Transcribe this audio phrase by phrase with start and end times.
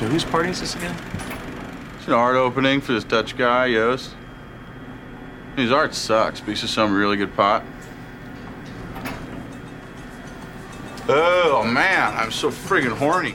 [0.00, 0.96] So whose party is this again?
[1.98, 4.14] It's an art opening for this Dutch guy, Yost.
[5.56, 7.62] His art sucks, but he's just some really good pot.
[11.06, 13.32] Oh man, I'm so friggin' horny.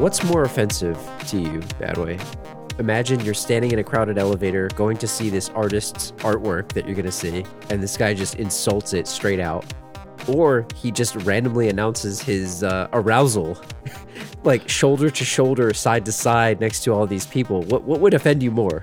[0.00, 2.18] What's more offensive to you, Badway?
[2.78, 6.96] Imagine you're standing in a crowded elevator going to see this artist's artwork that you're
[6.96, 9.64] going to see, and this guy just insults it straight out.
[10.26, 13.60] Or he just randomly announces his uh, arousal,
[14.44, 17.62] like shoulder to shoulder, side to side, next to all these people.
[17.62, 18.82] What, what would offend you more?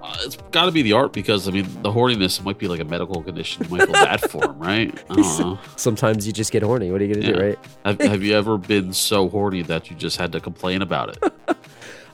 [0.00, 2.80] Uh, it's got to be the art because I mean the horniness might be like
[2.80, 3.64] a medical condition.
[3.64, 5.04] You might feel bad for him, right?
[5.10, 5.58] I don't know.
[5.74, 6.92] Sometimes you just get horny.
[6.92, 7.58] What are you going to do, right?
[7.84, 11.32] Have, have you ever been so horny that you just had to complain about it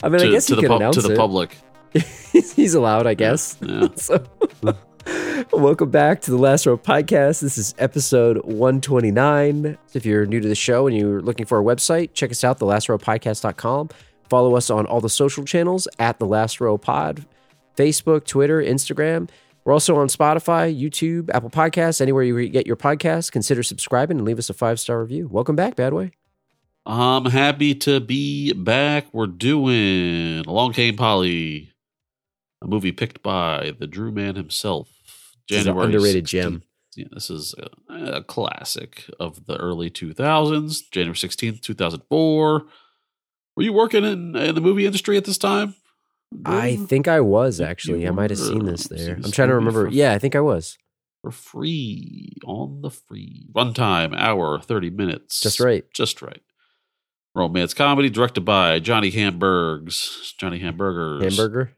[0.04, 1.16] I mean, to, I guess to you the could pub- announce to the it.
[1.16, 1.56] public?
[2.32, 3.56] He's allowed, I guess.
[3.62, 3.88] Yeah.
[3.96, 4.22] so,
[5.52, 7.40] welcome back to the Last Row Podcast.
[7.40, 9.78] This is episode 129.
[9.94, 12.58] If you're new to the show and you're looking for our website, check us out,
[12.58, 13.88] thelastrowpodcast.com.
[14.28, 17.24] Follow us on all the social channels at The Last Row Pod
[17.74, 19.30] Facebook, Twitter, Instagram.
[19.64, 23.32] We're also on Spotify, YouTube, Apple Podcasts, anywhere you get your podcasts.
[23.32, 25.28] Consider subscribing and leave us a five star review.
[25.28, 26.12] Welcome back, Badway.
[26.86, 29.06] I'm happy to be back.
[29.12, 31.72] We're doing Along Came Polly,
[32.62, 34.90] a movie picked by the Drew Man himself.
[35.50, 36.28] An underrated 16th.
[36.28, 36.62] gem.
[36.96, 37.54] Yeah, this is
[37.88, 42.62] a, a classic of the early 2000s, January 16th, 2004.
[43.56, 45.74] Were you working in, in the movie industry at this time?
[46.44, 48.02] I think I was actually.
[48.02, 49.16] you I might have seen this there.
[49.16, 49.88] seen I'm trying to remember.
[49.88, 50.76] Yeah, I think I was.
[51.22, 55.84] for free on the free runtime hour 30 minutes Just right.
[55.94, 56.42] just right
[57.34, 61.72] romance comedy directed by johnny hamburgs johnny hamburgers Hamburger.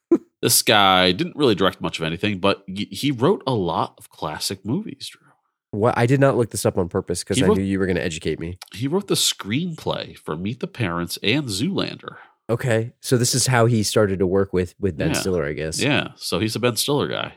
[0.42, 4.64] this guy didn't really direct much of anything but he wrote a lot of classic
[4.64, 5.26] movies drew
[5.72, 7.86] What I did not look this up on purpose because I wrote- knew you were
[7.86, 8.58] going to educate me.
[8.74, 12.16] he wrote the screenplay for meet the parents and zoolander
[12.48, 15.20] Okay, so this is how he started to work with with Ben Yeah.
[15.20, 15.80] Stiller, I guess.
[15.80, 17.34] yeah so he's a ben stiller guy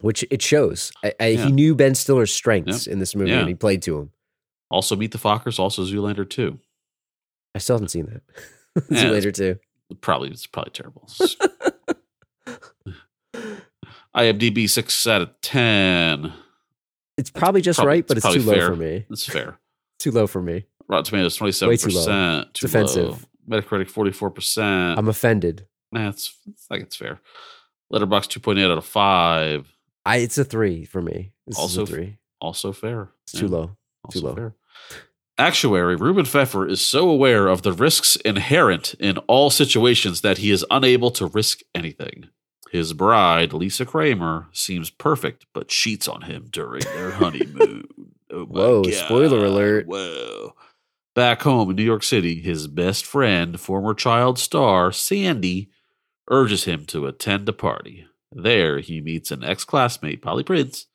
[0.00, 0.92] Which it shows.
[1.04, 1.46] I, I, Yeah.
[1.46, 3.40] He knew Ben Stiller's strengths in this movie, Yeah.
[3.40, 4.10] and he played to him.
[4.70, 6.58] also meet the fockers also zoolander 2
[7.54, 8.22] I still haven't seen that.
[8.90, 9.58] Yeah, See you later too.
[10.00, 11.08] probably it's probably terrible.
[14.14, 16.32] IMDb six out of ten.
[17.16, 18.68] It's probably just probably- right, but it's it's too low fair.
[18.68, 19.06] for me.
[19.08, 19.58] That's fair.
[19.98, 20.64] Too low for me.
[20.88, 21.98] Rotten Tomatoes twenty seven too low.
[22.00, 22.48] percent.
[22.52, 23.26] It's offensive.
[23.50, 24.96] Metacritic forty four percent.
[24.96, 25.66] I'm offended.
[25.90, 27.20] That's it's like it's fair.
[27.92, 29.66] Letterboxd two point eight out of five.
[30.06, 30.18] I.
[30.18, 31.32] It's a three for me.
[31.48, 32.18] This Also three.
[32.40, 33.08] Also fair.
[33.24, 33.76] It's too low.
[34.04, 34.34] Also too low.
[34.36, 34.54] fair.
[35.38, 40.50] Actuary Reuben Feffer is so aware of the risks inherent in all situations that he
[40.50, 42.28] is unable to risk anything.
[42.72, 47.84] His bride, Lisa Kramer, seems perfect, but cheats on him during their honeymoon.
[48.30, 48.92] Oh Whoa, God.
[48.92, 49.86] spoiler alert.
[49.86, 50.54] Whoa.
[51.14, 55.70] Back home in New York City, his best friend, former child star Sandy,
[56.30, 58.06] urges him to attend a party.
[58.30, 60.87] There, he meets an ex classmate, Polly Prince,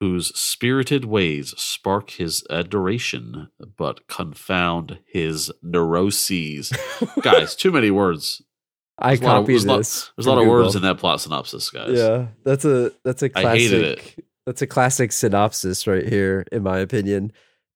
[0.00, 6.72] whose spirited ways spark his adoration but confound his neuroses.
[7.22, 8.42] Guys, too many words.
[8.98, 10.10] I There's lot of- there's a lot- this.
[10.16, 11.96] There's a lot of words in that plot synopsis, guys.
[11.96, 13.48] Yeah, that's a that's a classic.
[13.50, 14.24] I hated it.
[14.46, 17.32] That's a classic synopsis right here, in my opinion.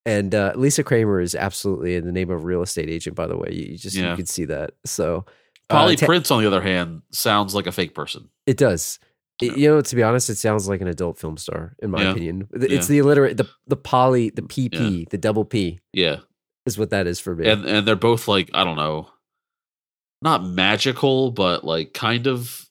[0.06, 3.16] And uh, Lisa Kramer is absolutely in the name of a real estate agent.
[3.16, 4.10] By the way, you, you just Yeah.
[4.10, 4.72] you can see that.
[4.84, 5.24] So
[5.70, 8.28] uh, Polly ta- Prince, on the other hand, sounds like a fake person.
[8.46, 8.98] it does.
[9.40, 12.10] You know, to be honest, it sounds like an adult film star, in my Yeah.
[12.12, 12.48] opinion.
[12.52, 12.92] It's Yeah.
[12.94, 16.18] the illiterate, the the poly, the PP, the double P Yeah.
[16.66, 17.48] is what that is for me.
[17.48, 19.08] And and they're both like, I don't know,
[20.22, 22.68] not magical, but like kind of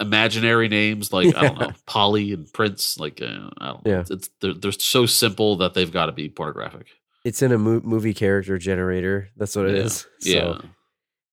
[0.00, 1.12] imaginary names.
[1.12, 2.98] Like, I don't know, Polly and Prince.
[2.98, 3.90] Like, uh, I don't know.
[3.90, 4.04] Yeah.
[4.10, 6.86] It's, they're, they're so simple that they've got to be pornographic.
[7.24, 9.28] it's in a mo- movie character generator.
[9.36, 9.82] That's what it Yeah.
[9.84, 10.06] is.
[10.22, 10.40] Yeah.
[10.40, 10.64] So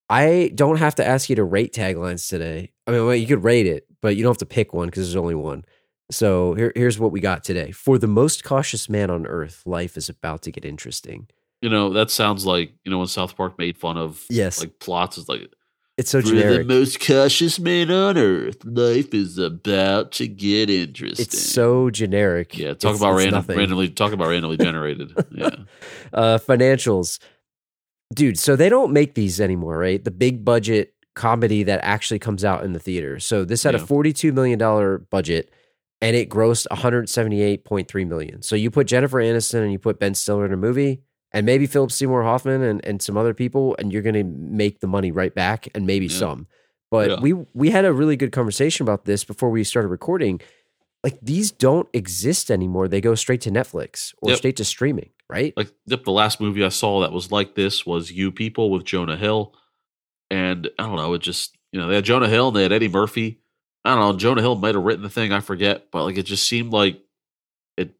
[0.09, 2.73] I don't have to ask you to rate taglines today.
[2.85, 5.05] I mean, well, you could rate it, but you don't have to pick one because
[5.07, 5.65] there's only one.
[6.11, 7.71] So here, here's what we got today.
[7.71, 11.27] For the most cautious man on earth, life is about to get interesting.
[11.61, 14.59] You know, that sounds like, you know, when South Park made fun of Yes.
[14.61, 15.51] like plots, it's like,
[15.97, 21.23] It's so For the most cautious man on earth, life is about to get interesting.
[21.25, 22.57] It's so generic.
[22.57, 22.69] yeah.
[22.69, 23.89] Talk It's- about it's random, randomly.
[23.89, 25.11] Talk about randomly generated.
[25.31, 25.49] Yeah,
[26.13, 27.19] uh, financials,
[28.15, 28.39] dude.
[28.39, 30.01] So they don't make these anymore, right?
[30.03, 33.19] The big budget comedy that actually comes out in the theater.
[33.19, 35.51] So this had a forty-two million dollar budget,
[36.01, 38.41] and it grossed one hundred seventy-eight point three million.
[38.41, 41.01] So you put Jennifer Aniston and you put Ben Stiller in a movie,
[41.31, 44.79] and maybe Philip Seymour Hoffman and, and some other people, and you're going to make
[44.79, 46.17] the money right back, and maybe Yeah.
[46.17, 46.47] some.
[46.89, 47.19] But Yeah.
[47.19, 50.41] we we had a really good conversation about this before we started recording.
[51.01, 52.89] like these don't exist anymore.
[52.89, 54.37] They go straight to Netflix or Yep.
[54.37, 55.53] straight to streaming, right?
[55.55, 58.83] Like yep, the last movie I saw that was like this was You People with
[58.83, 59.53] Jonah Hill,
[60.31, 62.71] and I don't know, it just you know they had Jonah Hill and they had
[62.71, 63.39] Eddie Murphy.
[63.85, 66.23] I don't know, Jonah Hill might have written the thing, I forget, but like it
[66.23, 67.01] just seemed like
[67.77, 67.93] it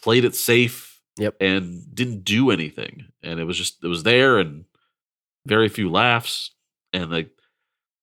[0.00, 1.36] played it safe, Yep.
[1.40, 4.64] and didn't do anything, and it was just it was there and
[5.46, 6.50] very few laughs,
[6.92, 7.30] and like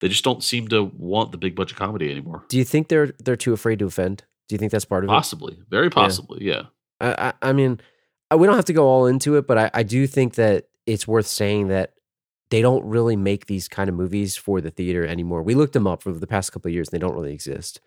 [0.02, 2.44] they just don't seem to want the big budget comedy anymore.
[2.50, 4.24] Do you think they're they're too afraid to offend?
[4.50, 5.14] Do you think that's part of it?
[5.14, 6.64] Possibly, very possibly, yeah.
[7.00, 7.80] I, I, I mean,
[8.32, 10.68] uh, we don't have to go all into it, but I, I do think that
[10.86, 11.93] it's worth saying that
[12.54, 15.42] they don't really make these kind of movies for the theater anymore.
[15.42, 17.82] We looked them up for the past couple of years, and they don't really exist.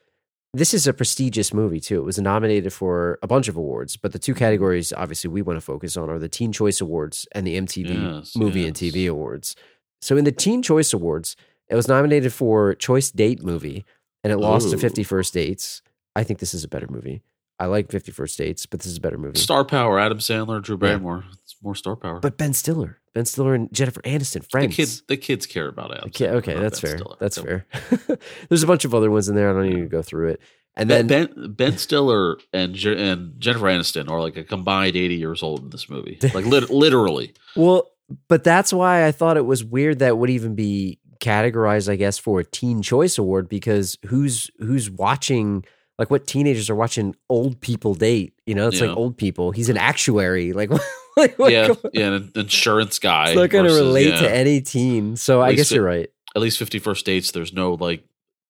[0.53, 2.01] This is a prestigious movie too.
[2.01, 4.41] It was nominated for a bunch of awards, but the two mm-hmm.
[4.41, 8.17] categories obviously we want to focus on are the Teen Choice Awards and the MTV
[8.17, 8.75] Yes, Movie and.
[8.75, 9.55] TV Awards.
[10.01, 11.37] So in the Teen Choice Awards,
[11.69, 13.85] it was nominated for Choice Date Movie,
[14.25, 15.81] and it lost to Fifty First Dates.
[16.17, 17.23] I think this is a better movie.
[17.61, 19.39] I like Fifty First Dates, but this is a better movie.
[19.39, 20.89] Star power, Adam Sandler, Drew Yeah.
[20.89, 21.25] Barrymore.
[21.45, 22.19] It's more star power.
[22.19, 24.69] But Ben Stiller, Ben Stiller and Jennifer Aniston, friends.
[24.69, 26.09] the kids, the kids care about Adam.
[26.09, 26.99] Okay, okay, that's Ben fair.
[26.99, 27.17] Stiller.
[27.19, 27.67] That's So, fair.
[28.51, 29.49] There's a bunch of other ones in there.
[29.49, 30.41] I don't need to go through it.
[30.77, 35.15] And then Ben, ben Ben Stiller and and Jennifer Aniston are like a combined eighty
[35.15, 37.33] years old in this movie, like lit- literally.
[37.57, 37.89] Well,
[38.29, 42.19] but that's why I thought it was weird that would even be categorized, I guess,
[42.19, 45.65] for a Teen Choice Award because who's who's watching
[45.99, 48.35] like what teenagers are watching old people date?
[48.47, 48.89] You know, it's Yeah.
[48.89, 49.51] like old people.
[49.53, 50.53] He's an actuary.
[50.53, 50.71] Like,
[51.17, 53.29] like what- yeah, yeah, an insurance guy.
[53.31, 54.21] it's not going to relate yeah.
[54.21, 55.17] to any teen.
[55.17, 56.11] So I guess it- you're right.
[56.35, 57.31] At least fifty first dates.
[57.31, 58.05] There's no like,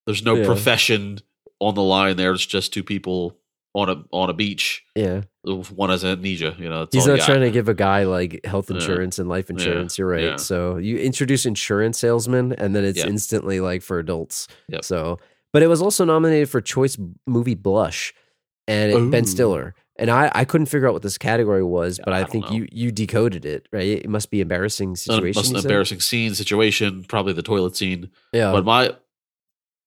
[0.06, 0.44] there's no Yeah.
[0.46, 1.20] profession
[1.60, 2.16] on the line.
[2.16, 2.32] there.
[2.32, 3.36] It's just two people
[3.74, 4.82] on a on a beach.
[4.96, 6.56] Yeah, One has an amnesia.
[6.58, 8.76] You know, he's not trying to give a guy like health Yeah.
[8.76, 9.54] insurance and life Yeah.
[9.54, 9.98] insurance.
[9.98, 10.24] You're right.
[10.24, 10.36] Yeah.
[10.36, 13.06] So you introduce insurance salesman, and then it's Yeah.
[13.06, 14.48] instantly like for adults.
[14.68, 14.84] Yep.
[14.84, 15.18] So,
[15.52, 16.96] but it was also nominated for Choice
[17.26, 18.14] Movie Blush,
[18.66, 19.74] and it, Ben Stiller.
[19.98, 22.56] And I, I couldn't figure out what this category was, but I, I think know.
[22.56, 23.86] you you decoded it right.
[23.86, 25.38] It must be embarrassing situation.
[25.38, 25.64] must- you said?
[25.64, 27.04] embarrassing scene situation.
[27.04, 28.10] Probably the toilet scene.
[28.32, 28.94] Yeah, But my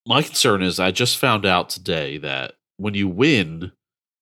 [0.08, 3.72] my concern is I just found out today that when you win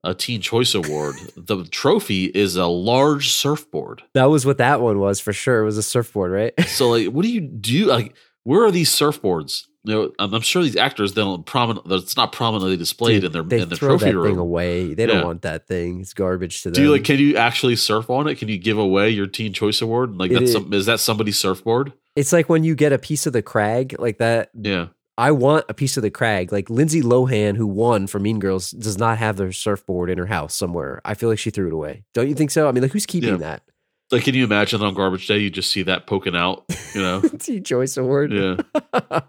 [0.04, 4.04] a Teen Choice Award, the trophy is a large surfboard.
[4.14, 5.62] that was what that one was for sure.
[5.62, 6.68] It was a surfboard, right?
[6.68, 8.14] So like what do you do like
[8.44, 9.64] where are these surfboards?
[9.88, 13.32] You know, I'm, I'm sure these actors they don't prominent it's not prominently displayed in
[13.32, 14.28] their they in their throw trophy that room.
[14.34, 14.94] thing away.
[14.94, 16.02] They don't want that thing.
[16.02, 16.74] It's garbage to them.
[16.76, 18.36] Do you like can you actually surf on it?
[18.36, 20.16] Can you give away your Teen Choice Award?
[20.18, 21.94] Like It that's is- some, is that somebody's surfboard?
[22.16, 24.50] it's like when you get a piece of the crag like that.
[24.54, 24.88] Yeah.
[25.20, 26.52] I want a piece of the crag.
[26.52, 30.28] Like Lindsay Lohan, who won for Mean Girls, does not have their surfboard in her
[30.28, 31.02] house somewhere.
[31.06, 32.04] I feel like she threw it away.
[32.14, 32.68] Don't you think so?
[32.68, 33.38] I mean, like who's keeping Yeah.
[33.38, 33.64] that?
[34.12, 36.64] Like can you imagine on garbage day you just see that poking out,
[36.96, 37.22] you know?
[37.40, 38.32] Teen Choice Award.
[38.32, 38.56] Yeah.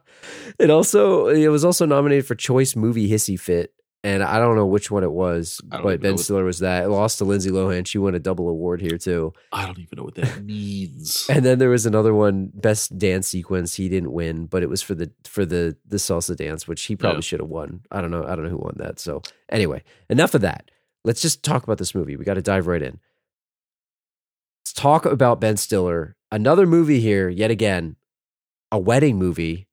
[0.59, 3.73] it also it was also nominated for Choice Movie Hissy Fit,
[4.05, 6.85] and I don't know which one it was, but Ben Stiller was that.
[6.85, 7.87] It lost to Lindsay Lohan.
[7.87, 9.33] She won a double award here too.
[9.53, 11.27] I don't even know what that means.
[11.31, 13.75] And then there was another one, best dance sequence.
[13.75, 16.95] He didn't win, but it was for the for the the salsa dance, which he
[16.97, 17.23] probably Yeah.
[17.23, 17.81] should have won.
[17.91, 18.25] I don't know.
[18.25, 19.01] I don't know who won that.
[19.01, 20.71] So anyway, enough of that.
[21.05, 22.17] Let's just talk about this movie.
[22.17, 22.99] We got to dive right in.
[24.79, 26.15] Talk about Ben Stiller.
[26.31, 27.97] Another movie here, yet again,
[28.71, 29.67] a wedding movie.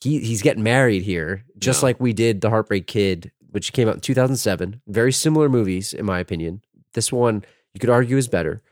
[0.00, 1.86] He he's getting married here, just Yeah.
[1.88, 4.80] like we did The Heartbreak Kid, which came out in 2007.
[4.86, 6.62] Very similar movies, in my opinion.
[6.94, 7.44] This one
[7.74, 8.62] you could argue is better.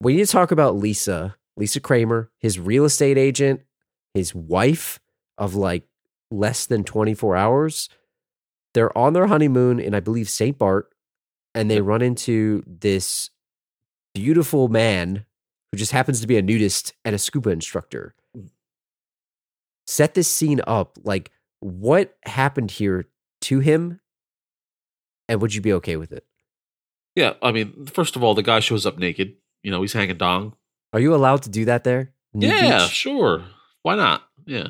[0.00, 3.60] We need to talk about Lisa, Lisa Kramer, his real estate agent,
[4.14, 5.00] his wife
[5.36, 5.86] of like
[6.30, 7.90] less than 24 hours.
[8.72, 10.56] They're on their honeymoon in, I believe, St.
[10.56, 10.90] Bart,
[11.54, 13.28] and they run into this
[14.14, 15.24] beautiful man
[15.70, 18.14] who just happens to be a nudist and a scuba instructor.
[18.36, 18.48] Mm.
[19.86, 20.98] Set this scene up.
[21.02, 23.06] Like, what happened here
[23.42, 24.00] to him?
[25.28, 26.24] And would you be okay with it?
[27.14, 29.36] Yeah, I mean, first of all, the guy shows up naked.
[29.62, 30.54] You know, he's hanging dong.
[30.92, 32.12] Are you allowed to do that there?
[32.34, 32.90] Nude yeah, beach?
[32.90, 33.44] sure.
[33.82, 34.22] Why not?
[34.46, 34.68] Yeah.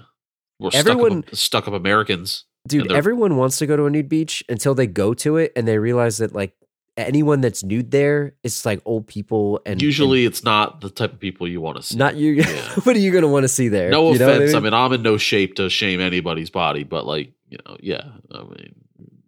[0.58, 2.44] We're Everyone- stuck up, stuck up Americans.
[2.68, 5.66] Dude, everyone wants to go to a nude beach until they go to it and
[5.66, 6.54] they realize that like
[6.96, 11.20] anyone that's nude there, it's like old people and Usually, it's not the type of
[11.20, 11.96] people you want to see.
[11.96, 12.32] not you.
[12.42, 12.75] Yeah.
[12.84, 13.90] what are you going to want to see there?
[13.90, 14.52] no You offense.
[14.52, 14.64] I mean?
[14.64, 14.75] mean?
[14.75, 18.02] I'm in no shape to shame anybody's body, but like, you know, yeah.
[18.30, 18.75] I mean,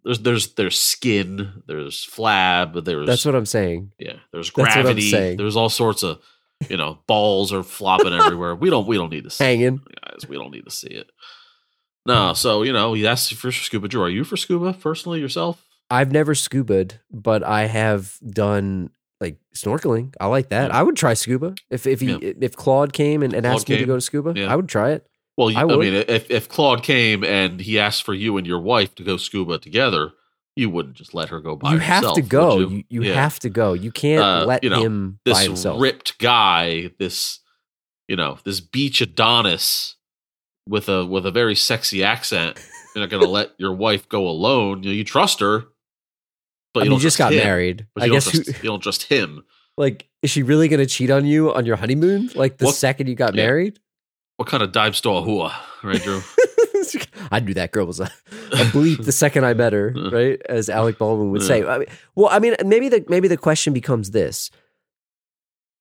[0.03, 3.91] there's there's there's skin, there's flab, there's That's what I'm saying.
[3.99, 5.37] yeah, there's what I'm gravity, saying.
[5.37, 6.19] there's all sorts of
[6.69, 8.53] you know balls are flopping everywhere.
[8.55, 9.71] We don't we don't need to see it,
[10.03, 10.29] guys.
[10.29, 11.09] We don't need to see it.
[12.05, 13.87] No, so you know, asked for scuba.
[13.87, 15.65] Drew, are you for scuba personally yourself?
[15.89, 18.89] I've never scubaed, but I have done
[19.21, 20.13] like snorkeling.
[20.19, 20.71] I like that.
[20.71, 20.77] Yeah.
[20.79, 22.33] I would try scuba if if he Yeah.
[22.41, 24.33] if Claude came and, and Claude asked me to go to scuba.
[24.35, 24.51] Yeah.
[24.51, 25.07] I would try it.
[25.37, 28.47] Well, you, I I, mean, if if Claude came and he asked for you and
[28.47, 30.11] your wife to go scuba together,
[30.55, 32.59] you wouldn't just let her go by you have herself, to would go.
[32.59, 32.83] you?
[32.89, 33.73] You, you have to go.
[33.73, 35.81] You can't Uh, let you know, him this by himself.
[35.81, 37.39] ripped guy, this
[38.07, 39.95] you know, this beach Adonis
[40.67, 42.57] with a with a very sexy accent.
[42.95, 44.83] You're not gonna let your wife go alone.
[44.83, 45.65] You know, you trust her,
[46.75, 47.39] but I you mean, you just got him.
[47.39, 47.87] married.
[47.95, 49.43] But I you guess don't who, you don't trust him.
[49.77, 52.29] like is she really going to cheat on you on your honeymoon?
[52.35, 53.45] Like the What- second you got Yeah.
[53.47, 53.79] married?
[54.37, 56.21] What kind of dime store hua, right, Drew?
[57.31, 58.03] I knew that girl was a,
[58.51, 60.39] a bleep the second I met her, right?
[60.47, 61.63] As Alec Baldwin would say.
[61.65, 64.51] I mean, well, I mean, maybe the maybe the question becomes this: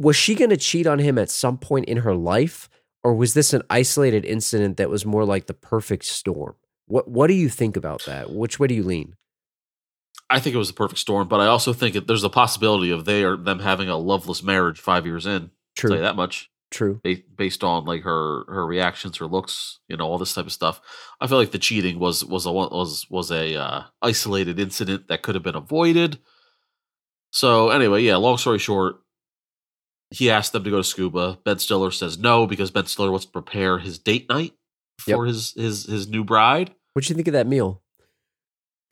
[0.01, 2.69] Was she going to cheat on him at some point in her life,
[3.03, 6.55] or was this an isolated incident that was more like the perfect storm?
[6.87, 8.31] What What do you think about that?
[8.33, 9.15] Which way do you lean?
[10.35, 12.91] I think it was the perfect storm, but I also think it, there's a possibility
[12.91, 15.43] of they are them having a loveless marriage five years in.
[15.43, 16.51] I'll tell you True, that much.
[16.73, 17.01] true.
[17.05, 20.53] ba- based on like her her reactions, her looks, you know, all this type of
[20.53, 20.81] stuff.
[21.21, 25.23] I feel like the cheating was was a was was a uh, isolated incident that
[25.23, 26.19] could have been avoided.
[27.31, 28.17] So anyway, yeah.
[28.17, 28.97] Long story short,
[30.11, 31.39] he asked them to go to scuba.
[31.45, 34.55] Ben Stiller says no because Ben Stiller wants to prepare his date night
[34.99, 36.75] for his his his new bride.
[36.93, 37.83] What'd you think of that meal?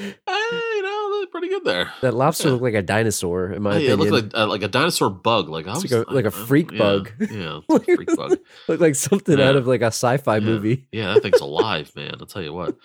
[0.00, 1.92] Eh, you know, they're pretty good there.
[2.02, 2.52] That lobster Yeah.
[2.52, 5.48] looked like a dinosaur, in my Yeah, it looked like uh, like a dinosaur bug.
[5.48, 7.12] Like I It's was like a- like a freak yeah, bug.
[7.20, 8.38] Yeah, a freak bug.
[8.68, 9.48] looked like something Yeah.
[9.50, 10.40] out of like a sci-fi Yeah.
[10.44, 10.88] movie.
[10.92, 12.14] Yeah, that thing's alive, man.
[12.20, 12.76] I'll tell you what.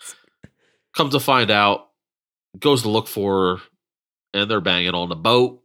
[0.96, 1.90] Come to find out,
[2.60, 3.62] goes to look for her,
[4.34, 5.62] and they're banging on the boat.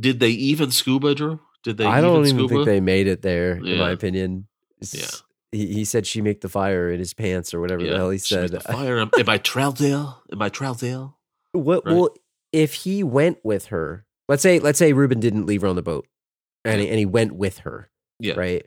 [0.00, 1.40] Did they even scuba, Drew?
[1.62, 2.48] Did they I even don't even scuba?
[2.54, 4.46] think they made it there, in my opinion.
[4.80, 5.20] It's- Yeah.
[5.52, 8.50] He, said she make the fire in his pants or whatever the hell he said.
[8.50, 8.98] the fire.
[8.98, 10.16] Am, am I Trousdale?
[10.32, 11.14] Am I Trousdale?
[11.52, 11.94] What Right.
[11.94, 12.08] well
[12.54, 15.82] if he went with her, let's say let's say Reuben didn't leave her on the
[15.82, 16.06] boat
[16.64, 18.34] and he, and he went with her, Yeah.
[18.34, 18.64] right?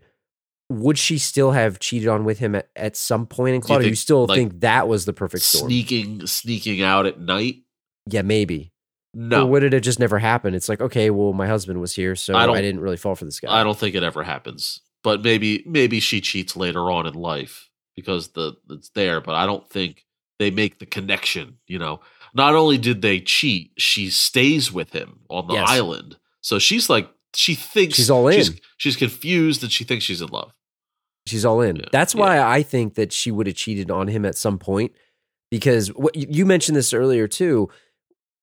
[0.69, 3.79] Would she still have cheated on with him at, at some point in Do you
[3.79, 5.69] or you still like, think that was the perfect storm?
[5.69, 7.63] Sneaking, sneaking out at night.
[8.05, 8.73] Yeah, maybe.
[9.13, 10.57] No, Or would it have just never happened?
[10.57, 13.23] It's like, okay, well, my husband was here, so I I, didn't really fall for
[13.23, 13.57] this guy.
[13.57, 14.81] I don't think it ever happens.
[15.03, 19.21] But maybe, maybe she cheats later on in life because the it's there.
[19.21, 20.05] But I don't think
[20.37, 21.57] they make the connection.
[21.65, 22.01] You know,
[22.37, 25.69] not only did they cheat, she stays with him on the Yes.
[25.69, 26.17] island.
[26.41, 28.45] So she's like, she thinks She's all in.
[28.77, 30.53] she's confused and she thinks she's in love.
[31.25, 31.75] She's all in.
[31.75, 32.21] Yeah, That's yeah.
[32.21, 34.93] why I think that she would have cheated on him at some point
[35.51, 37.69] because what you you mentioned this earlier too.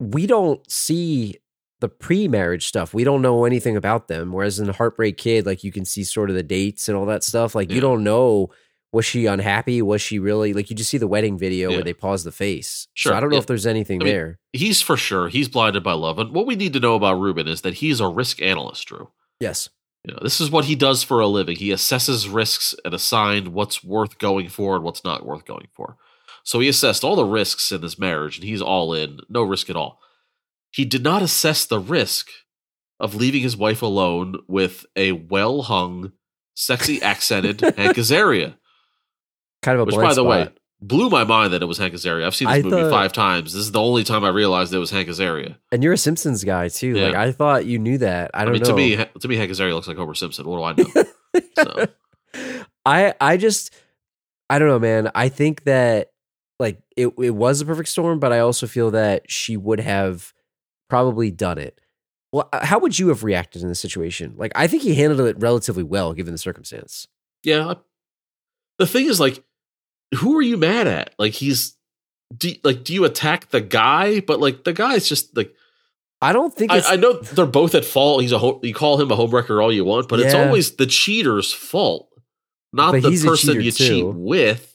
[0.01, 1.37] We don't see
[1.81, 2.93] the pre-marriage stuff.
[2.93, 4.33] We don't know anything about them.
[4.33, 7.23] Whereas in Heartbreak Kid, like you can see sort of the dates and all that
[7.25, 7.55] stuff.
[7.55, 8.51] Like you don't know
[8.95, 9.83] was she unhappy?
[9.83, 11.77] Was she really like you just see the wedding video Yeah.
[11.77, 12.87] where they pause the face.
[12.95, 13.41] Sure, So I don't know yeah.
[13.41, 14.39] if there's anything I mean, there.
[14.53, 15.29] He's for sure.
[15.29, 16.19] He's blinded by love.
[16.19, 19.11] And what we need to know about Reuben is that he's a risk analyst, Drew.
[19.41, 19.69] Yes.
[20.07, 21.57] You know, this is what he does for a living.
[21.57, 25.97] He assesses risks and assigned what's worth going for and what's not worth going for.
[26.45, 29.71] So he assessed all the risks in this marriage and he's all in, no risk
[29.71, 29.99] at all.
[30.71, 32.29] He did not assess the risk
[33.01, 36.13] of leaving his wife alone with a well hung,
[36.55, 38.57] sexy accented Hank Azaria,
[39.65, 40.27] Kind of a which, by the spot.
[40.27, 40.49] way,
[40.81, 42.27] blew my mind that it was Hank Azaria.
[42.27, 43.53] I've seen this I movie thought- five times.
[43.55, 45.57] This is the only time I realized it was Hank Azaria.
[45.73, 46.97] And you're a Simpsons guy too.
[46.97, 47.07] Yeah.
[47.07, 48.31] Like I thought you knew that.
[48.35, 48.69] I I, don't mean, know.
[48.69, 50.47] to me, to me, Hank Azaria looks like Homer Simpson.
[50.47, 51.05] What do I know?
[51.59, 51.87] So.
[52.87, 53.73] I I just
[54.51, 55.11] I don't know, man.
[55.15, 56.11] I think that
[56.61, 60.33] like it it was a perfect storm, but I also feel that she would have
[60.89, 61.81] probably done it.
[62.33, 64.35] Well, uh, how would you have reacted in this situation?
[64.37, 67.07] Like, I think he handled it relatively well given the circumstance.
[67.45, 67.69] Yeah.
[67.69, 67.77] I-
[68.79, 69.43] The thing is, like,
[70.15, 71.15] who are you mad at?
[71.19, 71.77] Like, he's,
[72.37, 74.21] do, like, do you attack the guy?
[74.21, 75.55] But like, the guy's just like,
[76.21, 76.81] I don't think I.
[76.93, 78.23] I know they're both at fault.
[78.23, 80.87] He's a ho- you call him a homewrecker all you want, but it's always the
[80.87, 82.09] cheater's fault,
[82.73, 83.85] not But the person you too.
[83.87, 84.71] cheat with.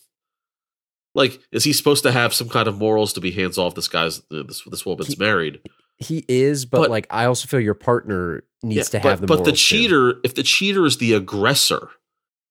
[1.16, 3.74] Like, is he supposed to have some kind of morals to be hands off?
[3.74, 5.60] This guy's uh, this this woman's He- married.
[5.98, 9.22] he is, but, But- like I also feel your partner needs Yeah, to have but,
[9.22, 9.28] the.
[9.28, 9.76] but the morals, too.
[9.78, 11.90] cheater, if the cheater is the aggressor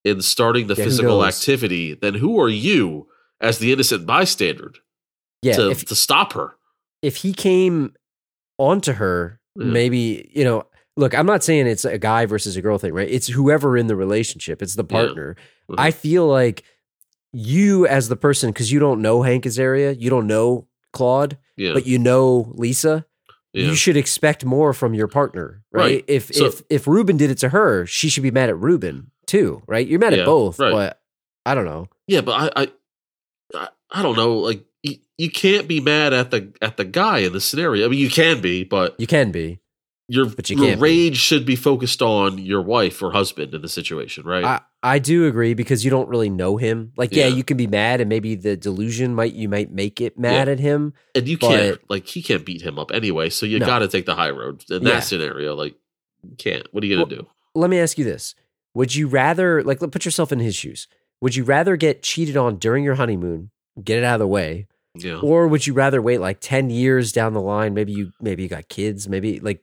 [0.08, 3.06] in starting the Yeah, physical activity, then who are you
[3.40, 4.72] as the innocent bystander
[5.42, 5.54] yeah.
[5.54, 6.54] to, if to stop her?
[7.00, 7.92] if he came
[8.58, 9.66] onto her, Yeah.
[9.66, 10.64] maybe, you know,
[10.96, 13.08] look, I'm not saying it's a guy versus a girl thing, right?
[13.08, 14.96] It's whoever in the relationship, it's the Yeah.
[14.98, 15.36] partner.
[15.70, 15.76] Mhm.
[15.78, 16.64] I feel like
[17.32, 21.72] you, as the person, because you don't know Hank Azaria, you don't know Claude, Yeah,
[21.74, 23.04] but you know Lisa,
[23.52, 23.66] yeah.
[23.66, 25.82] you should expect more from your partner, right?
[25.82, 26.04] Right.
[26.08, 29.12] If So- if if Reuben did it to her, she should be mad at Reuben
[29.28, 29.86] too, right?
[29.86, 30.72] You're mad Yeah, at both, right.
[30.72, 31.00] but
[31.46, 31.88] I don't know.
[32.08, 32.62] yeah, but I,
[33.54, 34.34] I, I, don't know.
[34.38, 37.86] Like, you, you can't be mad at the at the guy in the scenario.
[37.86, 39.60] I mean, you can be, but You can be.
[40.08, 40.82] your But you your can't be.
[40.82, 44.44] rage should be focused on your wife or husband in the situation, right?
[44.44, 46.92] I, I do agree because you don't really know him.
[46.96, 47.34] Like, yeah, Yeah.
[47.34, 50.52] you can be mad, and maybe the delusion might you might make it mad Yeah.
[50.52, 50.92] at him.
[51.14, 53.66] and you can't like he can't beat him up anyway, so you No.
[53.66, 55.54] got to take the high road in that scenario.
[55.54, 55.74] Like,
[56.36, 56.66] can't.
[56.72, 57.26] What are you gonna do?
[57.54, 58.34] Let me ask you this:
[58.74, 60.86] Would you rather, like, put yourself in his shoes?
[61.20, 63.50] Would you rather get cheated on during your honeymoon,
[63.82, 67.10] get it out of the way, Yeah, or would you rather wait like ten years
[67.12, 67.74] down the line?
[67.74, 69.08] Maybe you maybe you got kids.
[69.08, 69.62] Maybe like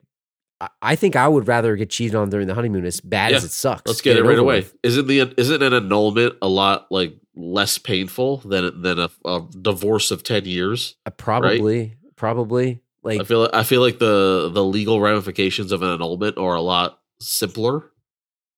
[0.61, 3.43] I- I think I would rather get cheated on during the honeymoon, as bad as
[3.43, 3.83] it sucks.
[3.87, 4.57] let's get, it right away.
[4.59, 4.75] with.
[4.83, 10.11] Isn't the isn't an annulment a lot like less painful than than a, a divorce
[10.11, 10.95] of ten years?
[11.05, 12.81] Uh, Probably, probably.
[13.03, 16.61] Like I feel I feel like the the legal ramifications of an annulment are a
[16.61, 17.91] lot simpler.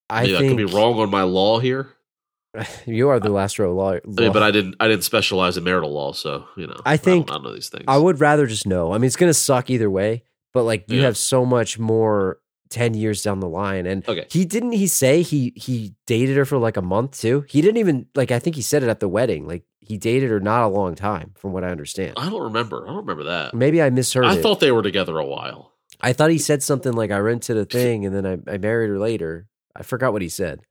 [0.10, 1.94] I Maybe I could be wrong on my law here.
[2.88, 4.02] You are the last row lawyer.
[4.06, 6.80] I mean, but I didn't I didn't specialize in marital law, so you know.
[6.86, 7.84] I think- I don't, know these things.
[7.88, 8.94] I would rather just know.
[8.94, 10.24] I mean, it's gonna suck either way,
[10.54, 11.06] but like you Yeah.
[11.06, 13.86] have so much more ten years down the line.
[13.86, 14.26] And Okay.
[14.32, 17.46] he didn't he say he he dated her for like a month too?
[17.48, 19.46] He didn't even like I think he said it at the wedding.
[19.48, 22.14] Like he dated her not a long time, from what I understand.
[22.18, 22.86] I don't remember.
[22.86, 23.54] I don't remember that.
[23.54, 24.42] Maybe I misheard I it.
[24.42, 25.74] thought they were together a while.
[26.02, 28.90] I thought he said something like I rented a thing and then I, I married
[28.90, 29.48] her later.
[29.78, 30.62] I forgot what he said.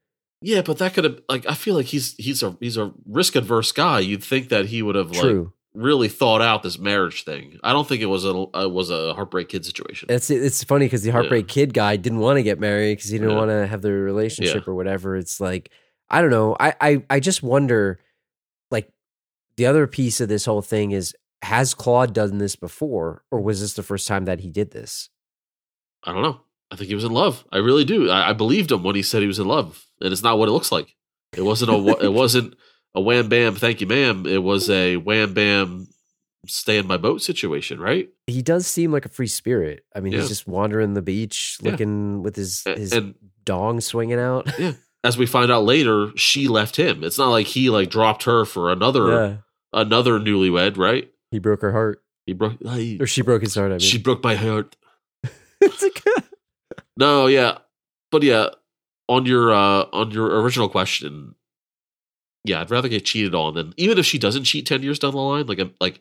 [0.43, 3.37] Yeah, but that could have like I feel like he's he's a he's a risk
[3.37, 4.01] adverse guy.
[4.01, 5.53] You'd think that he would have like True.
[5.75, 7.59] really thought out this marriage thing.
[7.65, 10.09] I don't think it was a it was a heartbreak kid situation.
[10.11, 13.17] It's it's funny because the heartbreak kid guy didn't want to get married because he
[13.19, 13.37] didn't Yeah.
[13.39, 15.17] want to have the relationship or whatever.
[15.17, 15.71] It's like
[16.11, 16.55] I don't know.
[16.61, 17.99] I, I I just wonder,
[18.71, 18.93] like
[19.57, 23.61] the other piece of this whole thing is has Claude done this before, or was
[23.63, 25.09] this the first time that he did this?
[26.05, 26.41] I don't know.
[26.71, 27.45] I think he was in love.
[27.53, 28.11] I really do.
[28.11, 30.49] I, I believed him when he said he was in love, and it's not what
[30.49, 30.95] it looks like.
[31.37, 32.55] It wasn't a it wasn't
[32.95, 34.27] a wham bam thank you ma'am.
[34.27, 35.89] It was a wham bam
[36.49, 38.09] stay in my boat situation, right?
[38.27, 39.85] He does seem like a free spirit.
[39.95, 40.21] I mean, Yeah.
[40.21, 41.73] he's just wandering the beach, Yeah.
[41.73, 44.47] looking with his A- his and dong swinging out.
[44.59, 44.73] Yeah.
[45.05, 47.03] as we find out later, she left him.
[47.05, 49.37] It's not like he like dropped her for another yeah,
[49.73, 51.11] another newlywed, right?
[51.33, 52.57] he broke her heart, He broke.
[52.63, 53.71] he- or she broke his heart.
[53.73, 54.75] I mean, she broke my heart.
[55.61, 56.03] It's like-
[56.97, 57.59] No, yeah,
[58.11, 58.49] but yeah,
[59.09, 61.35] on your uh on your original question,
[62.45, 65.13] yeah, I'd rather get cheated on than even if she doesn't cheat ten years down
[65.13, 66.01] the line, like a, like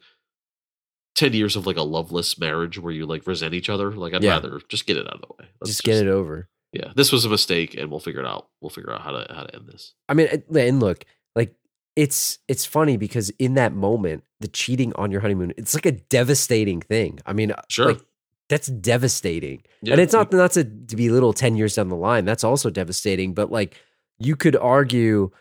[1.16, 3.92] ten years of like a loveless marriage where you like resent each other.
[3.92, 4.32] Like I'd Yeah.
[4.36, 5.50] rather just get it out of the way.
[5.62, 6.50] Let's just get it over.
[6.74, 8.50] Yeah, this was a mistake, and we'll figure it out.
[8.62, 9.94] We'll figure out how to how to end this.
[10.10, 11.06] I mean, and look,
[11.36, 11.56] like
[11.96, 15.94] it's it's funny because in that moment, the cheating on your honeymoon, it's like a
[15.94, 17.20] devastating thing.
[17.26, 17.94] I mean, Sure.
[17.94, 18.02] like,
[18.50, 21.96] that's devastating, Yeah, and it's not not to, to be little ten years down the
[21.96, 22.26] line.
[22.26, 23.34] That's also devastating.
[23.34, 23.76] But like,
[24.20, 25.32] you could argue,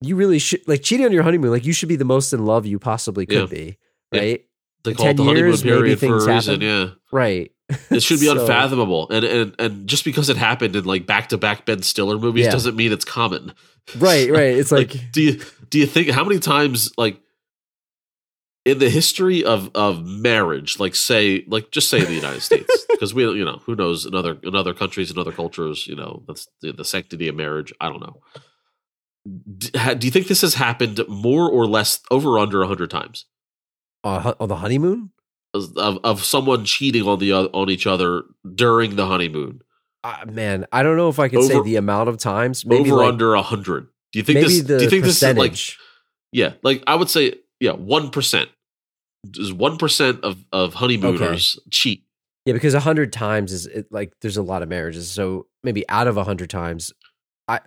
[0.00, 1.50] you really should like cheating on your honeymoon.
[1.50, 3.56] Like, you should be the most in love you possibly could Yeah.
[3.58, 3.78] be,
[4.12, 4.44] right?
[4.84, 6.60] They call it 10 the honeymoon years, period for a things reason.
[6.60, 6.66] happen.
[6.88, 6.90] Yeah.
[7.12, 7.52] Right.
[7.90, 11.28] It should be So- unfathomable, and and and just because it happened in like back
[11.30, 12.50] to back Ben Stiller movies Yeah.
[12.52, 13.54] doesn't mean it's common.
[13.98, 14.54] Right, right.
[14.56, 17.18] It's like, do you do you think how many times like
[18.64, 22.86] in the history of of marriage, like say like just say in the United States,
[22.90, 25.96] because we you know who knows in other in other countries and other cultures, you
[25.96, 27.72] know that's the, the sanctity of marriage.
[27.80, 28.20] I don't know.
[29.58, 33.26] D- Do you think this has happened more or less over under a hundred times
[34.04, 35.10] uh, on the honeymoon.
[35.54, 39.60] of, of someone cheating on the on each other during the honeymoon?
[40.04, 42.66] Uh, man, I don't know if I can say the amount of times.
[42.66, 43.86] Maybe over like, under a hundred.
[44.12, 44.60] Do you think this?
[44.62, 45.56] Do you think this is like.
[46.32, 48.50] Yeah, like I would say, yeah, one percent.
[49.30, 52.04] Does one percent of of honeymooners cheat?
[52.44, 55.08] Yeah, because a hundred times is it, like there's a lot of marriages.
[55.08, 56.92] So maybe out of a hundred times,
[57.46, 57.60] I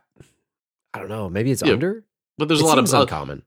[0.94, 1.30] I don't know.
[1.30, 2.04] Maybe it's Yeah, under.
[2.38, 3.44] But there's it a lot of, uncommon.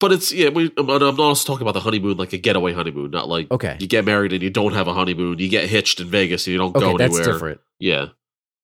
[0.00, 0.48] but it's yeah.
[0.48, 3.76] We, I'm, I'm also talking about the honeymoon, like a getaway honeymoon, not like Okay,
[3.78, 5.38] you get married and you don't have a honeymoon.
[5.38, 7.32] You get hitched in Vegas and you don't okay, go that's anywhere.
[7.32, 7.60] different.
[7.78, 8.06] Yeah,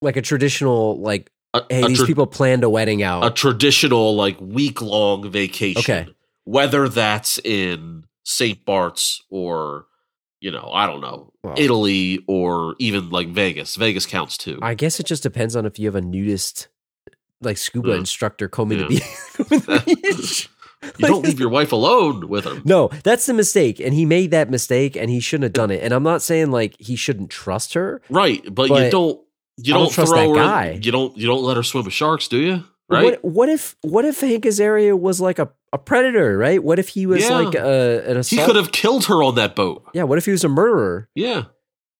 [0.03, 3.25] Like a traditional, like a, hey, a these tra- people planned a wedding out.
[3.25, 5.79] a traditional like week long vacation.
[5.79, 6.09] Okay.
[6.45, 8.65] Whether that's in St.
[8.65, 9.87] Bart's or
[10.41, 13.77] you know I don't know Well, Italy or even like Vegas.
[13.77, 14.59] Vegas counts too.
[14.63, 16.69] I guess it just depends on if you have a nudist,
[17.41, 17.93] like scuba mm.
[17.93, 17.99] Yeah.
[17.99, 18.85] instructor combing Yeah.
[18.87, 19.37] the beach.
[19.37, 19.83] combing the
[20.17, 20.49] beach.
[20.99, 22.59] you don't leave your wife alone with her.
[22.65, 25.83] No, that's the mistake, and he made that mistake, and he shouldn't have done it.
[25.83, 28.01] And I'm not saying like he shouldn't trust her.
[28.09, 29.21] Right, but, But you don't
[29.59, 30.81] you don't don't, trust throw that her guy.
[30.83, 32.65] you don't you don't let her swim with sharks, do you?
[32.91, 33.23] Right?
[33.23, 36.63] What what if what if Hank Azaria was like a, a predator, right?
[36.63, 37.39] What if he was Yeah.
[37.39, 39.85] like a, an he could have killed her on that boat.
[39.95, 41.09] Yeah, what if he was a murderer?
[41.15, 41.45] Yeah.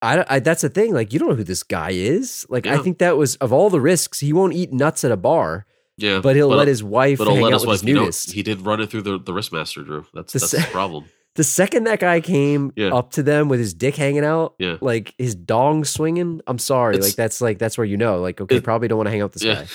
[0.01, 0.93] I, I that's the thing.
[0.93, 2.45] Like you don't know who this guy is.
[2.49, 4.19] Like I think that was of all the risks.
[4.19, 5.65] He won't eat nuts at a bar,
[5.97, 6.19] Yeah.
[6.21, 8.11] but he'll let his wife but he'll let out his with his wife you know,
[8.33, 10.05] he didn't run it through the, the Riskmaster, Drew.
[10.13, 11.05] That's The that's the problem.
[11.35, 12.89] The second that guy came Yeah.
[12.89, 14.77] up to them with his dick hanging out, Yeah.
[14.81, 18.41] like his dong swinging, I'm sorry, It's- like that's like that's where you know, like
[18.41, 19.53] okay, It- probably don't want to hang out with this yeah.
[19.63, 19.67] guy.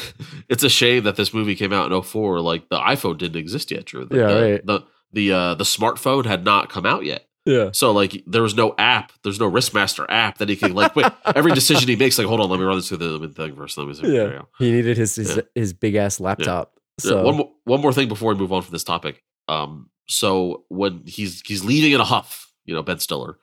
[0.50, 2.40] It's a shame that this movie came out in 04.
[2.40, 4.04] Like the iPhone didn't exist yet, Drew.
[4.04, 4.66] The, Yeah, the, right.
[4.66, 4.80] The
[5.12, 7.26] the uh, the smartphone had not come out yet.
[7.46, 10.94] Yeah, So like there was no app, there's no Riskmaster app that he can like
[10.96, 13.54] wait every decision he makes like hold on let me run this through the thing
[13.54, 14.12] first let me see.
[14.14, 14.42] yeah.
[14.58, 15.42] He needed his his, Yeah.
[15.54, 16.72] his big ass laptop.
[17.04, 19.22] Yeah, So one more one more thing before we move on from this topic.
[19.48, 23.38] Um, so when he's he's leaving in a huff, you know Ben Stiller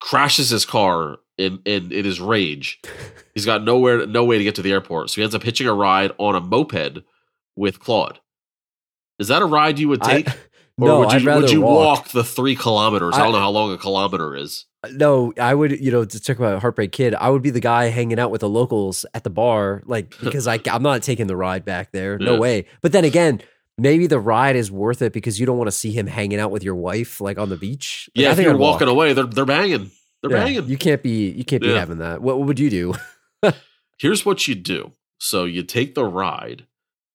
[0.00, 2.80] crashes his car in in in his rage.
[3.34, 5.66] He's got nowhere no way to get to the airport, so he ends up hitching
[5.68, 7.04] a ride on a moped
[7.56, 8.18] with Claude.
[9.18, 10.28] Is that a ride you would I, take?
[10.80, 11.98] Or no, would you, I'd rather would you walk.
[12.04, 12.08] walk.
[12.08, 13.12] the three kilometers?
[13.14, 14.64] I, I- don't know how long a kilometer is.
[14.82, 17.60] Uh, no, I would, you know, to talk about Heartbreak Kid, I would be the
[17.60, 21.26] guy hanging out with the locals at the bar, like because I, I'm not taking
[21.26, 22.38] the ride back there, no Yeah.
[22.40, 22.66] way.
[22.80, 23.42] But then again,
[23.80, 26.50] maybe the ride is worth it because you don't want to see him hanging out
[26.50, 28.08] with your wife, like on the beach.
[28.14, 28.92] Like, Yeah, I if think you're I'd walking walk.
[28.94, 29.90] away, they're they're banging.
[30.22, 30.68] They're Yeah, banging.
[30.68, 31.78] You can't be, you can't be Yeah.
[31.78, 32.20] having that.
[32.22, 32.94] What, what would you do?
[33.98, 34.92] Here's what you do.
[35.18, 36.66] So you take the ride,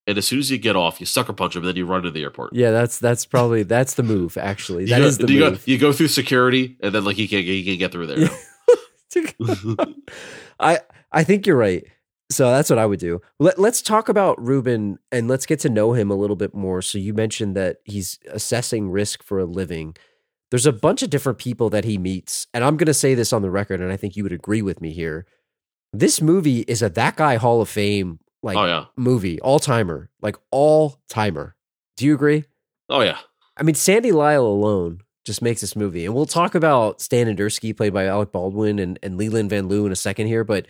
[0.07, 2.03] and as soon as you get off, you sucker punch him, and then you run
[2.03, 2.53] to the airport.
[2.53, 4.37] Yeah, that's that's probably that's the move.
[4.37, 5.65] Actually, You that go, is the you move.
[5.65, 8.29] Go, you go through security, and then like he can't he can't get through there.
[10.59, 10.79] I
[11.11, 11.83] I think you're right.
[12.35, 13.21] So that's what I would do.
[13.39, 16.81] Let, let's talk about Reuben and let's get to know him a little bit more.
[16.81, 19.95] So you mentioned that he's assessing risk for a living.
[20.51, 23.33] There's a bunch of different people that he meets, and I'm going to say this
[23.33, 25.25] on the record, and I think you would agree with me here.
[25.91, 30.09] This movie is a that guy Hall of Fame like oh yeah, movie, all timer,
[30.21, 31.55] like all timer.
[31.97, 32.43] Do you agree?
[32.89, 33.17] oh yeah.
[33.57, 36.05] I mean, Sandy Lyle alone just makes this movie.
[36.05, 39.85] And we'll talk about Stan Indursky, played by Alec Baldwin, and, and Leland Van Lew
[39.85, 40.43] in a second here.
[40.43, 40.67] But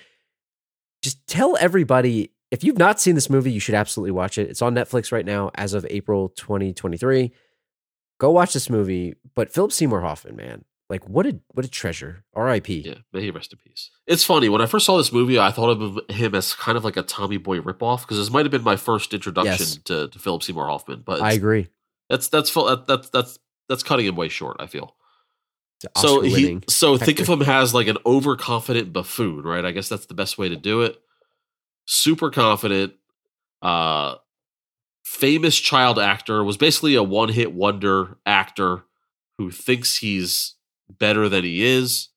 [1.06, 4.50] just tell everybody if you've not seen this movie, you should absolutely watch it.
[4.50, 7.32] It's on Netflix right now as of April 2023.
[8.20, 9.14] Go watch this movie.
[9.36, 12.24] But Philip Seymour Hoffman, man, like what a what a treasure.
[12.34, 12.82] R.I.P.
[12.86, 13.92] Yeah, may he rest in peace.
[14.08, 16.84] It's funny when I first saw this movie, I thought of him as kind of
[16.84, 19.78] like a Tommy Boy ripoff because this might have been my first introduction Yes.
[19.86, 21.04] to, to Philip Seymour Hoffman.
[21.06, 21.68] But I agree.
[22.10, 22.54] that's that's
[22.88, 23.40] that's that's
[23.70, 24.58] that's cutting him way short.
[24.60, 24.96] I feel.
[25.98, 29.66] So he so think of him as like an overconfident buffoon, right?
[29.66, 30.98] I guess that's the best way to do it.
[31.86, 32.94] Super confident,
[33.62, 34.16] uh
[35.04, 38.84] famous child actor, was basically a one-hit wonder actor
[39.38, 40.56] who thinks he's
[40.90, 42.10] better than he is.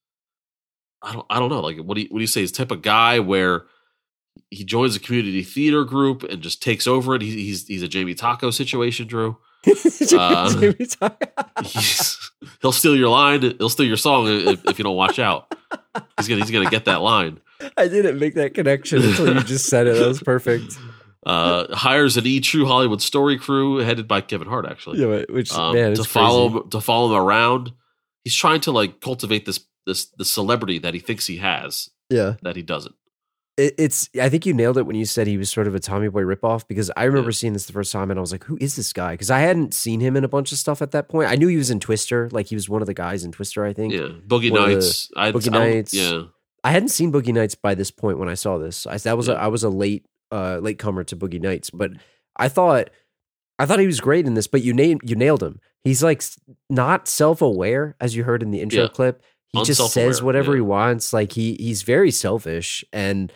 [1.03, 1.61] I don't I don't know.
[1.61, 2.41] Like what do you what do you say?
[2.41, 3.67] He's type of guy where
[4.51, 7.23] he joins a community theater group and just takes over it.
[7.23, 9.37] He, he's he's a Jamie Taco situation, Drew.
[10.17, 11.27] Uh, Jamie Taco.
[11.63, 12.18] He's,
[12.61, 13.42] he'll steal your line.
[13.42, 15.53] He'll steal your song if, if you don't watch out.
[16.18, 17.40] He's gonna he's gonna get that line.
[17.77, 19.97] I didn't make that connection until you just said it.
[19.99, 20.79] That was perfect.
[21.27, 25.53] Uh, hires an E True Hollywood Story crew headed by Kevin Hart, actually, Yeah, which
[25.53, 26.62] um, man, to follow crazy.
[26.64, 27.73] him, to follow him around.
[28.25, 32.35] He's trying to like cultivate this this the celebrity that he thinks he has Yeah,
[32.42, 32.94] that he doesn't.
[33.59, 34.09] It, it's.
[34.21, 36.23] I think you nailed it when you said he was sort of a Tommy Boy
[36.23, 37.35] ripoff because I remember Yeah.
[37.35, 39.40] seeing this the first time and I was like, "Who is this guy?" Because I
[39.40, 41.29] hadn't seen him in a bunch of stuff at that point.
[41.31, 43.64] I knew he was in Twister, like he was one of the guys in Twister.
[43.64, 45.11] I think Yeah, Boogie One the- Nights.
[45.16, 45.92] I, Boogie I Nights.
[45.92, 46.23] Yeah,
[46.64, 48.87] I hadn't seen Boogie Nights by this point when I saw this.
[48.87, 49.44] I, that was a, Yeah.
[49.44, 51.90] I was a late uh late comer to Boogie Nights, but
[52.37, 52.90] I thought
[53.59, 54.47] I thought he was great in this.
[54.47, 55.61] But you nailed you nailed him.
[55.85, 56.23] He's like
[56.71, 58.88] not self aware, as you heard in the intro Yeah.
[58.88, 59.23] clip.
[59.53, 60.57] He just says whatever yeah.
[60.57, 61.12] he wants.
[61.14, 63.33] Like he he's very selfish, and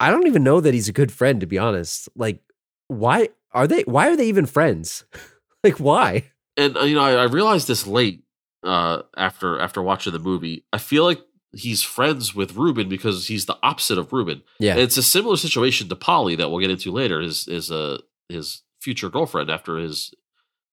[0.00, 1.40] I don't even know that he's a good friend.
[1.40, 2.40] To be honest, like
[2.88, 3.82] why are they?
[3.82, 5.04] Why are they even friends?
[5.64, 6.24] like why?
[6.56, 8.24] and uh, you know I, I realized this late
[8.64, 10.64] uh, after after watching the movie.
[10.72, 11.20] I feel like
[11.52, 14.42] he's friends with Reuben because he's the opposite of Reuben.
[14.58, 17.20] Yeah, And it's a similar situation to Polly that we'll get into later.
[17.20, 20.12] Is is uh his future girlfriend after his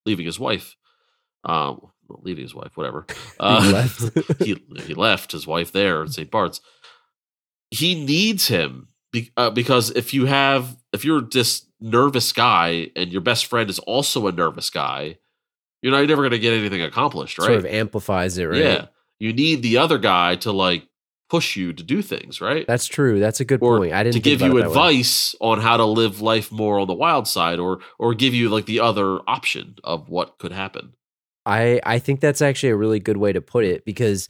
[0.05, 0.77] leaving his wife,
[1.43, 3.05] um, well, leaving his wife, whatever.
[3.39, 4.39] Uh, left.
[4.43, 6.31] he he left his wife there in St.
[6.31, 6.59] Bart's.
[7.69, 13.11] He needs him be, uh, because if you have if you're this nervous guy and
[13.11, 15.17] your best friend is also a nervous guy,
[15.81, 17.45] you're not you're never going to get anything accomplished, right?
[17.45, 18.61] sort of amplifies it, right?
[18.61, 18.85] Yeah,
[19.19, 20.87] you need the other guy to like
[21.29, 22.65] push you to do things, right?
[22.67, 23.19] That's true.
[23.19, 23.93] That's a good or point.
[23.93, 24.93] I didn't to give you it that way.
[24.93, 28.49] advice on how to live life more on the wild side, or or give you
[28.49, 30.93] like the other option of what could happen.
[31.45, 34.29] I I think that's actually a really good way to put it because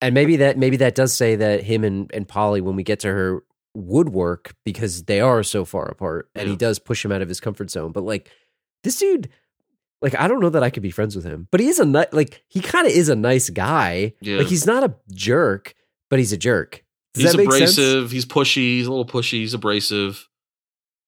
[0.00, 3.00] and maybe that maybe that does say that him and and Polly when we get
[3.00, 3.42] to her
[3.76, 7.28] would work because they are so far apart and he does push him out of
[7.28, 8.30] his comfort zone but like
[8.82, 9.28] this dude
[10.02, 11.84] like I don't know that I could be friends with him but he is a
[11.84, 14.38] ni- like he kind of is a nice guy Yeah.
[14.38, 15.74] like he's not a jerk
[16.10, 16.84] but he's a jerk
[17.14, 17.76] Does he's make sense?
[17.78, 18.10] abrasive.
[18.12, 18.76] He's pushy.
[18.78, 19.40] He's a little pushy.
[19.40, 20.28] He's abrasive.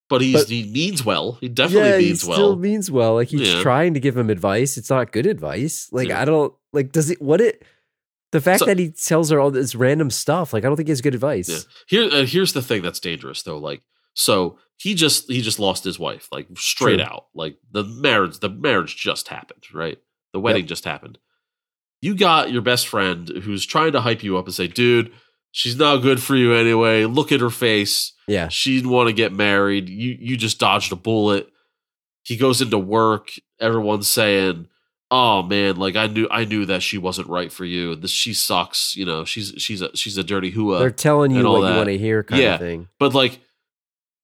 [0.09, 1.33] but he's But- he means well.
[1.41, 2.57] He definitely yeah, he means still well.
[2.57, 3.15] means well.
[3.15, 3.61] Like he's Yeah.
[3.63, 4.77] trying to give him advice.
[4.79, 5.89] It's not good advice.
[5.93, 6.21] Like Yeah.
[6.21, 6.93] I don't like.
[6.93, 7.21] Does it?
[7.23, 7.63] What it?
[8.33, 10.53] The fact So- that he tells her all this random stuff.
[10.53, 11.49] Like I don't think he has good advice.
[11.49, 11.59] Yeah.
[11.89, 13.59] Here, uh, here's the thing that's dangerous though.
[13.59, 13.83] Like,
[14.15, 17.05] so he just he just lost his wife, like straight True.
[17.05, 17.27] out.
[17.35, 19.99] Like the marriage, the marriage just happened, right?
[20.33, 21.19] The wedding just happened.
[22.01, 25.11] You got your best friend who's trying to hype you up and say, "Dude,
[25.51, 27.07] she's not good for you anyway.
[27.07, 28.13] Look at her face.
[28.29, 28.49] Yeah.
[28.49, 29.89] She didn't want to get married.
[29.89, 31.49] You you just dodged a bullet."
[32.25, 33.31] He goes into work.
[33.59, 34.69] Everyone's saying,
[35.11, 37.95] "Oh man, like I knew I knew that she wasn't right for you.
[37.97, 38.95] This she sucks.
[38.97, 41.89] You know, she's she's a she's a dirty hua." They're telling you what you want
[41.89, 42.55] to hear, kind Yeah.
[42.55, 42.89] of thing.
[42.99, 43.41] but like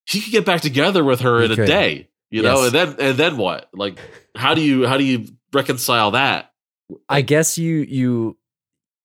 [0.06, 1.66] he could get back together with her He in a could.
[1.66, 3.98] day you know and then and then what like
[4.36, 6.50] how do you how do you reconcile that
[7.08, 8.36] I guess you you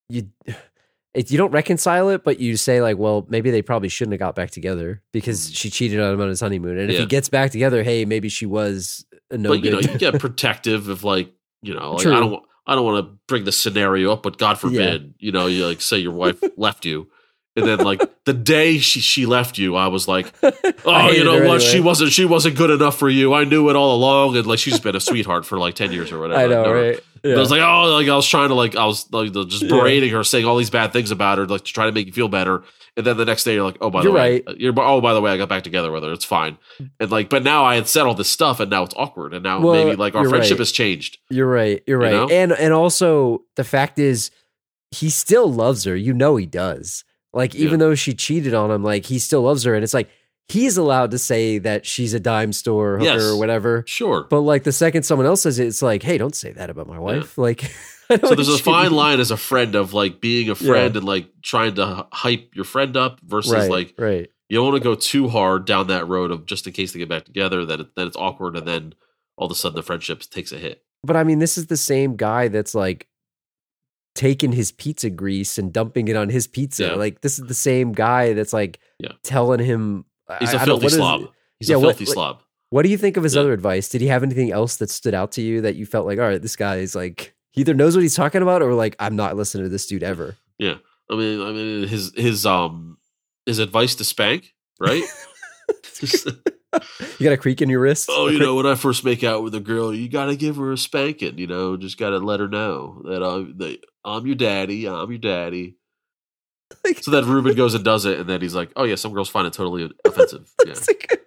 [0.10, 0.30] you
[1.13, 4.20] if you don't reconcile it, but you say like, well, maybe they probably shouldn't have
[4.20, 6.78] got back together because she cheated on him on his honeymoon.
[6.78, 6.94] And if Mm.
[6.94, 7.00] Yeah.
[7.02, 9.92] he gets back together, hey, maybe she was a no but you know good.
[9.94, 12.15] you get protective of like you know like True.
[12.15, 15.48] i don't i don't want to bring the scenario up but god forbid you know
[15.48, 17.08] you like say your wife left you
[17.56, 20.34] and then like the day she she left you i was like
[20.86, 23.76] oh you know what she wasn't she wasn't good enough for you i knew it
[23.76, 26.48] all along and like she's been a sweetheart for like 10 years or whatever I
[26.48, 27.00] know, No, right?
[27.22, 29.63] But I was like, oh, like I was trying to like I was like just
[29.63, 29.69] Yeah.
[29.69, 32.13] berating her, saying all these bad things about her, like to try to make you
[32.13, 32.63] feel better.
[32.99, 34.43] And then the next day, you're like, oh, by You're the way, right.
[34.47, 36.12] uh, you're oh, by the way, I got back together with her.
[36.12, 36.57] It's fine.
[36.99, 39.41] And like, but now I had said all this stuff, and now it's awkward, and
[39.43, 40.59] now Well, maybe like our friendship right.
[40.59, 41.17] has changed.
[41.29, 41.81] You're right.
[41.88, 42.12] You're You right.
[42.12, 42.29] know?
[42.29, 44.29] And and also the fact is
[44.91, 45.95] he still loves her.
[45.95, 47.03] You know he does.
[47.33, 49.73] Like even though she cheated on him, like he still loves her.
[49.75, 50.09] And it's like
[50.47, 53.23] he's allowed to say that she's a dime store hooker Yes.
[53.23, 53.83] or whatever.
[53.88, 54.25] Sure.
[54.29, 56.88] But like the second someone else says it, it's like, hey, don't say that about
[56.88, 57.38] my wife.
[57.38, 57.71] Like I know
[58.24, 61.30] so there's a fine line as a friend of like being a friend and like
[61.41, 64.30] trying to hype your friend up versus Right, like right.
[64.50, 67.00] you don't want to go too hard down that road of just in case they
[67.00, 68.93] get back together, that it, then it's awkward, and then
[69.38, 70.84] all of a sudden the friendship takes a hit.
[71.04, 73.08] But I mean, this is the same guy that's like
[74.15, 76.88] taking his pizza grease and dumping it on his pizza.
[76.88, 76.93] Yeah.
[76.95, 79.13] Like this is the same guy that's like Yeah.
[79.24, 80.06] telling him
[80.39, 81.22] He's a I filthy what is- slob.
[81.60, 82.43] He's Yeah, a what- filthy like- slob.
[82.72, 83.41] What do you think of his Yeah.
[83.41, 83.89] other advice?
[83.89, 86.28] Did he have anything else that stood out to you that you felt like, all
[86.28, 89.17] right, this guy is like he either knows what he's talking about or like I'm
[89.17, 90.38] not listening to this dude ever.
[90.58, 90.76] Yeah.
[91.12, 92.98] I mean, I mean, his his um
[93.45, 95.04] his advice to spank, right?
[97.19, 98.10] You got a creak in your wrist.
[98.12, 100.56] oh, you know, when I first make out with a girl, you got to give
[100.58, 101.38] her a spanking.
[101.39, 104.88] You know, just got to let her know that I'm that I'm your daddy.
[104.88, 105.76] I'm your daddy.
[106.86, 109.12] Like- So then Reuben goes and does it, and then he's like, "Oh yeah, some
[109.13, 110.76] girls find it totally offensive." Yeah.
[110.88, 111.19] Like-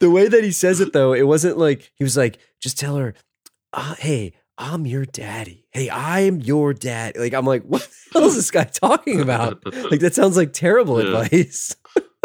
[0.00, 2.96] the way that he says it though, it wasn't like he was like, just tell
[2.96, 3.14] her,
[3.72, 5.66] uh, hey, I'm your daddy.
[5.70, 7.16] Hey, I'm your dad.
[7.16, 7.80] Like I'm like, what
[8.12, 9.62] the hell is this guy talking about?
[9.90, 11.22] Like that sounds like terrible Yeah.
[11.22, 11.74] advice.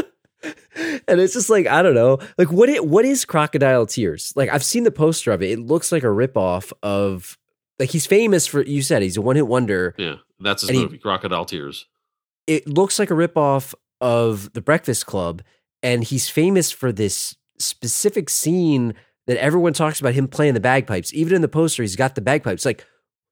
[1.08, 2.20] and it's just like I don't know.
[2.38, 4.34] Like what it what is Crocodile Tears?
[4.36, 5.52] Like I've seen the poster of it.
[5.52, 7.38] It looks like a ripoff of
[7.80, 9.96] like he's famous for you said he's a one hit wonder.
[9.98, 11.88] yeah, that's his And he- movie, Crocodile Tears.
[12.48, 15.42] It looks like a ripoff of The Breakfast Club,
[15.82, 18.94] and he's famous for this specific scene
[19.28, 21.14] that everyone talks about him playing the bagpipes.
[21.14, 22.66] Even in the poster, he's got the bagpipes.
[22.66, 22.86] Like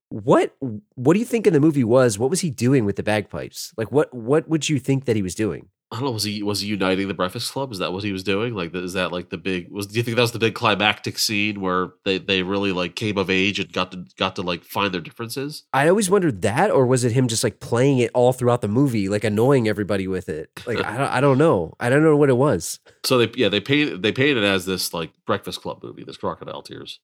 [0.08, 2.18] what what do you think in the movie was?
[2.18, 3.72] What was he doing with the bagpipes?
[3.76, 5.68] Like what what would you think that he was doing?
[5.94, 6.10] I don't know.
[6.10, 7.70] Was he was he uniting the Breakfast Club?
[7.70, 8.52] Is that what he was doing?
[8.52, 9.70] Like, is that like the big?
[9.70, 12.96] Was do you think that was the big climactic scene where they they really like
[12.96, 15.62] came of age and got to got to like find their differences?
[15.72, 18.66] I always wondered that, or was it him just like playing it all throughout the
[18.66, 20.50] movie, like annoying everybody with it?
[20.66, 21.74] Like I don't, I don't know.
[21.78, 22.80] I don't know what it was.
[23.04, 26.16] So they yeah they painted they painted it as this like Breakfast Club movie, this
[26.16, 26.98] Crocodile Tears,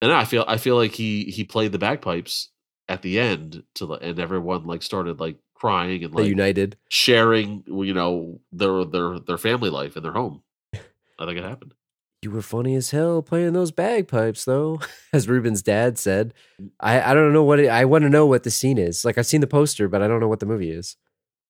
[0.00, 2.48] and I feel I feel like he he played the bagpipes
[2.88, 6.76] at the end to the and everyone like started like crying and like united.
[6.88, 10.42] sharing you know their their their family life in their home.
[10.74, 11.74] I think it happened.
[12.22, 14.80] You were funny as hell playing those bagpipes, though,
[15.12, 16.34] as Reuben's dad said.
[16.80, 19.04] I, I don't know what it, I want to know what the scene is.
[19.04, 20.96] Like I've seen the poster, but I don't know what the movie is.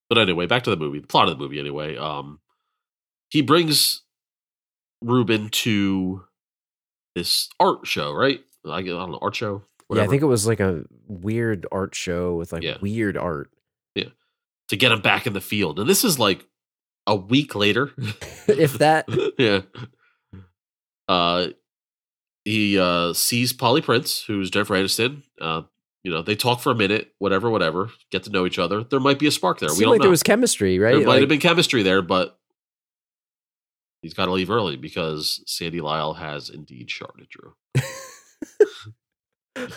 [0.08, 0.98] But anyway, back to the movie.
[1.00, 1.96] The plot of the movie, anyway.
[1.96, 2.40] Um,
[3.30, 4.02] he brings
[5.02, 6.24] Reuben to
[7.14, 8.40] this art show, right?
[8.64, 9.62] I don't know, art show.
[9.90, 12.76] Yeah, I think it was like a weird art show with like Yeah.
[12.80, 13.50] weird art.
[14.68, 16.46] To get him back in the field, and this is like
[17.06, 17.92] a week later.
[18.48, 19.62] if that, yeah.
[21.08, 21.48] Uh,
[22.44, 25.22] he uh sees Polly Prince, who's Jennifer Aniston.
[25.40, 25.62] Uh,
[26.06, 28.84] you know, they talk for a minute, whatever, whatever, get to know each other.
[28.84, 29.68] There might be a spark there.
[29.68, 30.04] it we don't like know.
[30.04, 30.94] there was chemistry, right?
[30.94, 32.38] There might have been chemistry there, but
[34.02, 37.54] he's got to leave early because Sandy Lyle has indeed sharded Drew.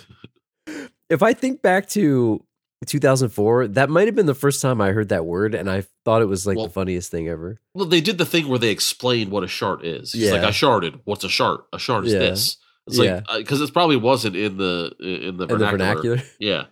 [1.09, 2.45] if I think back to
[2.87, 3.67] 2004.
[3.69, 6.25] That might have been the first time I heard that word, and I thought it
[6.27, 7.59] was like Well- the funniest thing ever.
[7.73, 10.13] Well, they did the thing where they explained what a shart is.
[10.13, 10.47] He's like, Yeah.
[10.47, 10.99] I sharded.
[11.05, 11.65] What's a shart?
[11.73, 12.19] A shart is Yeah.
[12.19, 12.57] this.
[12.87, 13.21] It's Yeah.
[13.29, 15.77] Uh, like because it probably wasn't in the in the And the vernacular.
[15.77, 16.21] vernacular.
[16.39, 16.65] Yeah,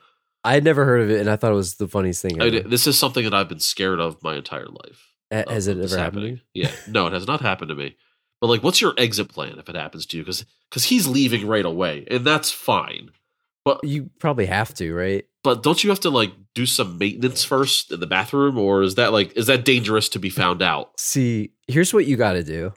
[0.43, 2.47] I had never heard of it, and I thought it was the funniest thing I
[2.47, 2.55] ever.
[2.55, 5.13] mean, this is something that I've been scared of my entire life.
[5.29, 6.41] Of- Has it ever happened?
[6.53, 7.95] Yeah, no, it has not happened to me.
[8.39, 10.23] But like, what's your exit plan if it happens to you?
[10.23, 13.09] Because because he's leaving right away, and that's fine.
[13.67, 15.25] But You probably have to, right?
[15.43, 18.95] but don't you have to like do some maintenance first in the bathroom, or is
[18.95, 20.99] that like is that dangerous to be found out?
[20.99, 22.73] See, here's what you got to do.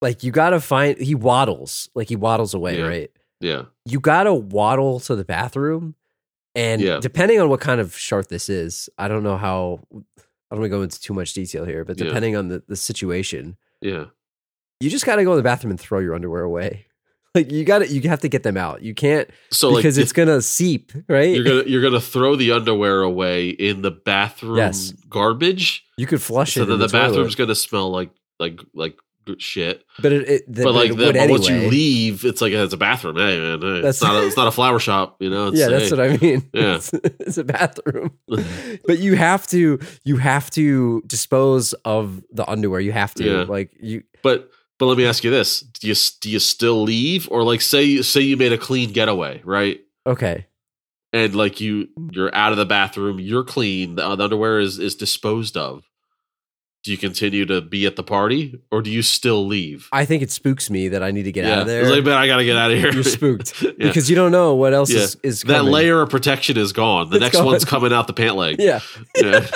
[0.00, 2.86] Like, you got to find, he waddles, like, he waddles away, Yeah.
[2.86, 3.10] right?
[3.40, 5.94] Yeah, You got to waddle to the bathroom.
[6.54, 6.98] And Yeah.
[7.00, 9.98] depending on what kind of shart this is, I don't know how, I
[10.54, 12.06] don't want to go into too much detail here, but Yeah.
[12.06, 14.06] depending on the, the situation, yeah,
[14.80, 16.86] you just got to go in the bathroom and throw your underwear away.
[17.38, 18.82] Like, you got to, you have to get them out.
[18.82, 21.34] You can't, so like because it's going to seep, right?
[21.34, 24.92] you're gonna you're gonna throw the underwear away in the bathroom Yes.
[25.08, 26.64] garbage, you could flush so it.
[26.64, 28.96] So then the, the, bathroom's gonna smell like like like
[29.36, 29.84] shit.
[30.00, 32.52] but it, it the, but like it the, would but once you leave, it's like
[32.52, 33.16] it's a bathroom.
[33.16, 35.48] Hey man, hey, That's- it's not a, it's not a flower shop, you know.
[35.48, 35.96] It's, yeah, that's hey.
[35.96, 36.50] what I mean.
[36.54, 36.74] Yeah.
[36.76, 38.12] It's, it's a bathroom.
[38.86, 42.80] but you have to you have to dispose of the underwear.
[42.80, 43.42] You have to Yeah.
[43.42, 47.28] like you But but let me ask you this: Do you do you still leave,
[47.30, 49.80] or like say say you made a clean getaway, right?
[50.06, 50.46] okay.
[51.12, 53.94] And like you you're out of the bathroom, you're clean.
[53.94, 55.84] The, uh, the underwear is is disposed of.
[56.84, 59.88] Do you continue to be at the party, or do you still leave?
[59.90, 61.80] I think it spooks me that I need to get out of there.
[61.82, 62.92] It's like, man, I gotta get out of here.
[62.92, 63.70] You're spooked Yeah.
[63.78, 65.00] because you don't know what else Yeah.
[65.00, 67.10] is, is that layer of protection is gone.
[67.10, 67.46] The It's next gone.
[67.46, 68.56] one's coming out the pant leg.
[68.60, 68.80] Yeah.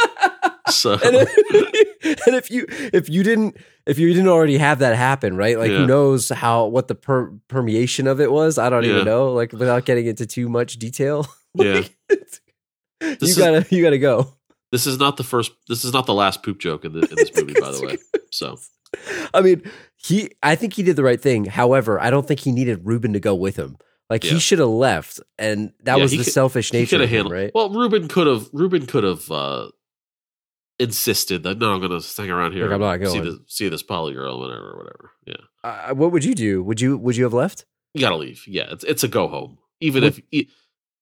[0.75, 3.57] So and, if, and if you if you didn't
[3.87, 5.59] if you didn't already have that happen, right?
[5.59, 5.79] Like Yeah.
[5.79, 8.59] who knows how what the per, permeation of it was?
[8.59, 8.91] I don't Yeah.
[8.93, 9.33] even know.
[9.33, 11.27] Like without getting into too much detail.
[11.55, 11.83] yeah,
[13.21, 14.35] you gotta you gotta go.
[14.71, 15.53] this is not the first.
[15.69, 17.99] This is not the last poop joke in, the, in this movie, by the way.
[18.31, 18.59] So
[19.35, 19.63] I mean,
[19.97, 21.45] he I think he did the right thing.
[21.47, 23.77] However, I don't think he needed Reuben to go with him.
[24.11, 24.33] Like Yeah.
[24.33, 27.33] he should have left, and that Yeah, was the could- selfish nature of him, handled.
[27.33, 27.51] right?
[27.55, 28.49] Well, Reuben could have.
[28.53, 29.69] Reuben could have uh,
[30.83, 32.65] insisted that no, I'm going to hang around here.
[32.67, 33.31] Like, I'm not and See, going.
[33.31, 35.11] the, see this Polly girl, whatever, whatever.
[35.27, 36.63] Yeah, Uh, what would you do?
[36.63, 37.65] Would you would you have left?
[37.95, 38.45] you got to leave.
[38.47, 39.59] Yeah, it's it's a go home.
[39.81, 40.47] Even Would- if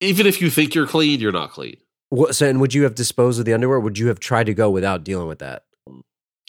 [0.00, 1.76] even if you think you're clean, you're not clean.
[2.08, 3.78] What, so, and would you have disposed of the underwear?
[3.78, 5.64] Would you have tried to go without dealing with that?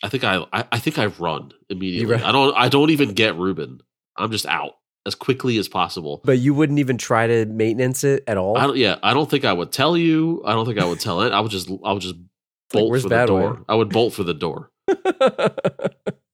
[0.03, 2.13] I think I I, I think I run immediately.
[2.15, 3.81] run- I don't I don't even get Reuben.
[4.17, 4.73] I'm just out
[5.05, 6.21] as quickly as possible.
[6.25, 8.57] But you wouldn't even try to maintenance it at all.
[8.57, 10.41] I don't, yeah, I don't think I would tell you.
[10.45, 11.31] I don't think I would tell it.
[11.31, 12.15] I would just I would just
[12.71, 13.63] bolt where's for the door.
[13.67, 14.71] I would bolt for the door.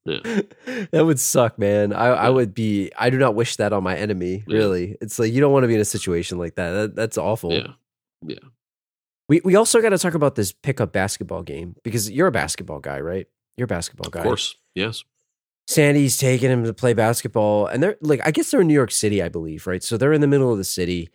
[0.08, 0.40] Yeah.
[0.90, 1.92] That would suck, man.
[1.92, 2.90] I, I would be.
[2.98, 4.42] I do not wish that on my enemy.
[4.46, 4.56] Yeah.
[4.56, 6.70] Really, it's like you don't want to be in a situation like that.
[6.70, 7.52] that that's awful.
[7.52, 7.72] Yeah,
[8.22, 8.38] yeah.
[9.28, 12.80] We we also got to talk about this pickup basketball game because you're a basketball
[12.80, 13.26] guy, right?
[13.58, 14.20] You're a basketball guy.
[14.20, 14.56] Of course.
[14.74, 15.04] Yes.
[15.66, 18.90] Sandy's taking him to play basketball, and they're like, I guess they're in New York
[18.90, 19.82] City, I believe, right?
[19.82, 21.10] So they're in the middle of the city.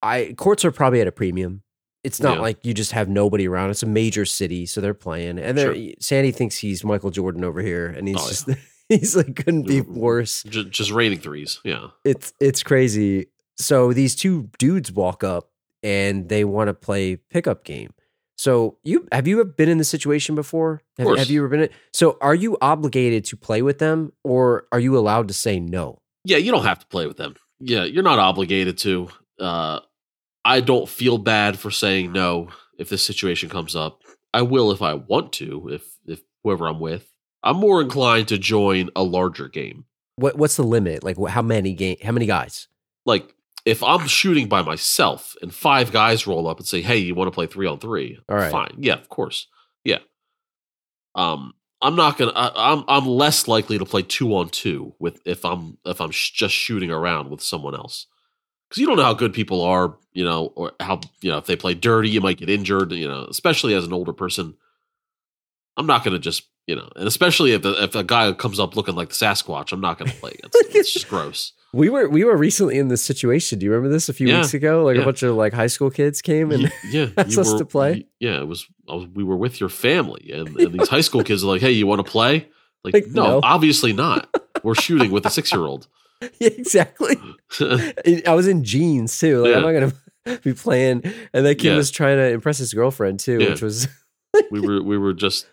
[0.00, 1.63] I courts are probably at a premium.
[2.04, 2.42] It's not Yeah.
[2.42, 3.70] like you just have nobody around.
[3.70, 7.60] It's a major city, so they're playing, and they're Sandy thinks he's Michael Jordan over
[7.62, 8.48] here, and he's Oh, just
[8.88, 10.42] he's like couldn't be worse.
[10.44, 11.60] Just, just raining threes.
[11.64, 11.88] Yeah.
[12.04, 13.26] It's it's crazy.
[13.56, 15.50] So these two dudes walk up
[15.82, 17.92] and they want to play pickup game.
[18.36, 20.82] So you have you been in this situation before?
[20.98, 21.68] Have, have you ever been in?
[21.92, 25.98] So are you obligated to play with them, or are you allowed to say no?
[26.24, 26.36] Yeah.
[26.38, 27.36] You don't have to play with them.
[27.60, 27.84] Yeah.
[27.84, 29.08] You're not obligated to.
[29.38, 29.80] Uh,
[30.44, 34.02] I don't feel bad for saying no if this situation comes up.
[34.32, 35.68] I will if I want to.
[35.68, 37.08] If if whoever I'm with,
[37.42, 39.84] I'm more inclined to join a larger game.
[40.16, 41.02] What what's the limit?
[41.02, 41.96] Like how many game?
[42.02, 42.68] How many guys?
[43.06, 47.14] Like if I'm shooting by myself and five guys roll up and say, "Hey, you
[47.14, 48.18] want to play three on three?
[48.28, 48.52] All right.
[48.52, 48.74] fine.
[48.78, 49.46] Yeah, of course.
[49.84, 49.98] Yeah.
[51.14, 52.32] Um, I'm not gonna.
[52.34, 56.10] I, I'm I'm less likely to play two on two with if I'm if I'm
[56.10, 58.06] sh- just shooting around with someone else
[58.74, 59.96] because you don't know how good people are.
[60.12, 62.92] You know, or how you know if they play dirty, you might get injured.
[62.92, 64.54] You know, especially as an older person.
[65.76, 68.74] I'm not gonna just you know, and especially if the, if a guy comes up
[68.76, 70.62] looking like the Sasquatch, I'm not gonna play against him.
[70.80, 71.52] It's just gross.
[71.74, 73.58] We were we were recently in this situation.
[73.58, 74.38] Do you remember this a few Yeah.
[74.42, 74.84] weeks ago?
[74.84, 75.02] Like Yeah.
[75.02, 78.06] a bunch of like high school kids came and yeah, asked us to play?
[78.20, 79.08] Yeah, it was, was.
[79.12, 81.88] We were with your family, and, and these high school kids are like, "Hey, you
[81.88, 82.46] want to play?"
[82.84, 83.40] Like, Like, no, no.
[83.42, 84.32] obviously not.
[84.62, 85.88] We're shooting with a six-year-old.
[86.38, 87.16] yeah, exactly.
[88.26, 89.40] I was in jeans too.
[89.42, 89.56] Like Yeah.
[89.56, 89.72] I'm not
[90.26, 91.02] gonna be playing.
[91.32, 91.76] And that kid Yeah.
[91.76, 93.50] was trying to impress his girlfriend too, Yeah.
[93.50, 93.88] which was
[94.50, 95.46] we were, we were just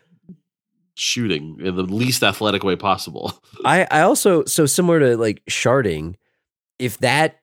[0.95, 3.34] shooting in the least athletic way possible.
[3.66, 6.16] I, I also so similar to like sharding,
[6.80, 7.39] if that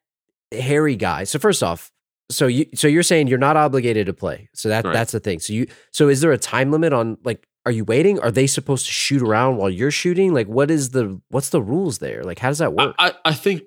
[0.52, 1.24] hairy guy.
[1.24, 1.90] So first off,
[2.30, 4.48] so you so you're saying you're not obligated to play.
[4.54, 4.92] So that Right.
[4.92, 5.40] that's the thing.
[5.40, 8.18] So you so is there a time limit on like are you waiting?
[8.20, 10.32] Are they supposed to shoot around while you're shooting?
[10.32, 12.22] Like what is the what's the rules there?
[12.24, 12.94] Like how does that work?
[12.98, 13.62] I, I think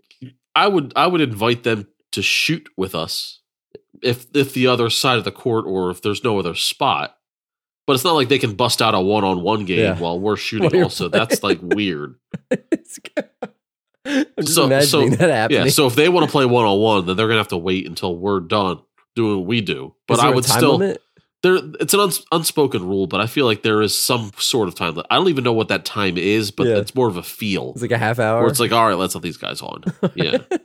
[0.56, 3.39] I would I would invite them to shoot with us
[4.02, 7.16] if if the other side of the court or if there's no other spot.
[7.88, 9.99] But it's not like they can bust out a one on one game Yeah.
[9.99, 10.70] while we're shooting.
[10.72, 12.16] While also, that's like weird.
[12.72, 12.99] It's-
[14.04, 15.66] I'm just So- imagining so- that happening.
[15.66, 15.72] Yeah.
[15.72, 17.86] So if they want to play one on one, then they're gonna have to wait
[17.88, 18.80] until we're done
[19.16, 19.93] doing what we do.
[20.08, 21.02] But I would still limit?
[21.44, 21.58] There.
[21.80, 25.00] It's an uns, unspoken rule, but I feel like there is some sort of time.
[25.10, 26.78] I don't even know what that time is, but Yeah.
[26.78, 28.42] it's more of a feel It's like a half hour.
[28.42, 29.84] where it's like, all right, let's let these guys on.
[30.16, 30.38] Yeah.
[30.50, 30.62] Like-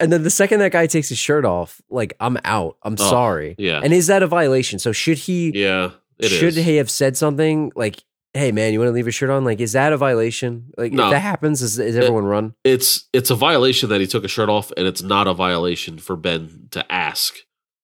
[0.00, 2.76] and then the second that guy takes his shirt off, like I'm out.
[2.82, 3.54] I'm Oh, sorry.
[3.58, 3.80] yeah.
[3.82, 4.78] And is that a violation?
[4.78, 5.90] So should he Yeah.
[6.18, 6.32] It is.
[6.38, 9.44] should he have said something like, "Hey man, you want to leave your shirt on?"
[9.44, 10.66] Like is that a violation?
[10.78, 11.06] Like No.
[11.06, 12.54] if that happens, is, is everyone run?
[12.62, 15.98] it's it's a violation that he took a shirt off, and it's not a violation
[15.98, 17.34] for Ben to ask,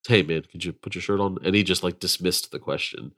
[0.06, 3.12] "Hey man, could you put your shirt on?" And he just like dismissed the question.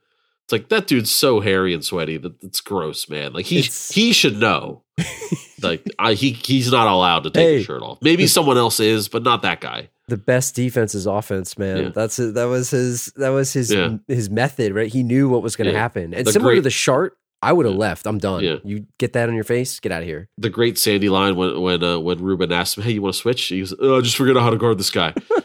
[0.44, 3.32] It's like that dude's so hairy and sweaty that it's gross, man.
[3.32, 4.82] Like he It's- he should know.
[5.62, 7.56] like I, he he's not allowed to take Hey.
[7.58, 7.98] his shirt off.
[8.02, 9.88] Maybe someone else is, but not that guy.
[10.08, 11.76] The best defense is offense, man.
[11.84, 11.88] Yeah.
[11.94, 12.34] That's it.
[12.34, 13.06] That was his.
[13.16, 13.96] That was his Yeah.
[14.08, 14.92] his method, right?
[14.92, 15.78] He knew what was going to Yeah.
[15.78, 16.12] happen.
[16.12, 18.06] And The similar to the shart, I would have left.
[18.06, 18.60] I'm done.
[18.64, 20.28] You get that on your face, get out of here.
[20.38, 23.20] The great Sandy line when when uh, when Reuben asked him, "Hey, you want to
[23.20, 25.14] switch?" He goes, "Oh, I just out how to guard this guy."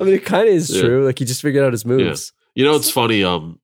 [0.00, 0.82] I mean, it kind of is Yeah.
[0.82, 1.04] true.
[1.06, 2.32] Like he just figured out his moves.
[2.54, 3.22] You know, it's funny.
[3.24, 3.58] Um,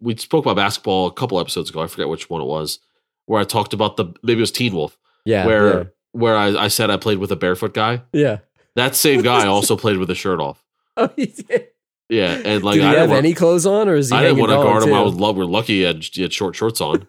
[0.00, 1.80] we spoke about basketball a couple episodes ago.
[1.80, 2.78] I forget which one it was,
[3.26, 5.46] where I talked about the maybe it was Teen Wolf, Yeah.
[5.46, 8.02] where where I, I said I played with a barefoot guy.
[8.12, 8.20] yeah.
[8.22, 8.38] yeah.
[8.76, 10.62] That same guy also played with a shirt off.
[10.96, 11.68] Oh, he did.
[12.08, 14.16] Yeah, and like Did he I have didn't want, any clothes on, or is he?
[14.16, 14.92] I didn't want to guard him.
[14.94, 15.36] I was love.
[15.36, 17.06] We're lucky he had, he had short shorts on.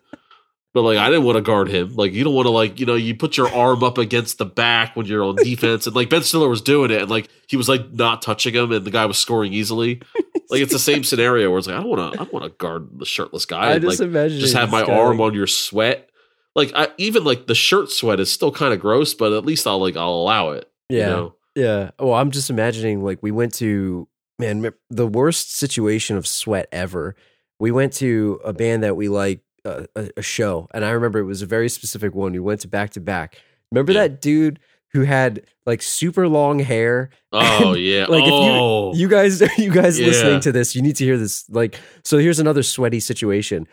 [0.73, 1.95] But like I didn't want to guard him.
[1.95, 4.45] Like you don't want to like you know you put your arm up against the
[4.45, 7.57] back when you're on defense and like Ben Stiller was doing it and like he
[7.57, 10.01] was like not touching him and the guy was scoring easily.
[10.51, 12.43] Like it's the same scenario where it's like I don't want to I don't want
[12.43, 13.67] to guard the shirtless guy.
[13.67, 16.09] I and, just like, imagine just have my arm on your sweat.
[16.55, 19.65] Like I, even like the shirt sweat is still kind of gross, but at least
[19.65, 20.69] I'll like I'll allow it.
[20.89, 20.97] Yeah.
[20.97, 21.35] You know?
[21.55, 21.91] Yeah.
[21.99, 24.09] Well, I'm just imagining like we went to
[24.39, 27.15] man the worst situation of sweat ever.
[27.57, 31.25] We went to a band that we like a, a show, and I remember it
[31.25, 32.31] was a very specific one.
[32.33, 33.37] We went to back to back.
[33.71, 34.01] Remember Yeah.
[34.07, 34.59] that dude
[34.93, 37.09] who had like super long hair?
[37.33, 38.05] Oh yeah.
[38.07, 38.93] Like, if you- oh.
[38.93, 40.07] You guys, you guys Yeah.
[40.07, 41.45] listening to this, you need to hear this.
[41.49, 43.67] Like, so here's another sweaty situation.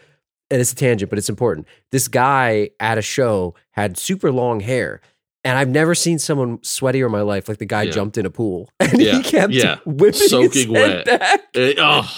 [0.50, 1.66] And it's a tangent, but it's important.
[1.90, 5.00] This guy at a show had super long hair.
[5.44, 7.48] And I've never seen someone sweatier in my life.
[7.48, 7.90] Like the guy Yeah.
[7.92, 9.16] jumped in a pool and Yeah.
[9.18, 9.78] he kept Yeah.
[9.84, 11.04] whipping Soaking wet.
[11.04, 11.40] back.
[11.54, 12.08] Eh, oh.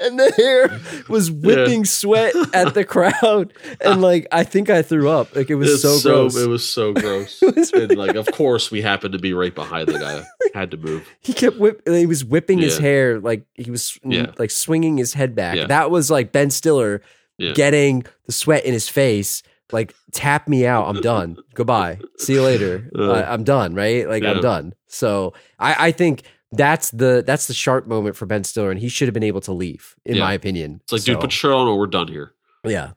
[0.00, 3.52] And the hair was whipping sweat at the crowd.
[3.80, 5.34] And like, I think I threw up.
[5.34, 6.36] Like, it was It's so, gross.
[6.36, 7.40] It was so gross.
[7.40, 10.22] Was and like, of course, we happened to be right behind the guy.
[10.54, 11.08] Had to move.
[11.20, 11.82] he kept whip.
[11.86, 14.32] He was whipping his hair like he was Yeah.
[14.38, 15.56] like swinging his head back.
[15.56, 15.66] Yeah.
[15.66, 17.00] That was like Ben Stiller
[17.38, 17.52] Yeah.
[17.52, 19.42] getting the sweat in his face.
[19.72, 20.88] Like tap me out.
[20.88, 21.38] I'm done.
[21.54, 21.98] Goodbye.
[22.18, 22.90] See you later.
[22.94, 23.74] Uh, I- I'm done.
[23.74, 24.06] Right.
[24.06, 24.74] Like I'm done.
[24.86, 26.22] So I, I think
[26.52, 29.40] that's the that's the sharp moment for Ben Stiller, and he should have been able
[29.42, 30.24] to leave, in Yeah.
[30.24, 30.80] my opinion.
[30.84, 32.32] It's like, dude, put shirt on or we're done here.
[32.64, 32.92] yeah.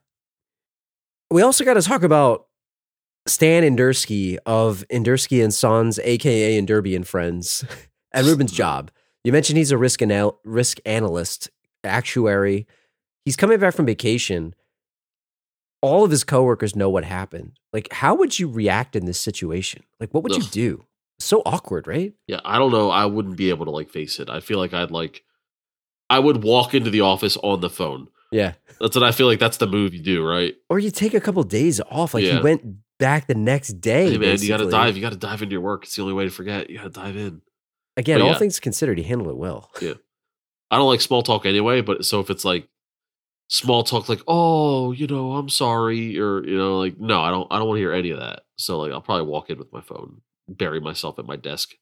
[1.32, 2.47] We also got to talk about
[3.28, 7.66] Stan Indursky of Indursky and Sons, aka Enderby and Friends,
[8.14, 8.91] and Reuben's job.
[9.24, 11.49] You mentioned he's a risk anal- risk analyst,
[11.84, 12.68] actuary.
[13.26, 14.53] He's coming back from vacation.
[15.82, 17.53] All of his coworkers know what happened.
[17.74, 19.84] Like, how would you react in this situation?
[19.99, 20.86] Like, what would you do?
[21.20, 22.13] So awkward, right?
[22.28, 22.89] Yeah, I don't know.
[22.89, 24.30] I wouldn't be able to like face it.
[24.30, 25.24] I feel like I'd like,
[26.09, 28.09] I would walk into the office on the phone.
[28.32, 28.53] Yeah.
[28.82, 29.39] That's what I feel like.
[29.39, 30.55] That's the move you do, right?
[30.70, 32.13] Or you take a couple days off.
[32.13, 32.41] Like he Yeah.
[32.41, 32.61] went
[32.99, 34.11] back the next day.
[34.11, 34.95] Hey man, you got to dive.
[34.95, 35.84] You got to dive into your work.
[35.84, 36.70] It's the only way to forget.
[36.70, 37.41] You got to dive in.
[37.97, 38.38] Again, But all yeah.
[38.38, 39.72] things considered, he handled it well.
[39.82, 39.93] Yeah.
[40.70, 42.68] I don't like small talk anyway, but so if it's like
[43.47, 47.47] small talk, like oh, you know, I'm sorry, or you know, like no, I don't,
[47.51, 48.41] I don't want to hear any of that.
[48.57, 51.74] So like, I'll probably walk in with my phone, bury myself at my desk.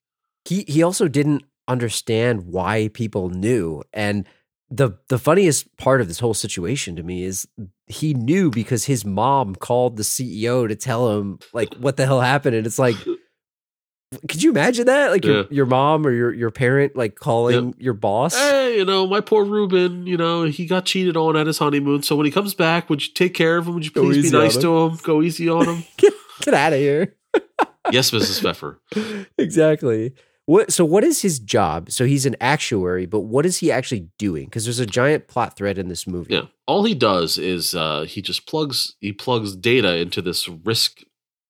[0.45, 4.28] he he also didn't understand why people knew and
[4.70, 7.47] the the funniest part of this whole situation to me is
[7.88, 12.22] he knew because his mom called the CEO to tell him like what the hell
[12.22, 12.95] happened and it's like
[14.30, 15.43] could you imagine that like your, Yeah.
[15.51, 19.45] your mom or your your parent like calling your boss Hey, you know, my poor
[19.45, 22.01] Reuben, you know, he got cheated on at his honeymoon.
[22.03, 23.76] So when he comes back, would you take care of him?
[23.76, 24.97] Would you please be nice him." to him?
[25.03, 25.84] Go easy on him.
[26.41, 27.16] get out of here
[27.91, 28.41] yes, Mrs.
[28.41, 29.27] Feffer.
[29.38, 30.13] exactly
[30.45, 34.09] what so what is his job so he's an actuary but what is he actually
[34.17, 36.43] doing because there's a giant plot thread in this movie Yeah.
[36.67, 41.01] All he does is uh, he just plugs he plugs data into this risk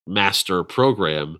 [0.05, 1.39] master program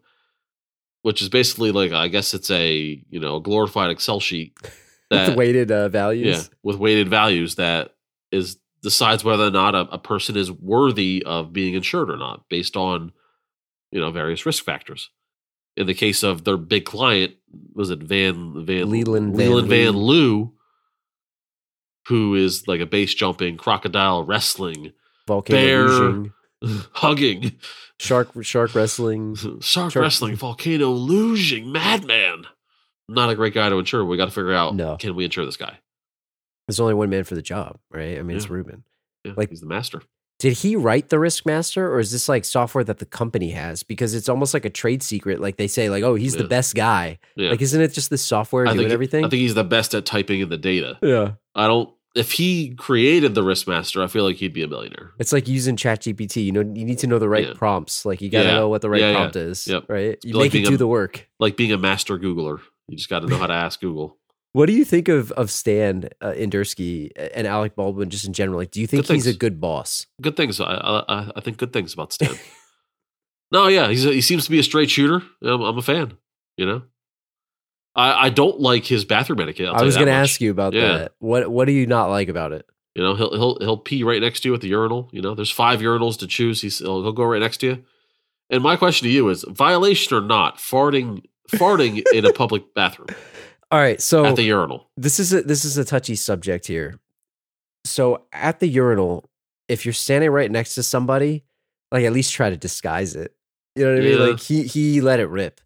[1.03, 4.57] which is basically like I guess it's a you know glorified Excel sheet
[5.11, 6.25] With that weighted uh, values.
[6.37, 7.93] yeah with weighted values that
[8.31, 12.49] is decides whether or not a, a person is worthy of being insured or not
[12.49, 13.11] based on
[13.93, 15.09] you know various risk factors.
[15.77, 17.35] In the case of their big client,
[17.73, 19.95] was it Van Van Leland Van Leland Van.
[19.97, 20.53] Lew,
[22.07, 24.91] who is like a base jumping, crocodile wrestling,
[25.27, 26.31] Volcano
[26.61, 26.69] Bear.
[26.93, 27.53] hugging,
[27.99, 29.35] shark shark wrestling.
[29.35, 32.45] shark Shark- wrestling, volcano luging, madman.
[33.09, 34.03] Not a great guy to insure.
[34.05, 34.95] We got to figure out No.
[34.97, 35.77] can we insure this guy?
[36.67, 38.17] There's only one man for the job, right?
[38.17, 38.53] I mean, it's Yeah.
[38.53, 38.83] Reuben.
[39.25, 40.01] Yeah, Like- he's the master.
[40.43, 43.81] Did he write the Riskmaster, or is this like software that the company has?
[43.81, 45.39] Because it's almost like a trade secret.
[45.39, 47.17] Like they say, like, oh, he's the best guy.
[47.37, 47.51] Yeah.
[47.51, 49.23] Like, isn't it just the software I doing think everything?
[49.23, 50.97] I think he's the best at typing in the data.
[51.01, 51.35] yeah.
[51.55, 51.89] I don't.
[52.13, 55.11] If he created the Riskmaster, I feel like he'd be a millionaire.
[55.17, 56.43] It's like using ChatGPT.
[56.43, 57.53] You know, you need to know the right Yeah.
[57.55, 58.05] prompts.
[58.05, 58.53] Like you got to Yeah.
[58.55, 59.15] know what the right Yeah, yeah.
[59.15, 59.65] prompt is.
[59.65, 59.85] Yep.
[59.87, 60.17] Right.
[60.25, 61.29] You Like make it do a- the work.
[61.39, 64.17] Like being a master Googler, you just got to know how to ask Google.
[64.53, 68.59] What do you think of of Stan uh, Indursky and Alec Baldwin just in general?
[68.59, 70.05] Like, do you think he's a good boss?
[70.21, 70.61] Good things.
[70.61, 72.35] I I, I think good things about Stan.
[73.51, 75.23] no, yeah, he's a, he seems to be a straight shooter.
[75.43, 76.13] I'm, I'm a fan.
[76.55, 76.81] You know,
[77.95, 79.69] I I don't like his bathroom etiquette.
[79.69, 80.97] I was going to ask you about Yeah.
[80.97, 81.11] that.
[81.17, 82.67] What What do you not like about it?
[82.93, 85.09] You know, he'll he'll he'll pee right next to you at the urinal.
[85.11, 86.61] You know, there's five urinals to choose.
[86.61, 87.83] He's he'll, he'll go right next to you.
[88.51, 90.59] And my question to you is: violation or not?
[90.59, 93.07] Farting farting in a public bathroom
[93.73, 94.87] All right, so at the urinal.
[94.97, 96.99] this is a this is a touchy subject here.
[97.85, 99.27] So at the urinal,
[99.67, 101.43] if you're standing right next to somebody,
[101.91, 103.33] like at least try to disguise it.
[103.75, 104.19] You know what I mean?
[104.19, 104.25] Yeah.
[104.25, 105.59] Like he he let it rip.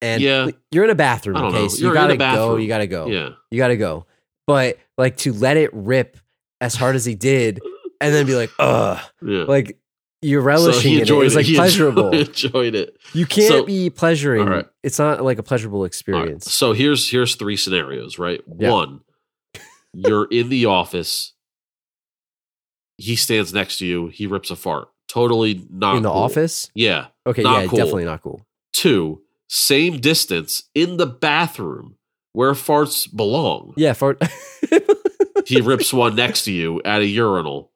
[0.00, 0.50] And Yeah.
[0.70, 1.66] you're in a bathroom, okay?
[1.68, 3.08] So you gotta go, you gotta go.
[3.08, 4.06] Yeah, You gotta go.
[4.46, 6.16] But like to let it rip
[6.60, 7.60] as hard as he did
[8.00, 9.00] and then be like, ugh.
[9.22, 9.42] yeah.
[9.42, 9.76] Like
[10.22, 11.10] you're So relishing in it.
[11.10, 12.10] It was like He pleasurable.
[12.12, 12.96] enjoyed it.
[13.12, 14.46] You can't So- be pleasuring.
[14.46, 14.66] Right.
[14.82, 16.52] It's not like a pleasurable All right, experience.
[16.52, 18.40] So here's here's three scenarios, right?
[18.58, 18.70] Yeah.
[18.70, 19.00] One,
[19.92, 21.34] you're in the office.
[22.96, 24.08] He stands next to you.
[24.08, 24.88] He rips a fart.
[25.08, 26.18] Totally not in the cool.
[26.22, 26.70] office?
[26.74, 27.06] Yeah.
[27.26, 27.78] Okay, yeah, cool.
[27.78, 28.44] definitely not cool.
[28.72, 31.96] Two, same distance in the bathroom
[32.32, 33.72] where farts belong.
[33.76, 34.20] Yeah, fart.
[35.46, 37.72] He rips one next to you at a urinal.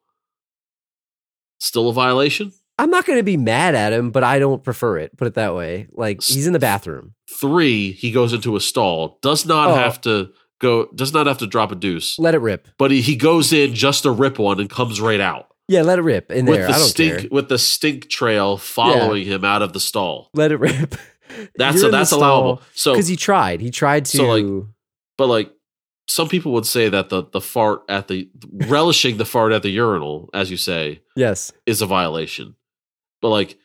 [1.63, 2.51] Still a violation?
[2.77, 5.15] I'm not going to be mad at him, but I don't prefer it.
[5.15, 5.87] Put it that way.
[5.91, 7.13] Like he's in the bathroom.
[7.39, 9.75] Three, he goes into a stall, does not Oh.
[9.75, 12.67] have to go, does not have to drop a deuce, Let it rip.
[12.77, 15.47] but he, he goes in just to rip one and comes right out.
[15.67, 16.67] Yeah, let it rip in with there.
[16.67, 17.27] the I don't stink care.
[17.31, 20.29] with the stink trail following him out of the stall.
[20.33, 20.95] Let it rip.
[21.55, 22.61] That's a, that's allowable.
[22.75, 23.61] So, because he tried.
[23.61, 24.17] He tried to.
[24.17, 24.45] So, like,
[25.17, 25.51] but like
[26.13, 28.29] some people would say that the the fart at the
[28.67, 32.55] relishing the fart at the urinal, as you say, yes, is a violation.
[33.19, 33.57] But like,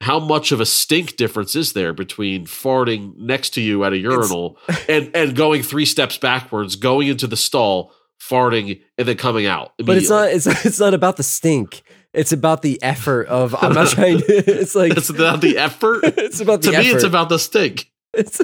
[0.00, 3.98] how much of a stink difference is there between farting next to you at a
[3.98, 9.46] urinal and and going three steps backwards, going into the stall, farting, and then coming
[9.46, 9.72] out?
[9.78, 10.28] but it's not.
[10.30, 11.84] It's it's not about the stink.
[12.12, 13.54] It's about the effort of.
[13.62, 14.24] I'm not trying to.
[14.60, 16.00] It's like It's about the effort.
[16.04, 16.88] it's about the to effort.
[16.88, 17.92] me, it's about the stink.
[18.12, 18.42] It's,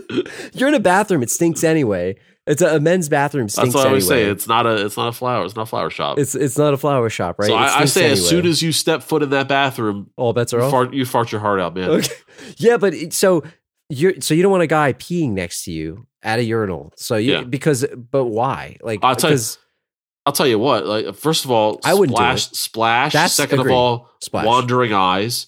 [0.55, 1.23] you're in a bathroom.
[1.25, 2.17] It stinks anyway.
[2.49, 3.49] It's a, a men's bathroom.
[3.49, 4.27] Stinks That's what I always anyway.
[4.27, 4.31] say.
[4.31, 5.45] It's not a it's not a flower.
[5.45, 6.19] It's not a flower shop.
[6.19, 7.49] It's it's not a flower shop, right?
[7.49, 10.53] So I, I say as soon as you step foot in that bathroom, all bets
[10.55, 10.71] are you off.
[10.71, 11.91] fart, you fart your heart out, man.
[11.91, 12.13] Okay.
[12.57, 13.43] Yeah, but it, so
[13.89, 16.93] you're so you don't want a guy peeing next to you at a urinal.
[16.97, 17.43] So you Yeah.
[17.43, 18.77] because but why?
[18.81, 19.39] Like I'll tell you-
[20.27, 20.87] I'll tell you what.
[20.87, 23.13] Like first of all, I wouldn't do splash, splash.
[23.13, 23.73] That's Second agreed.
[23.73, 24.45] of all, Splash.
[24.47, 25.47] wandering eyes.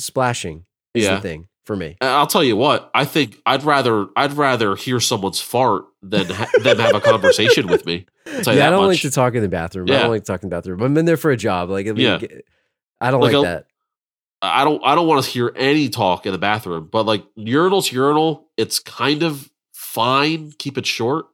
[0.00, 0.64] splashing
[0.94, 1.16] is Yeah.
[1.16, 1.96] the thing for me.
[2.00, 2.90] I'll tell you what.
[2.94, 7.66] I think I'd rather I'd rather hear someone's fart than ha- them have a conversation
[7.66, 8.06] with me.
[8.26, 8.94] I'll tell you Yeah, I don't much.
[8.96, 9.90] like to talk in the bathroom.
[9.90, 10.80] I don't like to talk in the bathroom.
[10.82, 11.70] I'm in there for a job.
[11.70, 12.38] Like I mean, Yeah.
[13.00, 13.66] I don't Like like that.
[14.40, 16.88] I don't I don't want to hear any talk in the bathroom.
[16.90, 20.52] But like urinal's urinal, it's kind of fine.
[20.58, 21.26] Keep it short.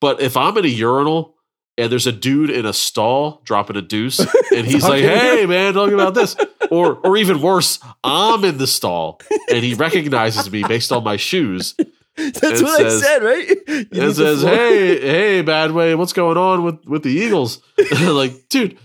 [0.00, 1.34] But if I'm in a urinal
[1.78, 5.74] and there's a dude in a stall dropping a deuce, and he's like, "Hey man,
[5.74, 6.36] talking about this,"
[6.70, 11.16] or or even worse, I'm in the stall and he recognizes me based on my
[11.16, 11.74] shoes
[12.40, 13.48] That's it what says- I said, right?
[13.68, 17.60] You need and the says, "Hey, hey, Badway, what's going on with with the Eagles?"
[18.00, 18.78] like, dude,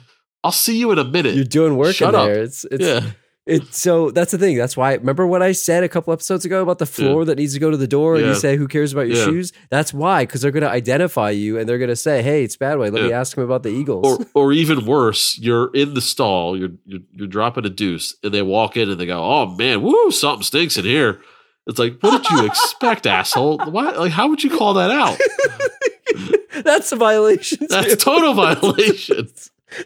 [0.43, 1.36] I'll see you in a minute.
[1.36, 2.25] you're doing work Shut in up.
[2.27, 2.41] there.
[2.43, 3.11] It's it's yeah,
[3.45, 4.57] It's so that's the thing.
[4.57, 7.53] That's why remember what I said a couple episodes ago about the floor that needs
[7.53, 9.25] to go to the door and you say who cares about your Yeah.
[9.25, 9.53] shoes?
[9.69, 12.57] That's why because they're going to identify you and they're going to say, "Hey, it's
[12.57, 12.91] Badway.
[12.91, 16.57] Let me ask him about the Eagles." or or even worse, you're in the stall,
[16.57, 19.82] you're, you're you're dropping a deuce, and they walk in and they go, "Oh man,
[19.82, 21.21] woo, something stinks in here."
[21.68, 23.59] It's like, what did you expect, asshole?
[23.59, 23.91] Why?
[23.91, 25.18] Like, how would you call that out?
[26.64, 27.59] that's a violation.
[27.70, 29.30] That's total violation.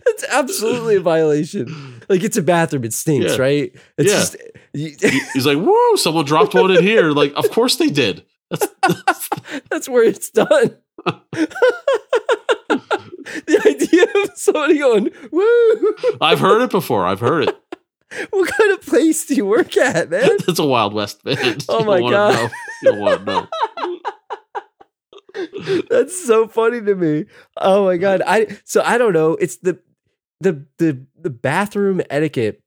[0.06, 2.02] That's absolutely a violation.
[2.10, 3.42] Like it's a bathroom, it stinks, Yeah.
[3.42, 3.76] right?
[3.98, 4.20] It's Yeah.
[4.20, 4.36] just
[4.74, 4.96] You-
[5.34, 5.96] He's like, "Whoa!
[5.98, 8.26] Someone dropped one in here." Like, of course they did.
[8.50, 9.30] That's,
[9.70, 10.78] That's where it's done.
[12.66, 15.96] the idea of somebody going, woo!
[16.22, 17.06] I've heard it before.
[17.06, 17.58] I've heard it.
[18.32, 20.30] What kind of place do you work at, man?
[20.48, 21.58] It's a Wild West, man.
[21.70, 22.34] Oh my God.
[22.34, 22.50] know.
[22.82, 23.48] You don't want to know.
[25.90, 27.26] That's so funny to me.
[27.58, 28.22] Oh my god.
[28.26, 29.34] I so I don't know.
[29.34, 29.80] It's the
[30.40, 32.62] the the the bathroom etiquette.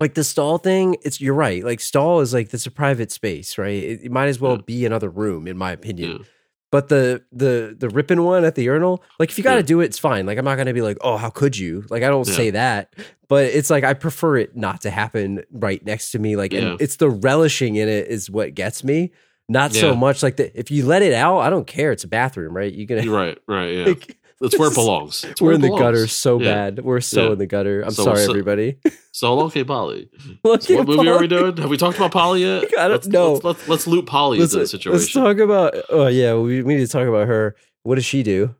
[0.00, 1.64] Like the stall thing, it's you're right.
[1.64, 3.70] Like stall is like this a private space, right?
[3.82, 4.62] It, it might as well Yeah.
[4.66, 6.10] be another room, in my opinion.
[6.10, 6.24] Yeah.
[6.72, 9.66] But the the the ripping one at the urinal, like if you got to Yeah.
[9.66, 10.26] do it, it's fine.
[10.26, 11.84] Like I'm not gonna be like, oh, how could you?
[11.90, 12.34] Like I don't Yeah.
[12.34, 12.94] say that,
[13.28, 16.34] but it's like I prefer it not to happen right next to me.
[16.34, 16.60] Like, Yeah.
[16.72, 19.12] and it's the relishing in it is what gets me.
[19.48, 21.92] Not so much like the if you let it out, I don't care.
[21.92, 22.72] It's a bathroom, right?
[22.72, 23.38] You're gonna right.
[23.46, 23.74] Right.
[23.74, 23.84] Yeah.
[23.88, 25.24] like, That's where it belongs.
[25.24, 26.52] It's we're where in it the gutter so Yeah.
[26.70, 26.84] bad.
[26.84, 27.32] We're so Yeah.
[27.32, 27.80] in the gutter.
[27.82, 28.76] I'm So- sorry, so- everybody.
[29.14, 30.08] So long, okay, Polly.
[30.44, 31.54] Look So what at movie are we doing?
[31.58, 32.64] Have we talked about Polly yet?
[32.78, 33.32] I don't let's, know.
[33.34, 34.98] Let's, let's, let's loop Polly Let's, into the situation.
[35.00, 35.74] let's talk about.
[35.90, 37.54] Oh yeah, we, we need to talk about her.
[37.82, 38.54] What does she do?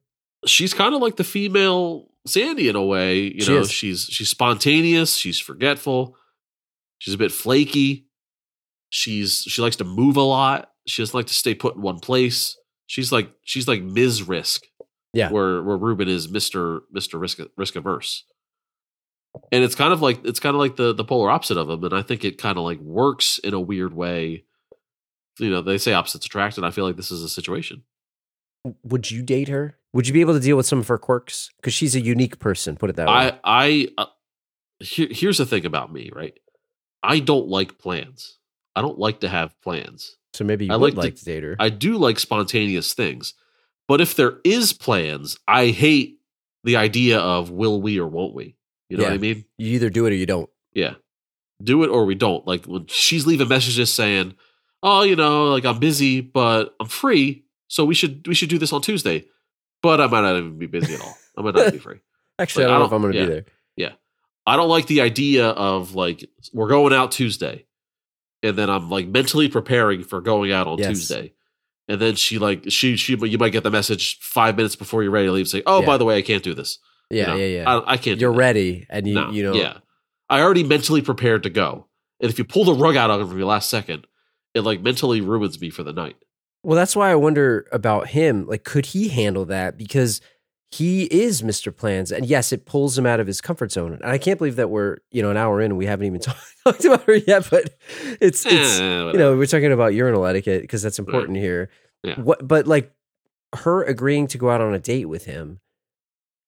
[0.45, 3.21] she's kind of like the female Sandy in a way.
[3.21, 3.71] You She know, is.
[3.71, 5.15] she's she's spontaneous.
[5.17, 6.17] She's forgetful.
[6.99, 8.07] She's a bit flaky.
[8.91, 10.71] She's she likes to move a lot.
[10.87, 12.59] She doesn't like to stay put in one place.
[12.87, 14.23] She's like she's like Ms.
[14.29, 14.65] Risk.
[15.13, 15.31] Yeah.
[15.31, 18.25] Where where Reuben is Mister Mister Risk Risk averse.
[19.51, 21.83] And it's kind of like it's kind of like the the polar opposite of him,
[21.85, 24.45] and I think it kind of like works in a weird way.
[25.39, 27.85] You know, they say opposites attract, and I feel like this is a situation.
[28.85, 29.79] Would you date her?
[29.95, 31.51] Would you be able to deal with some of her quirks?
[31.57, 32.77] Because she's a unique person.
[32.77, 33.13] Put it that way.
[33.15, 34.07] I I uh,
[34.81, 36.39] here, here's the thing about me, right?
[37.03, 38.39] I don't like plans.
[38.77, 40.17] I don't like to have plans.
[40.35, 41.57] so maybe you I would like like to- to date her.
[41.59, 43.35] I do like spontaneous things.
[43.89, 46.19] But if there is plans, I hate
[46.65, 48.57] the idea of will we or won't we?
[48.89, 49.45] You know what I mean?
[49.59, 50.51] you either do it or you don't.
[50.75, 50.95] Yeah.
[51.63, 52.47] Do it or we don't.
[52.47, 54.35] Like when she's leaving messages saying,
[54.83, 58.59] "Oh, you know, like I'm busy, but I'm free, so we should we should do
[58.59, 59.25] this on Tuesday."
[59.83, 61.17] But I might not even be busy at all.
[61.37, 62.01] I might not be free.
[62.39, 63.25] Actually, Like, I I don't know if don't- I'm going to yeah.
[63.27, 63.45] be there.
[63.77, 63.93] Yeah.
[64.47, 67.65] I don't like the idea of like we're going out Tuesday,
[68.43, 70.89] and then I'm like mentally preparing for going out on Yes.
[70.89, 71.33] Tuesday,
[71.89, 75.03] and then she like she she but you might get the message five minutes before
[75.03, 75.87] you're ready to leave, say, "Oh, Yeah.
[75.87, 76.79] by the way, I can't do this."
[77.11, 77.75] You Yeah, know, yeah, yeah.
[77.79, 78.21] I, I can't.
[78.21, 79.55] You're ready, and you No, you know.
[79.55, 79.79] yeah.
[80.31, 81.87] I already mentally prepared to go,
[82.21, 84.07] and if you pull the rug out of me last second,
[84.55, 86.17] it like mentally ruins me for the night.
[86.63, 88.47] Well, that's why I wonder about him.
[88.47, 89.77] Like, could he handle that?
[89.77, 90.21] Because
[90.73, 91.75] he is Mr.
[91.77, 93.93] Plans, and yes, it pulls him out of his comfort zone.
[93.93, 96.21] And I can't believe that we're you know an hour in and we haven't even
[96.65, 97.49] talked about her yet.
[97.51, 97.75] But
[98.21, 101.69] it's it's Eh, you know we're talking about urinal etiquette because that's important here.
[102.03, 102.19] Yeah.
[102.19, 102.47] What?
[102.47, 102.93] But like
[103.55, 105.61] her agreeing to go out on a date with him,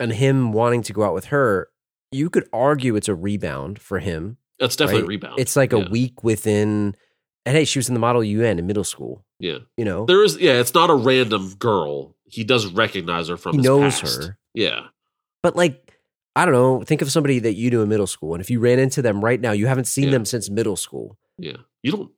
[0.00, 1.68] and him wanting to go out with her,
[2.10, 4.38] you could argue it's a rebound for him.
[4.58, 5.06] that's definitely right?
[5.06, 5.38] a rebound.
[5.38, 6.96] It's like a week within.
[7.46, 9.22] And hey, she was in the Model UN in middle school.
[9.38, 10.38] Yeah, You know, there is.
[10.38, 12.13] Yeah, it's not a random girl.
[12.34, 13.52] He does recognize her from.
[13.52, 14.24] he his knows past.
[14.24, 14.38] her.
[14.54, 14.86] Yeah.
[15.42, 15.92] But like,
[16.36, 16.82] I don't know.
[16.82, 19.24] Think of somebody that you knew in middle school, and if you ran into them
[19.24, 20.10] right now, you haven't seen Yeah.
[20.12, 21.16] them since middle school.
[21.38, 21.58] Yeah.
[21.82, 22.10] You don't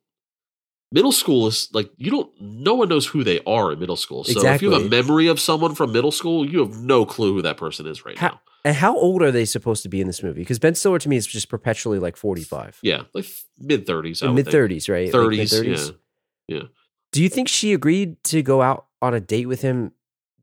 [0.91, 4.23] middle school is like you don't no one knows who they are in middle school.
[4.23, 7.33] So if you have a memory of someone from middle school, you have no clue
[7.33, 8.41] who that person is right How- now.
[8.65, 10.41] And how old are they supposed to be in this movie?
[10.41, 13.25] Because Ben Stiller to me is just perpetually like forty-five, Yeah, like
[13.57, 14.21] mid thirties.
[14.23, 15.09] mid thirties, right?
[15.09, 15.53] Thirties.
[15.53, 15.91] mid-thirties?
[16.49, 16.63] yeah.
[17.13, 19.93] Do you think she agreed to go out on a date with him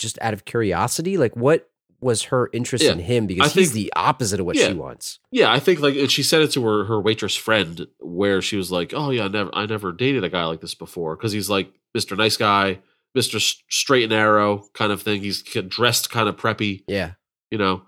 [0.04, 1.16] just out of curiosity?
[1.18, 1.68] Like, what
[2.00, 2.92] was her interest Yeah.
[2.92, 3.26] in him?
[3.26, 4.68] Because I he's think- the opposite of what Yeah.
[4.68, 5.18] she wants.
[5.32, 8.56] Yeah, I think like and she said it to her her waitress friend where she
[8.56, 11.32] was like, "Oh yeah, I never I never dated a guy like this before because
[11.32, 12.16] he's like Mr.
[12.16, 12.80] Nice Guy,
[13.16, 13.40] Mr.
[13.70, 15.22] Straight and Narrow kind of thing.
[15.22, 17.12] He's dressed kind of preppy, Yeah,
[17.50, 17.82] you know."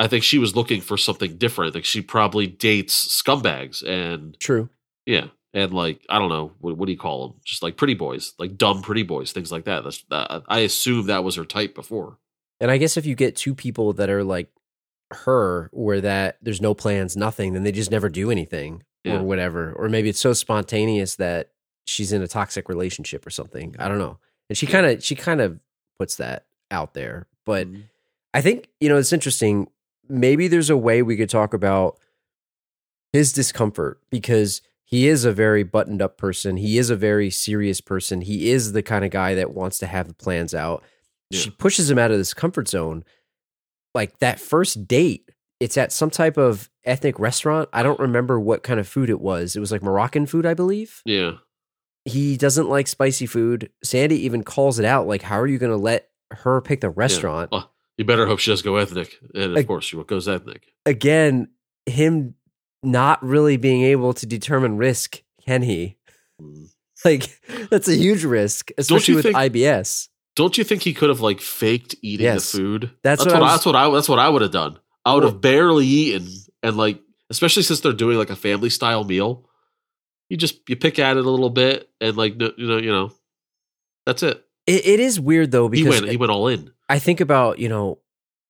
[0.00, 1.74] I think she was looking for something different.
[1.74, 4.68] Like she probably dates scumbags and true.
[5.06, 7.40] yeah, and like I don't know what, what do you call them?
[7.44, 9.84] Just like pretty boys, like dumb pretty boys, things like that.
[9.84, 12.18] That's that, I assume that was her type before.
[12.60, 14.50] And I guess if you get two people that are like
[15.12, 19.18] her, where that there's no plans, nothing, then they just never do anything Yeah.
[19.18, 19.72] or whatever.
[19.72, 21.50] Or maybe it's so spontaneous that
[21.86, 23.74] she's in a toxic relationship or something.
[23.78, 24.18] I don't know.
[24.50, 25.60] And she kind of she kind of
[25.98, 27.26] puts that out there.
[27.46, 27.84] But Mhm.
[28.34, 29.68] I think you know it's interesting.
[30.10, 31.98] Maybe there's a way we could talk about
[33.12, 34.60] his discomfort because
[34.90, 36.56] he is a very buttoned up person.
[36.56, 38.22] He is a very serious person.
[38.22, 40.82] He is the kind of guy that wants to have the plans out.
[41.30, 41.40] Yeah.
[41.40, 43.04] She pushes him out of this comfort zone.
[43.94, 45.30] Like that first date,
[45.60, 47.68] it's at some type of ethnic restaurant.
[47.70, 49.56] I don't remember what kind of food it was.
[49.56, 51.02] It was like Moroccan food, I believe.
[51.04, 51.32] yeah,
[52.06, 53.70] He doesn't like spicy food.
[53.84, 56.88] Sandy even calls it out like, How are you going to let her pick the
[56.90, 57.50] restaurant?
[57.52, 57.68] Oh,
[57.98, 60.72] you better hope she does go ethnic, and of course she goes ethnic.
[60.86, 61.48] again,
[61.84, 62.34] him
[62.82, 65.96] not really being able to determine risk, can he?
[66.40, 66.68] Mm.
[67.04, 67.30] Like
[67.70, 70.08] that's a huge risk, especially with think- IBS.
[70.34, 72.50] Don't you think he could have like faked eating Yes.
[72.50, 72.90] the food?
[73.04, 74.78] That's that's what what, was- that's what I that's what I would have done.
[75.04, 76.28] I would have barely eaten
[76.64, 77.00] and like
[77.30, 79.48] especially since they're doing like a family style meal.
[80.28, 83.12] You just you pick at it a little bit and like you know you know
[84.04, 84.44] that's it.
[84.66, 86.72] It, it is weird though He went he went all in.
[86.88, 87.98] I think about, you know,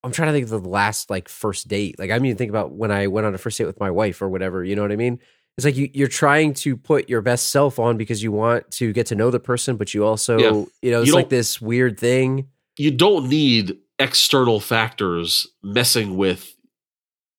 [0.05, 1.99] I'm trying to think of the last like first date.
[1.99, 4.23] Like I mean think about when I went on a first date with my wife
[4.23, 5.19] or whatever, you know what I mean?
[5.57, 8.93] It's like you, you're trying to put your best self on because you want to
[8.93, 10.65] get to know the person, but you also, Yeah.
[10.83, 12.47] you know, it's You like this weird thing.
[12.77, 16.55] You don't need external factors messing with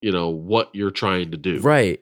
[0.02, 1.60] you know what you're trying to do.
[1.60, 2.00] Right.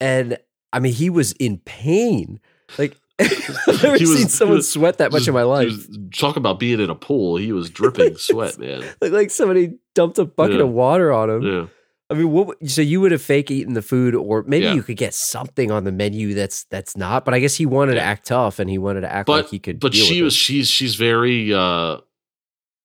[0.00, 0.38] And
[0.72, 2.40] I mean, he was in pain.
[2.76, 5.72] Like I've never was- seen someone was- sweat that much Just- in my life.
[6.16, 7.36] talk about being in a pool.
[7.36, 8.84] He was dripping sweat, man.
[9.00, 10.62] Like, like somebody dumped a bucket Yeah.
[10.62, 11.42] of water on him.
[11.42, 11.66] Yeah.
[12.10, 12.56] I mean, what?
[12.66, 14.72] So you would have fake eaten the food, or maybe Yeah.
[14.72, 17.26] you could get something on the menu that's that's not.
[17.26, 19.50] But I guess he wanted to act tough, and he wanted to act but like
[19.50, 19.78] he could.
[19.78, 20.36] but she was it.
[20.38, 21.98] she's she's very uh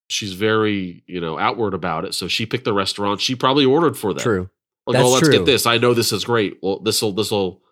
[0.08, 3.96] she's very you know outward about it so she picked the restaurant she probably ordered
[3.96, 4.50] for them true.
[4.86, 5.38] like That's oh let's true.
[5.38, 7.62] get this i know this is great well this will this will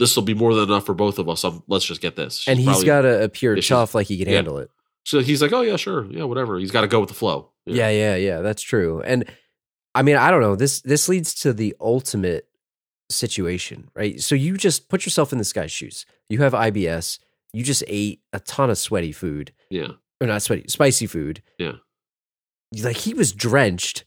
[0.00, 2.38] this will be more than enough for both of us um, let's just get this
[2.40, 4.34] She's and he's got to appear Yeah, tough, like he can yeah.
[4.34, 4.68] handle it.
[5.04, 7.50] so he's like oh yeah sure yeah whatever he's got to go with the flow
[7.66, 8.40] Yeah, yeah, yeah.
[8.40, 9.00] That's true.
[9.02, 9.24] And
[9.94, 10.56] I mean, I don't know.
[10.56, 12.48] This this leads to the ultimate
[13.10, 14.20] situation, right?
[14.20, 16.06] So you just put yourself in this guy's shoes.
[16.28, 17.18] You have IBS.
[17.52, 19.88] You just ate a ton of sweaty food, yeah
[20.20, 21.42] or not sweaty, spicy food.
[21.58, 21.72] Yeah.
[22.82, 24.04] Like he was drenched.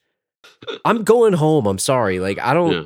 [0.86, 1.66] I'm going home.
[1.68, 2.20] I'm sorry.
[2.20, 2.72] Like I don't.
[2.72, 2.84] yeah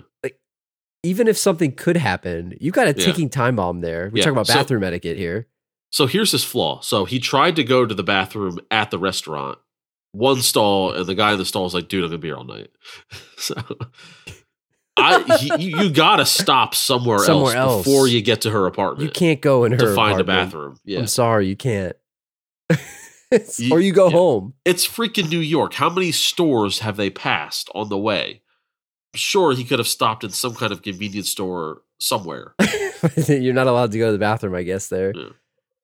[1.04, 3.06] Even if something could happen, you've got a Yeah.
[3.06, 4.10] ticking time bomb there.
[4.12, 4.24] We're Yeah.
[4.24, 5.48] talking about So- bathroom etiquette here.
[5.90, 9.58] so here's his flaw so he tried to go to the bathroom at the restaurant
[10.12, 12.36] one stall and the guy in the stall was like dude i'm gonna be here
[12.36, 12.70] all night
[13.38, 13.56] so
[14.98, 17.86] I he, you, gotta stop somewhere, Somewhere else, else.
[17.86, 19.04] before you get to her apartment.
[19.08, 20.80] You can't go in her to find a bathroom.
[20.84, 21.96] Yeah, I'm sorry, you can't.
[23.60, 24.12] You- or you go yeah.
[24.14, 24.54] home.
[24.66, 25.74] it's freaking New York.
[25.76, 28.42] How many stores have they passed on the way?
[29.18, 32.54] Sure, he could have stopped in some kind of convenience store somewhere.
[33.28, 34.88] You're not allowed to go to the bathroom, I guess.
[34.88, 35.14] There.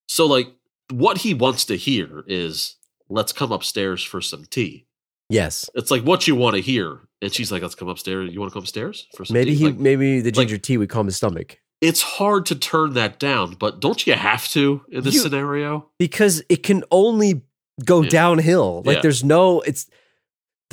[0.07, 0.47] So, like,
[0.91, 2.75] what he wants to hear is,
[3.09, 4.85] "Let's come upstairs for some tea."
[5.29, 5.69] Yes.
[5.75, 8.31] It's like what you want to hear, and she's like, "Let's come upstairs.
[8.31, 9.65] You want to come upstairs for some Maybe tea?" he.
[9.65, 13.19] Like, maybe the like- ginger tea would calm his stomach it's hard to turn that
[13.19, 15.89] down, but don't you have to in this You- scenario?
[15.99, 17.41] because it can only
[17.83, 18.09] go Yeah.
[18.09, 18.83] downhill.
[18.85, 19.01] Like Yeah.
[19.01, 19.59] there's no.
[19.61, 19.87] It's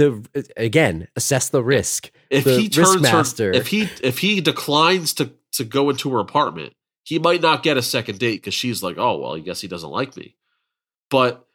[0.00, 2.10] the again assess the risk.
[2.30, 3.06] if the he turns
[3.38, 6.74] her, if he if he declines to to go into her apartment,
[7.04, 9.68] he might not get a second date because she's like, oh well, I guess he
[9.68, 10.36] doesn't like me.
[11.10, 11.46] But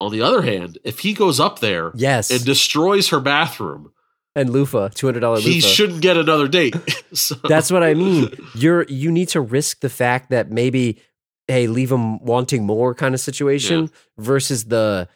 [0.00, 2.30] on the other hand, if he goes up there Yes.
[2.30, 3.92] and destroys her bathroom,
[4.36, 6.74] and loofah, two hundred dollar he shouldn't get another date.
[7.14, 8.30] So- That's what I mean.
[8.54, 11.00] You're you need to risk the fact that maybe
[11.46, 15.08] hey, leave him wanting more kind of situation versus the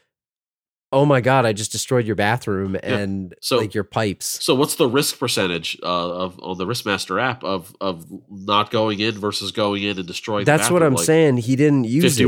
[0.93, 4.39] oh my god, I just destroyed your bathroom and So- like your pipes.
[4.43, 9.01] So what's the risk percentage uh, of on the Riskmaster app of of not going
[9.01, 10.45] in versus going in and destroying?
[10.45, 10.83] That's what?
[10.83, 11.39] I'm Like, saying.
[11.39, 12.27] He didn't use it.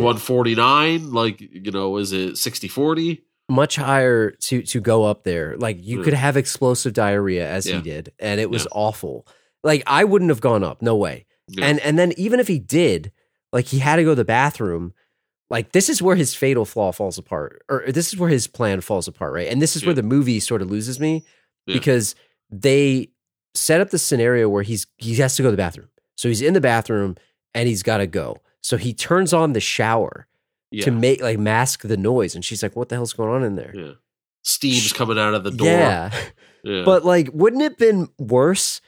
[1.13, 5.57] like you know is it 60 40 much higher to to go up there.
[5.57, 6.05] Like you Yeah.
[6.05, 7.77] could have explosive diarrhea as Yeah.
[7.77, 8.69] he did, and it was Yeah.
[8.73, 9.27] awful.
[9.65, 11.27] Like I wouldn't have gone up, no way.
[11.61, 13.11] And and then even if he did,
[13.53, 14.93] like he had to go to the bathroom.
[15.51, 18.81] Like this is where his fatal flaw falls apart, or this is where his plan
[18.81, 19.49] falls apart, right?
[19.49, 21.25] And this is where the movie sort of loses me
[21.67, 21.75] Yeah.
[21.75, 22.15] because
[22.51, 23.11] they
[23.55, 25.89] set up the scenario where he's he has to go to the bathroom.
[26.17, 27.17] So he's in the bathroom
[27.53, 28.37] and he's got to go.
[28.63, 30.29] So he turns on the shower
[30.71, 33.43] yeah to make like mask the noise, and she's like, "What the hell's going on
[33.43, 33.93] in there?" yeah
[34.43, 36.11] steam's coming out of the door Yeah,
[36.65, 38.81] yeah but like, wouldn't it been worse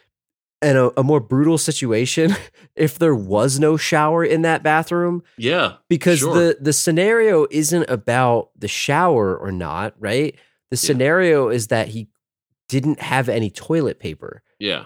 [0.62, 2.34] and a, a more brutal situation
[2.76, 5.22] if there was no shower in that bathroom?
[5.36, 6.34] yeah Because Sure.
[6.34, 10.34] the the scenario isn't about the shower or not, right?
[10.70, 12.08] The scenario is that he
[12.68, 14.84] didn't have any toilet paper, yeah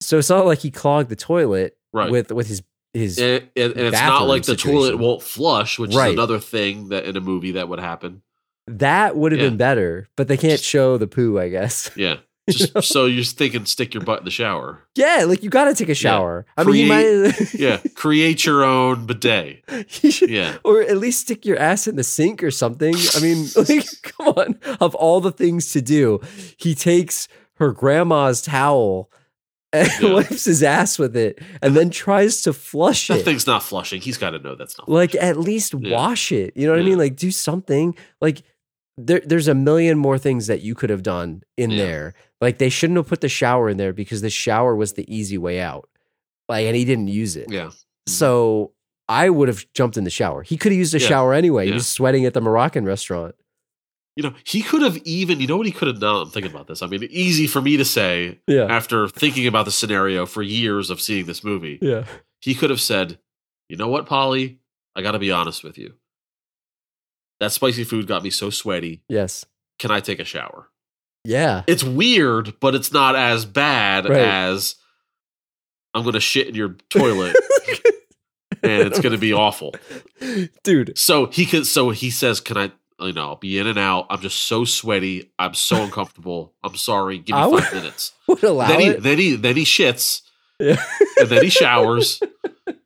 [0.00, 2.62] so it's not like he clogged the toilet right with with his
[2.92, 3.18] his.
[3.18, 6.08] and, and, and it's not like the toilet won't flush which Right.
[6.08, 8.22] is another thing that in a movie that would happen
[8.66, 9.48] that would have Yeah.
[9.48, 11.90] been better, but they can't show the poo, I guess.
[11.96, 12.16] yeah
[12.50, 15.74] just so you're thinking stick your butt in the shower Yeah, like you got to
[15.74, 16.44] take a shower.
[16.56, 17.54] I mean, you might.
[17.54, 19.64] yeah create your own bidet
[20.02, 22.94] You should- yeah or at least stick your ass in the sink or something.
[23.16, 24.58] I mean, like, come on.
[24.80, 26.20] Of all the things to do,
[26.56, 29.10] he takes her grandma's towel
[29.72, 30.12] and Yeah.
[30.14, 33.16] wipes his ass with it and then tries to flush that it.
[33.18, 35.28] That thing's not flushing he's got to know that's not Like, flushing.
[35.28, 35.94] at least Yeah.
[35.96, 36.56] wash it.
[36.56, 36.98] You know what I mean?
[36.98, 37.96] Like, do something.
[38.20, 38.42] Like,
[38.96, 41.78] there, there's a million more things that you could have done in Yeah.
[41.84, 42.14] there.
[42.44, 45.38] Like they shouldn't have put the shower in there because the shower was the easy
[45.38, 45.88] way out.
[46.46, 47.50] Like, and he didn't use it.
[47.50, 47.68] Yeah.
[47.68, 47.76] Mm-hmm.
[48.12, 48.72] So
[49.08, 50.42] I would have jumped in the shower.
[50.42, 51.08] He could have used the Yeah.
[51.08, 51.66] shower anyway.
[51.66, 53.34] He was sweating at the Moroccan restaurant.
[54.14, 56.22] You know, he could have even, you know what he could have done?
[56.22, 56.82] I'm thinking about this.
[56.82, 58.66] I mean, easy for me to say Yeah.
[58.66, 61.78] after thinking about the scenario for years of seeing this movie.
[61.80, 62.04] Yeah.
[62.42, 63.18] He could have said,
[63.70, 64.58] you know what, Polly?
[64.94, 65.94] I got to be honest with you.
[67.40, 69.02] That spicy food got me so sweaty.
[69.08, 69.46] Yes.
[69.78, 70.68] Can I take a shower?
[71.24, 71.62] Yeah.
[71.66, 74.18] It's weird, but it's not as bad Right.
[74.20, 74.76] as
[75.94, 77.34] I'm going to shit in your toilet
[78.62, 79.74] and it's going to be awful.
[80.62, 80.96] Dude.
[80.98, 81.66] So he could.
[81.66, 82.72] So he says, "Can I?
[83.00, 84.06] You know, I'll be in and out.
[84.10, 85.32] I'm just so sweaty.
[85.38, 86.54] I'm so uncomfortable.
[86.62, 87.18] I'm sorry.
[87.18, 89.02] Give me I would- five minutes." Would allow Then he, it.
[89.02, 90.22] then he, then he shits,
[90.58, 90.82] Yeah.
[91.18, 92.20] and then he showers,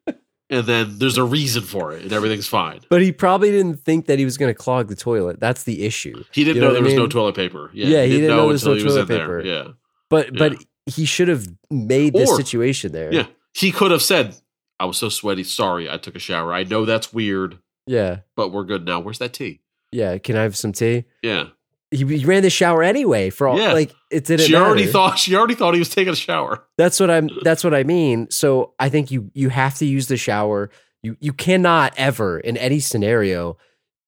[0.51, 2.81] and then there's a reason for it, and everything's fine.
[2.89, 5.41] But he probably didn't think that he was going to clog the toilet.
[5.41, 6.25] That's the issue.
[6.33, 7.71] He didn't You know, know there was no toilet paper.
[7.75, 9.43] Yeah, Yeah, he didn't know there was no he was toilet in paper.
[9.43, 9.53] there.
[9.65, 9.69] Yeah,
[10.11, 10.39] But Yeah.
[10.49, 13.13] but he should have made this Or- situation there.
[13.13, 13.27] yeah.
[13.55, 14.37] He could have said,
[14.81, 15.45] "I was so sweaty.
[15.45, 16.53] Sorry, I took a shower.
[16.55, 18.21] I know that's weird, Yeah.
[18.37, 19.01] but we're good now.
[19.01, 19.61] Where's that tea?"
[19.93, 20.17] Yeah.
[20.19, 21.05] Can I have some tea?
[21.23, 21.49] Yeah,
[21.91, 23.73] He, he ran the shower anyway for all Yeah.
[23.73, 26.65] like it didn't she already thought she already thought he was taking a shower.
[26.77, 28.31] That's what I'm that's what I mean.
[28.31, 30.71] So I think you you have to use the shower.
[31.03, 33.57] You you cannot ever in any scenario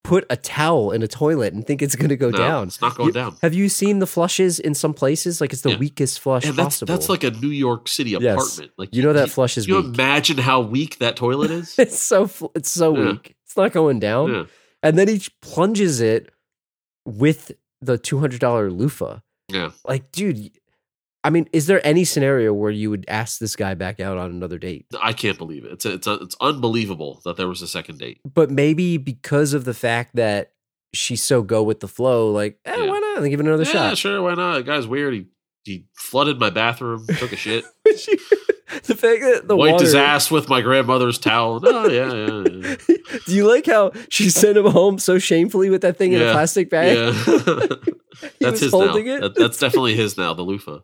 [0.03, 2.67] put a towel in a toilet and think it's going to go No, down.
[2.69, 3.37] It's not going You- down.
[3.43, 5.41] Have you seen the flushes in some places?
[5.43, 5.77] Like it's the Yeah.
[5.79, 6.95] weakest flush And that's possible.
[6.95, 8.35] that's like a New York City Yes.
[8.35, 8.73] apartment.
[8.79, 9.95] Like you know that flush is you weak.
[9.95, 11.75] imagine how weak that toilet is?
[11.79, 13.13] it's so it's so Yeah.
[13.13, 13.37] weak.
[13.47, 14.33] It's not going down.
[14.33, 14.45] yeah.
[14.83, 16.31] And then he plunges it
[17.07, 17.53] with
[17.83, 19.21] the two hundred dollar loofah.
[19.49, 19.71] Yeah.
[19.85, 20.53] Like, dude.
[21.23, 24.31] I mean, is there any scenario where you would ask this guy back out on
[24.31, 24.87] another date?
[25.03, 25.73] I can't believe it.
[25.73, 28.21] It's it's it's unbelievable that there was a second date.
[28.25, 30.53] but maybe because of the fact that
[30.95, 32.87] she's so go with the flow, like, eh, Yeah.
[32.87, 33.23] why not?
[33.29, 33.75] Give it another shot.
[33.75, 33.99] yeah, shot.
[33.99, 34.55] sure, why not?
[34.55, 35.13] The guy's weird.
[35.13, 35.27] He
[35.65, 40.31] he flooded my bathroom, took a shit, the fact that the wiped water, his ass
[40.31, 41.61] with my grandmother's towel.
[41.63, 42.97] Oh yeah, yeah, yeah.
[43.27, 46.33] Do you like how she sent him home so shamefully with that thing in a
[46.33, 46.97] plastic bag?
[46.97, 47.67] yeah.
[48.21, 48.79] He that's was his now.
[48.81, 49.21] holding it.
[49.23, 50.35] That- that's definitely his now.
[50.35, 50.81] The loofah.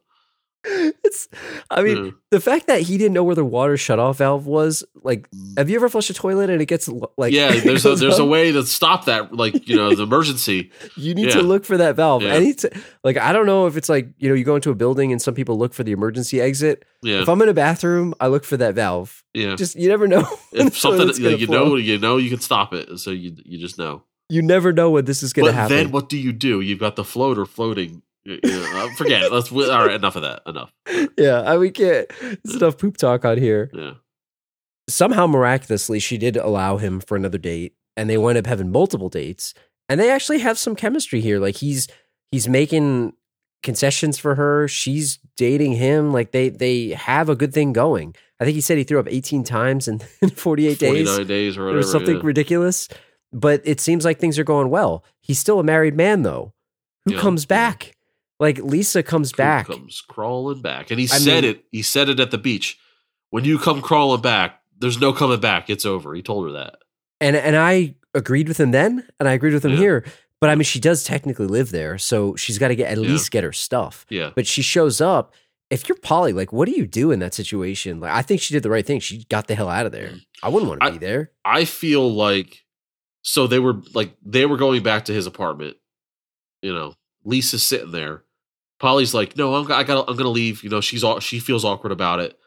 [0.69, 1.29] It's,
[1.71, 2.11] I mean, Yeah.
[2.31, 5.55] the fact that he didn't know where the water shut off valve was, like, hmm.
[5.57, 8.25] have you ever flushed a toilet and it gets like, yeah, there's a there's a
[8.25, 9.33] way to stop that.
[9.35, 10.71] Like you know, the emergency.
[10.97, 11.35] You need Yeah.
[11.35, 12.23] to look for that valve.
[12.23, 12.33] Yeah.
[12.35, 12.69] Any t-
[13.05, 15.21] like, I don't know if it's like you know, you go into a building and
[15.23, 16.85] some people look for the emergency exit.
[17.03, 19.23] Yeah, If I'm in a bathroom, I look for that valve.
[19.35, 19.55] yeah.
[19.57, 20.27] Just you never know.
[20.53, 21.09] if something
[21.39, 21.69] you flow.
[21.69, 22.99] know, you know, you can stop it.
[22.99, 24.03] So you you just know.
[24.29, 25.77] you never know when this is going to happen.
[25.77, 26.61] then what do you do?
[26.61, 28.03] You've got the floater floating.
[28.27, 28.39] Know,
[28.75, 29.33] uh, forget it.
[29.33, 29.95] Let's all right.
[29.95, 30.43] Enough of that.
[30.47, 30.73] Enough.
[31.17, 32.09] yeah, I, we can't.
[32.21, 33.71] There's enough poop talk on here.
[33.73, 33.93] Yeah.
[34.89, 39.09] Somehow, miraculously, she did allow him for another date, and they wind up having multiple
[39.09, 39.53] dates,
[39.89, 41.39] and they actually have some chemistry here.
[41.41, 41.89] Like he's
[42.31, 43.13] he's making
[43.63, 44.69] concessions for her.
[44.69, 46.13] She's dating him.
[46.13, 48.15] Like they they have a good thing going.
[48.39, 51.17] I think he said he threw up 18 times in, in 48 days.
[51.19, 51.83] nine days or or whatever.
[51.83, 52.23] something yeah.
[52.23, 52.89] ridiculous.
[53.33, 55.05] But it seems like things are going well.
[55.21, 56.53] He's still a married man, though.
[57.07, 57.21] Who Yeah.
[57.21, 57.96] comes back?
[58.39, 59.67] Like Lisa comes Coop back.
[59.67, 61.65] comes crawling back, and he I said mean- it.
[61.73, 62.79] He said it at the beach.
[63.31, 65.69] When you come crawling back, there's no coming back.
[65.71, 66.15] It's over.
[66.15, 66.77] He told her that.
[67.21, 69.79] And and I agreed with him then, and I agreed with him Yeah.
[69.79, 70.05] here.
[70.41, 73.09] But I mean, she does technically live there, so she's got to get at Yeah.
[73.11, 74.05] least get her stuff.
[74.11, 74.31] Yeah.
[74.35, 75.33] But she shows up.
[75.71, 77.99] If you're Polly, like, what do you do in that situation?
[77.99, 79.01] Like, I think she did the right thing.
[79.01, 80.11] She got the hell out of there.
[80.11, 80.21] Mm.
[80.43, 81.33] I wouldn't want to be there.
[81.45, 82.65] I feel like
[83.23, 85.77] so they were like they were going back to his apartment.
[86.63, 88.23] You know, Lisa's sitting there.
[88.79, 91.39] Polly's like, "No, I'm I got I'm going to leave." You know, she's all she
[91.39, 92.39] feels awkward about it.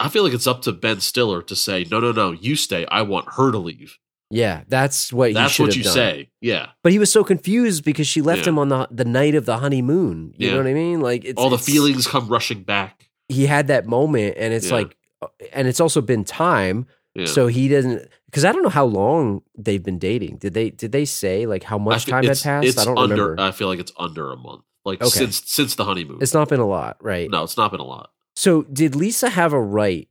[0.00, 2.86] I feel like it's up to Ben Stiller to say, "No, no, no, you stay.
[2.86, 3.98] I want her to leave."
[4.30, 5.32] Yeah, that's what.
[5.32, 5.92] That's what you done.
[5.94, 6.30] say.
[6.42, 6.66] Yeah.
[6.82, 8.50] But he was so confused because she left Yeah.
[8.50, 10.34] him on the the night of the honeymoon.
[10.36, 10.52] You Yeah.
[10.52, 11.00] know what I mean?
[11.00, 13.08] Like it's, all the feelings come rushing back.
[13.30, 14.74] He had that moment, and it's Yeah.
[14.74, 16.86] like, uh, and it's also been time.
[17.24, 20.36] So he doesn't because I don't know how long they've been dating.
[20.36, 22.78] Did they did they say like how much time had passed?
[22.78, 23.14] I don't under.
[23.30, 23.42] remember.
[23.42, 24.62] I feel like it's under a month.
[24.88, 25.10] Like Okay.
[25.10, 26.18] since since the honeymoon.
[26.20, 27.30] it's not been a lot, right?
[27.30, 28.10] no, it's not been a lot.
[28.36, 30.08] So did Lisa have a right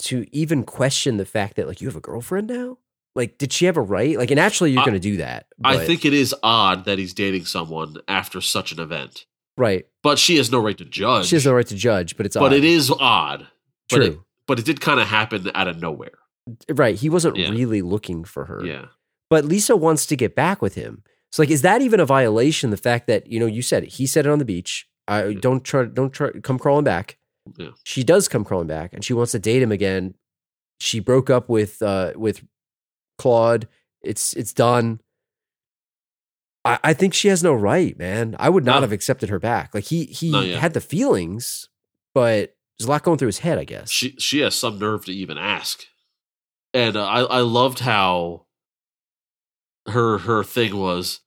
[0.00, 2.78] to even question the fact that like you have a girlfriend now?
[3.16, 4.16] Like, did she have a right?
[4.16, 5.46] Like, and actually, you're I- going to do that.
[5.64, 9.26] I think it is odd that he's dating someone after such an event,
[9.56, 9.84] right.
[10.04, 11.26] but she has no right to judge.
[11.26, 12.52] She has no right to judge, but it's but odd.
[12.52, 13.48] it is odd.
[13.90, 14.04] But true.
[14.06, 16.18] it, but it did kind of happen out of nowhere.
[16.68, 16.94] right.
[16.94, 17.50] He wasn't Yeah.
[17.50, 18.64] really looking for her.
[18.64, 18.86] Yeah.
[19.28, 21.02] but Lisa wants to get back with him.
[21.32, 22.70] So like, is that even a violation?
[22.70, 23.92] The fact that you know you said it.
[23.94, 24.86] He said it on the beach.
[25.08, 25.84] I don't try.
[25.84, 26.30] Don't try.
[26.42, 27.18] Come crawling back.
[27.56, 27.70] Yeah.
[27.84, 30.14] She does come crawling back, and she wants to date him again.
[30.80, 32.42] She broke up with uh with
[33.18, 33.68] Claude.
[34.02, 35.00] It's it's done.
[36.64, 38.36] I, I think she has no right, man.
[38.38, 38.80] I would not No.
[38.82, 39.74] have accepted her back.
[39.74, 41.68] Like he he had the feelings,
[42.14, 43.90] but there's a lot going through his head, I guess.
[43.90, 45.84] She she has some nerve to even ask,
[46.74, 48.46] and uh, I I loved how
[49.88, 51.20] her her thing was,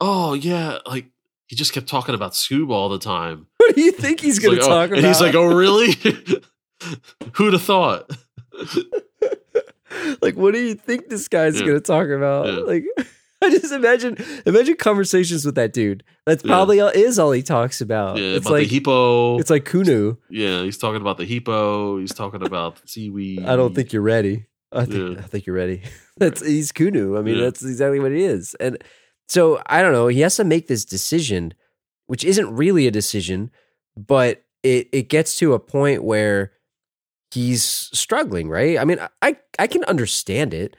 [0.00, 1.06] oh yeah, like
[1.46, 3.46] he just kept talking about Scoob all the time.
[3.58, 4.98] what do you think he's gonna like, oh, talk about?
[4.98, 5.92] And he's like, oh really?
[7.34, 8.10] Who'd have thought?
[10.22, 11.66] like, what do you think this guy's Yeah.
[11.66, 12.46] gonna talk about?
[12.46, 12.60] Yeah.
[12.60, 12.84] Like,
[13.44, 14.16] I just imagine
[14.46, 16.04] imagine conversations with that dude.
[16.26, 16.48] That's Yeah.
[16.52, 18.16] probably all, is all he talks about.
[18.16, 19.38] yeah, it's about like the hippo.
[19.38, 20.16] it's like Kunu.
[20.30, 21.98] yeah, he's talking about the hippo.
[21.98, 23.44] He's talking about seaweed.
[23.44, 24.46] I don't think you're ready.
[24.72, 25.24] I think Yeah.
[25.24, 25.82] I think you're ready.
[26.16, 27.18] That's he's Kunu.
[27.18, 27.44] I mean, Yeah.
[27.44, 28.54] that's exactly what he is.
[28.60, 28.82] And
[29.28, 30.08] so I don't know.
[30.08, 31.54] He has to make this decision,
[32.06, 33.50] which isn't really a decision,
[33.96, 36.52] but it it gets to a point where
[37.30, 38.48] he's struggling.
[38.48, 38.78] Right?
[38.78, 40.76] I mean, I I can understand it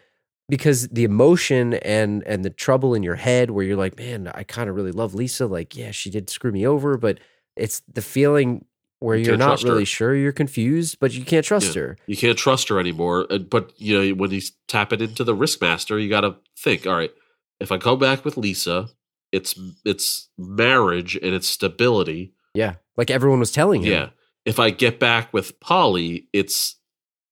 [0.49, 4.43] because the emotion and and the trouble in your head where you're like, man, I
[4.43, 5.47] kind of really love Lisa.
[5.47, 7.19] Like, yeah, she did screw me over, but
[7.55, 8.65] it's the feeling
[9.03, 9.69] where You you're can't not trust her.
[9.71, 10.15] really sure.
[10.15, 11.81] You're confused, but you can't trust Yeah.
[11.81, 11.97] her.
[12.07, 13.27] You can't trust her anymore.
[13.29, 16.87] Uh, but you know, when he's tapping into the Riskmaster, you got to think.
[16.87, 17.11] All right,
[17.59, 18.89] if I go back with Lisa,
[19.31, 22.33] it's it's marriage and it's stability.
[22.53, 23.91] Yeah, like everyone was telling him.
[23.91, 24.09] Yeah.
[24.45, 26.75] If I get back with Polly, it's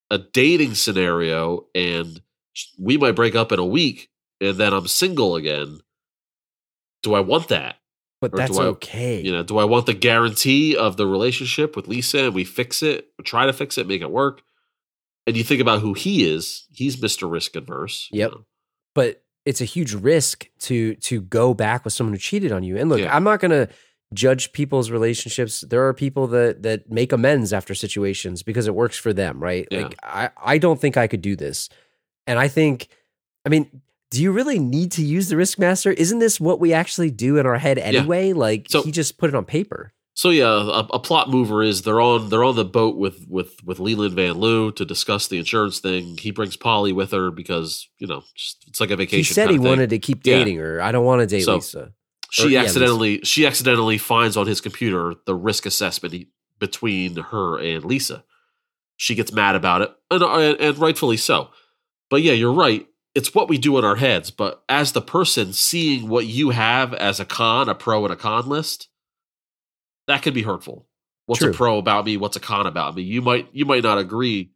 [0.10, 2.22] a dating scenario, and
[2.80, 4.10] we might break up in a week,
[4.40, 5.80] and then I'm single again.
[7.04, 7.78] Do I want that?
[8.22, 9.22] But Or that's I- okay.
[9.22, 12.82] You know, do I want the guarantee of the relationship with Lisa and we fix
[12.84, 14.42] it, try to fix it, make it work?
[15.28, 17.30] And you think about who he is, he's Mr.
[17.32, 18.08] Risk Adverse.
[18.12, 18.32] you Yep.
[18.32, 18.46] know.
[18.96, 22.78] but it's a huge risk to to go back with someone who cheated on you.
[22.78, 23.16] And look, Yeah.
[23.16, 23.68] I'm not going to
[24.14, 25.62] judge people's relationships.
[25.62, 29.68] There are people that that make amends after situations because it works for them, right?
[29.72, 29.84] Yeah.
[29.84, 31.70] Like I I don't think I could do this.
[32.28, 32.88] And I think
[33.46, 35.92] I mean, do you really need to use the Riskmaster?
[35.94, 38.34] Isn't this what we actually do in our head anyway?
[38.34, 39.94] Like So- he just put it on paper.
[40.14, 43.64] So yeah, a, a plot mover is they're on they're on the boat with with
[43.64, 46.18] with Leland Van Lew to discuss the insurance thing.
[46.18, 49.20] He brings Polly with her because you know just, it's like a vacation.
[49.20, 50.40] He said he wanted to keep Yeah.
[50.40, 50.82] dating her.
[50.82, 51.94] I don't want to date So- Lisa.
[52.30, 56.28] she or, yeah, accidentally she accidentally finds on his computer the risk assessment he-
[56.60, 58.26] between her and Lisa.
[58.98, 61.50] She gets mad about it, and, and, and rightfully so.
[62.10, 62.86] But yeah, you're right.
[63.14, 64.32] It's what we do in our heads.
[64.32, 68.16] But as the person seeing what you have as a con, a pro, and a
[68.16, 68.88] con list,
[70.08, 70.88] that can be hurtful.
[71.26, 71.52] What's True.
[71.52, 72.18] a pro about me?
[72.18, 73.04] What's a con about me?
[73.04, 74.52] You might you might not agree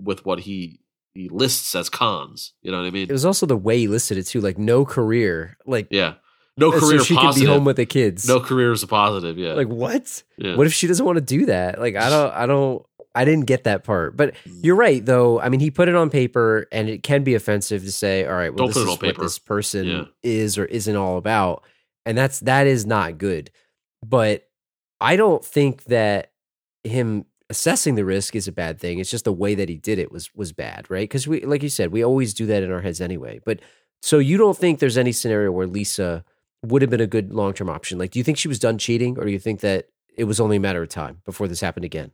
[0.00, 0.80] with what he
[1.14, 2.54] he lists as cons.
[2.62, 3.08] You know what I mean?
[3.08, 6.14] It was also the way he listed it too, like no career, like yeah.
[6.58, 7.34] No so career she positive.
[7.34, 8.28] could be home with the kids.
[8.28, 9.38] no career is a positive.
[9.38, 9.54] Yeah.
[9.54, 10.22] like what?
[10.36, 10.54] yeah.
[10.54, 11.80] What if she doesn't want to do that?
[11.80, 12.84] Like I don't, I don't,
[13.14, 14.16] I didn't get that part.
[14.16, 14.64] But mm.
[14.64, 15.40] you're right, though.
[15.40, 18.34] I mean, he put it on paper, and it can be offensive to say, "All
[18.34, 19.22] right, well, Don't this is what paper.
[19.22, 20.04] this person Yeah.
[20.22, 21.64] is or isn't all about,"
[22.06, 23.50] and that's that is not good.
[24.04, 24.48] But
[25.00, 26.32] I don't think that
[26.84, 28.98] him assessing the risk is a bad thing.
[28.98, 31.08] It's just the way that he did it was was bad, right?
[31.08, 33.40] Because we, like you said, we always do that in our heads anyway.
[33.44, 33.60] But
[34.00, 36.24] so you don't think there's any scenario where Lisa
[36.64, 37.98] would have been a good long term option?
[37.98, 40.40] Like, do you think she was done cheating, or do you think that it was
[40.40, 42.12] only a matter of time before this happened again?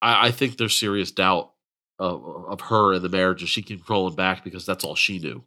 [0.00, 1.52] I, I think there's serious doubt
[1.98, 5.18] of, of her and the marriage, and she keeps rolling back because that's all she
[5.18, 5.44] knew.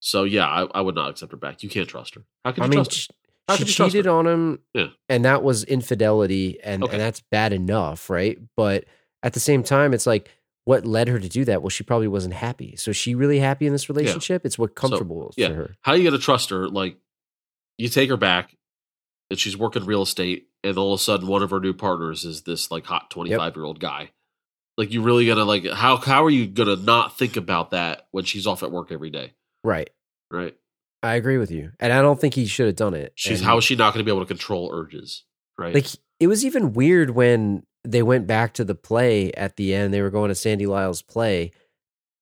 [0.00, 1.62] So yeah, I, I would not accept her back.
[1.62, 2.24] You can't trust her.
[2.44, 3.14] How can I you mean, trust her?
[3.48, 4.10] How she can cheated her?
[4.10, 4.88] on him, Yeah.
[5.08, 6.92] and that was infidelity, and Okay.
[6.92, 8.38] and that's bad enough, right?
[8.56, 8.84] But
[9.22, 10.30] at the same time, it's like
[10.64, 11.62] what led her to do that?
[11.62, 12.74] Well, she probably wasn't happy.
[12.74, 14.44] So is she really happy in this relationship?
[14.44, 15.48] It's what comfortable yeah.
[15.48, 15.76] for her.
[15.82, 16.68] How are you to trust her?
[16.68, 16.96] Like,
[17.78, 18.56] you take her back,
[19.30, 22.24] and she's working real estate, and all of a sudden, one of her new partners
[22.24, 24.10] is this like hot twenty five year old guy.
[24.78, 28.24] Like, you really gonna like how how are you gonna not think about that when
[28.24, 29.32] she's off at work every day,
[29.64, 29.88] Right.
[30.30, 30.54] right?
[31.02, 33.12] I agree with you, and I don't think he should have done it.
[33.14, 35.24] She's And, how is she not going to be able to control urges,
[35.58, 35.72] right?
[35.74, 35.86] like
[36.20, 39.94] it was even weird when they went back to the play at the end.
[39.94, 41.52] They were going to Sandy Lyle's play,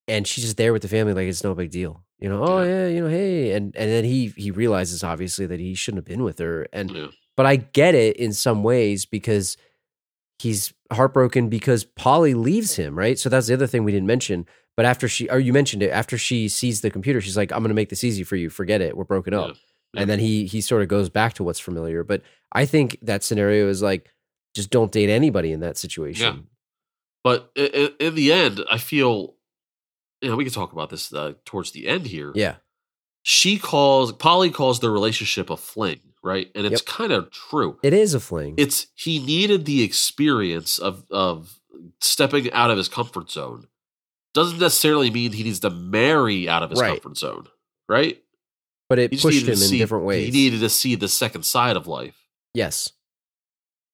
[0.06, 2.04] and she's just there with the family, like it's no big deal.
[2.18, 2.68] You know, oh Yeah.
[2.68, 6.04] yeah, you know, hey, and and then he he realizes obviously that he shouldn't have
[6.16, 7.06] been with her, and yeah.
[7.36, 9.56] But I get it in some ways because
[10.38, 13.18] he's heartbroken because Polly leaves him, right?
[13.18, 14.46] So that's the other thing we didn't mention.
[14.76, 17.60] But after she, or you mentioned it, after she sees the computer, she's like, "I'm
[17.60, 18.50] going to make this easy for you.
[18.50, 18.96] Forget it.
[18.96, 19.54] We're broken up." Yeah.
[19.94, 20.00] Yeah.
[20.00, 22.02] And then he he sort of goes back to what's familiar.
[22.02, 24.10] But I think that scenario is like,
[24.56, 26.48] just don't date anybody in that situation.
[27.22, 29.36] But in, in, in the end, I feel,
[30.20, 32.32] you know, we can talk about this uh, towards the end here.
[32.34, 32.56] Yeah,
[33.22, 36.50] She calls, Polly calls their relationship a fling, right?
[36.56, 36.86] And it's Yep.
[36.86, 37.78] kind of true.
[37.84, 38.54] it is a fling.
[38.56, 41.60] It's, he needed the experience of, of
[42.00, 43.68] stepping out of his comfort zone.
[44.32, 47.00] Doesn't necessarily mean he needs to marry out of his Right.
[47.00, 47.46] comfort zone,
[47.88, 48.20] right?
[48.88, 50.26] but it He pushed him in see- different ways.
[50.26, 52.16] He needed to see the second side of life.
[52.52, 52.90] yes.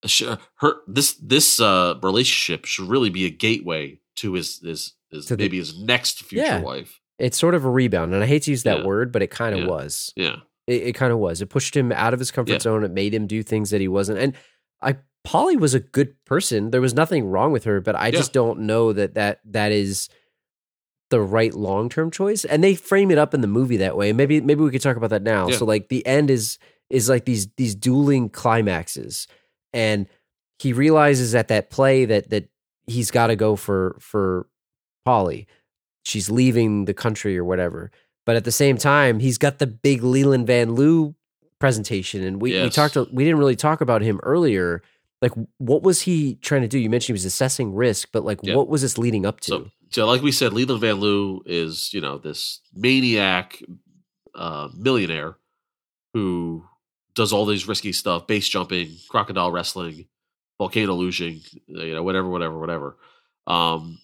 [0.06, 0.22] Sh-
[0.56, 5.36] Her this this uh, relationship should really be a gateway to his his, his To
[5.36, 6.60] the- maybe his next future Yeah.
[6.62, 7.00] wife.
[7.18, 8.84] It's sort of a rebound, and I hate to use that Yeah.
[8.86, 9.66] word, but it kind of Yeah.
[9.68, 10.12] was.
[10.16, 10.36] Yeah,
[10.70, 11.40] It, it kind of was.
[11.42, 12.58] It pushed him out of his comfort Yeah.
[12.60, 12.84] zone.
[12.84, 14.18] It made him do things that he wasn't.
[14.18, 14.34] And
[14.80, 16.70] I, Polly was a good person.
[16.70, 18.12] There was nothing wrong with her, but I Yeah.
[18.12, 20.08] just don't know that that that is
[21.10, 22.44] the right long term choice.
[22.44, 24.12] And they frame it up in the movie that way.
[24.12, 25.48] Maybe maybe we could talk about that now.
[25.48, 25.56] Yeah.
[25.56, 26.58] So like the end is
[26.88, 29.26] is like these these dueling climaxes,
[29.72, 30.06] and
[30.58, 32.48] he realizes at that play that that
[32.86, 34.46] he's got to go for for
[35.04, 35.46] Polly.
[36.04, 37.90] She's leaving the country or whatever.
[38.30, 41.16] But at the same time, he's got the big Leland Van Lew
[41.58, 42.94] presentation, and we we talked.
[42.94, 44.84] We didn't really talk about him earlier.
[45.20, 46.78] Like, what was he trying to do?
[46.78, 48.54] You mentioned he was assessing risk, but like, Yeah.
[48.54, 49.48] what was this leading up to?
[49.48, 53.60] So, so like we said, Leland Van Lew is you know this maniac
[54.36, 55.36] uh, millionaire
[56.14, 56.64] who
[57.16, 60.06] does all these risky stuff: base jumping, crocodile wrestling,
[60.56, 62.96] volcano luging, you know, whatever, whatever, whatever.
[63.48, 63.98] Um,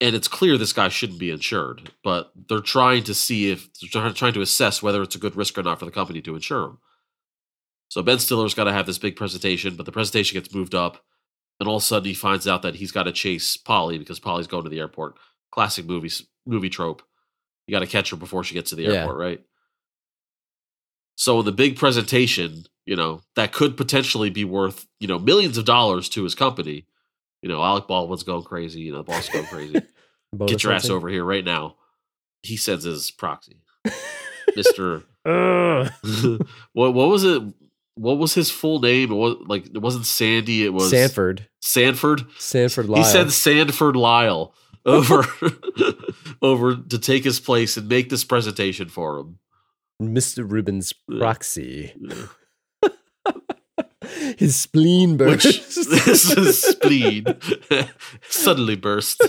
[0.00, 4.12] and it's clear this guy shouldn't be insured, but they're trying to see if they're
[4.12, 6.64] trying- to assess whether it's a good risk or not for the company to insure
[6.64, 6.78] him.
[7.88, 11.04] So Ben Stiller's got to have this big presentation, but the presentation gets moved up
[11.58, 14.20] and all of a sudden he finds out that he's got to chase Polly because
[14.20, 15.16] Polly's going to the airport.
[15.50, 16.10] Classic movie
[16.46, 17.02] movie trope.
[17.66, 18.90] You got to catch her before she gets to the Yeah.
[18.90, 19.42] airport, right?
[21.16, 25.58] So in the big presentation, you know, that could potentially be worth, you know, millions
[25.58, 26.86] of dollars to his company.
[27.42, 29.82] You know, Alec Baldwin's going crazy, you know, the boss is going crazy.
[30.46, 31.76] Get your ass over here right now.
[32.42, 33.62] He sends his proxy.
[34.56, 35.04] Mr.
[36.72, 37.42] What what was it?
[37.94, 39.10] What was his full name?
[39.10, 42.26] It was like it wasn't Sandy, it was Sanford, Sanford.
[42.38, 43.02] Sanford Lyle.
[43.02, 44.54] He sent Sanford Lyle
[44.86, 45.24] over
[46.42, 49.38] over to take his place and make this presentation for him.
[50.00, 50.48] Mr.
[50.48, 51.14] Reuben's uh,
[51.98, 52.26] Yeah.
[54.36, 55.44] His spleen burst.
[55.90, 57.24] this is spleen
[58.28, 59.20] suddenly burst.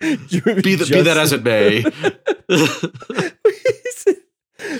[0.00, 1.82] Be, the, be that as it may.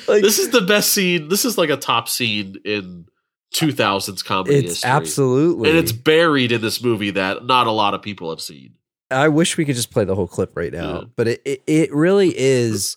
[0.09, 1.29] like, this is the best scene.
[1.29, 3.07] This is like a top scene in
[3.55, 4.91] 2000s comedy it's history.
[4.91, 5.69] absolutely.
[5.69, 8.75] And it's buried in this movie that not a lot of people have seen.
[9.11, 11.05] I wish we could just play the whole clip right now, Yeah.
[11.17, 12.97] but it, it it really is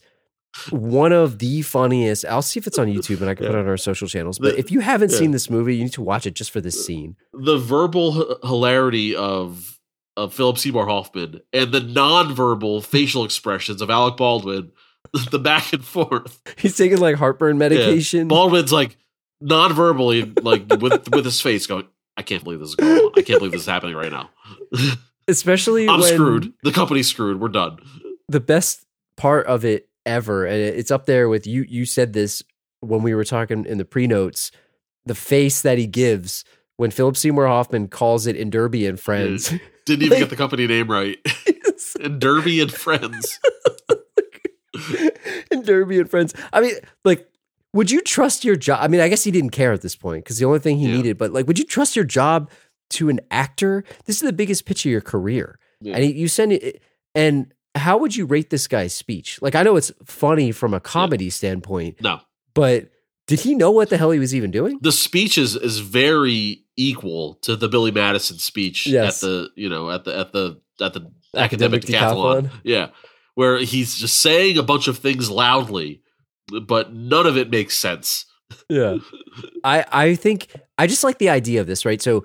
[0.70, 2.26] one of the funniest.
[2.26, 4.39] I'll see if it's on YouTube and I can put it on our social channels.
[4.39, 5.18] But The- if you haven't yeah.
[5.18, 7.16] seen this movie, you need to watch it just for this scene.
[7.34, 9.80] the verbal h- hilarity of
[10.16, 14.72] of Philip Seymour Hoffman and the nonverbal facial expressions of Alec Baldwin,
[15.32, 16.39] the back and forth.
[16.58, 18.28] He's taking like heartburn medication.
[18.28, 18.95] Baldwin's like
[19.41, 23.12] non-verbally, like with with his face going, "I can't believe this is going on.
[23.18, 24.30] I can't believe this is happening right now.
[25.28, 26.54] Especially I'm screwed.
[26.64, 27.39] The company's screwed.
[27.39, 27.80] We're done."
[28.30, 28.86] the best
[29.18, 31.66] part of it ever, and it's up there with you.
[31.68, 32.43] You said this
[32.82, 34.51] when we were talking in the pre notes.
[35.06, 36.45] The face that he gives
[36.78, 39.04] when Philip Seymour Hoffman calls it in Derby and mm-hmm.
[39.04, 39.54] Friends.
[39.86, 41.18] Didn't even Like- get the company name right.
[41.99, 43.38] in Derby and Friends.
[45.51, 46.34] in Derby and Friends.
[46.51, 46.74] I mean,
[47.04, 47.28] like,
[47.74, 48.80] would you trust your job?
[48.82, 50.88] I mean, I guess he didn't care at this point because the only thing he
[50.88, 50.95] Yeah.
[50.95, 52.49] needed, but like, would you trust your job
[52.91, 53.84] to an actor?
[54.06, 55.60] This is the biggest pitch of your career.
[55.82, 55.95] Yeah.
[55.95, 56.82] And he, you send it,
[57.16, 59.41] and how would you rate this guy's speech?
[59.41, 62.19] Like, I know it's funny from a comedy standpoint, No,
[62.53, 62.89] but
[63.28, 64.80] did he know what the hell he was even doing?
[64.82, 69.24] the speech is is very equal to the Billy Madison speech Yes.
[69.24, 72.41] at the you know at the at the at the Academic academic, decathlon.
[72.43, 72.51] decathlon.
[72.63, 72.88] Yeah,
[73.36, 76.01] where he's just saying a bunch of things loudly,
[76.67, 78.26] but none of it makes sense.
[78.69, 78.97] Yeah.
[79.63, 80.47] I I think
[80.78, 82.01] I just like the idea of this, right?
[82.01, 82.24] So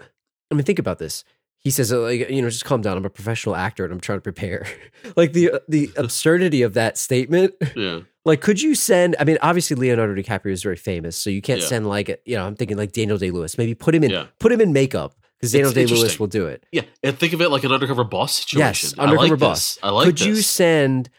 [0.50, 1.24] I mean, think about this.
[1.68, 2.96] He says, uh, like, you know, just calm down.
[2.96, 4.66] I'm a professional actor and I'm trying to prepare.
[5.16, 7.52] like the the absurdity of that statement.
[7.76, 9.16] Yeah, Like, could you send?
[9.20, 11.66] I mean, obviously Leonardo DiCaprio is very famous, so you can't Yeah.
[11.66, 13.58] send like, you know, I'm thinking like Daniel Day Lewis.
[13.58, 14.26] Maybe put him in Yeah.
[14.40, 16.64] put him in makeup because Daniel Day Lewis will do it.
[16.72, 18.88] yeah, and think of it like an undercover boss situation.
[18.90, 19.74] Yes, I undercover like boss.
[19.74, 19.84] This.
[19.84, 20.26] I like could this.
[20.26, 21.10] you send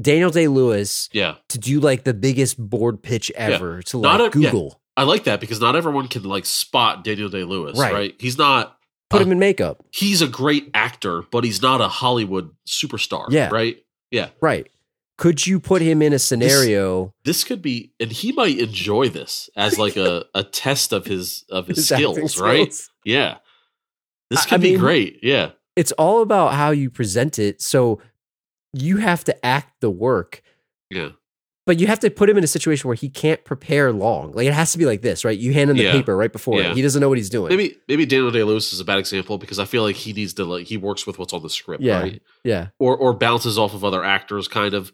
[0.00, 4.34] Daniel Day Lewis yeah, to do like the biggest board pitch ever to Not like
[4.34, 4.50] a- yeah.
[4.50, 4.80] Google?
[4.96, 7.92] I like that because not everyone can like spot Daniel Day Lewis, Right.
[7.94, 8.14] right.
[8.18, 8.76] He's not.
[9.12, 9.84] Put Uh, him in makeup.
[9.92, 13.26] He's a great actor, but he's not a Hollywood superstar.
[13.30, 13.48] Yeah.
[13.52, 13.76] right.
[14.10, 14.68] Yeah, Right.
[15.18, 17.14] Could you put him in a scenario?
[17.24, 21.44] this could be and he might enjoy this as like a, a test of his
[21.48, 22.90] of his, his skills, right skills?
[23.04, 23.36] yeah
[24.30, 27.62] this could I be mean- great yeah It's all about how you present it.
[27.62, 28.00] So
[28.72, 30.42] you have to act the work,
[30.90, 31.10] yeah
[31.64, 34.32] but you have to put him in a situation where he can't prepare long.
[34.32, 35.38] Like it has to be like this, right?
[35.38, 35.92] You hand him the Yeah.
[35.92, 36.60] paper right before.
[36.60, 36.74] Yeah.
[36.74, 37.48] He doesn't know what he's doing.
[37.50, 40.34] maybe maybe daniel day lewis is a bad example because i feel like he needs
[40.34, 42.00] to like he works with what's on the script Yeah.
[42.00, 42.68] right yeah.
[42.78, 44.92] or or bounces off of other actors kind of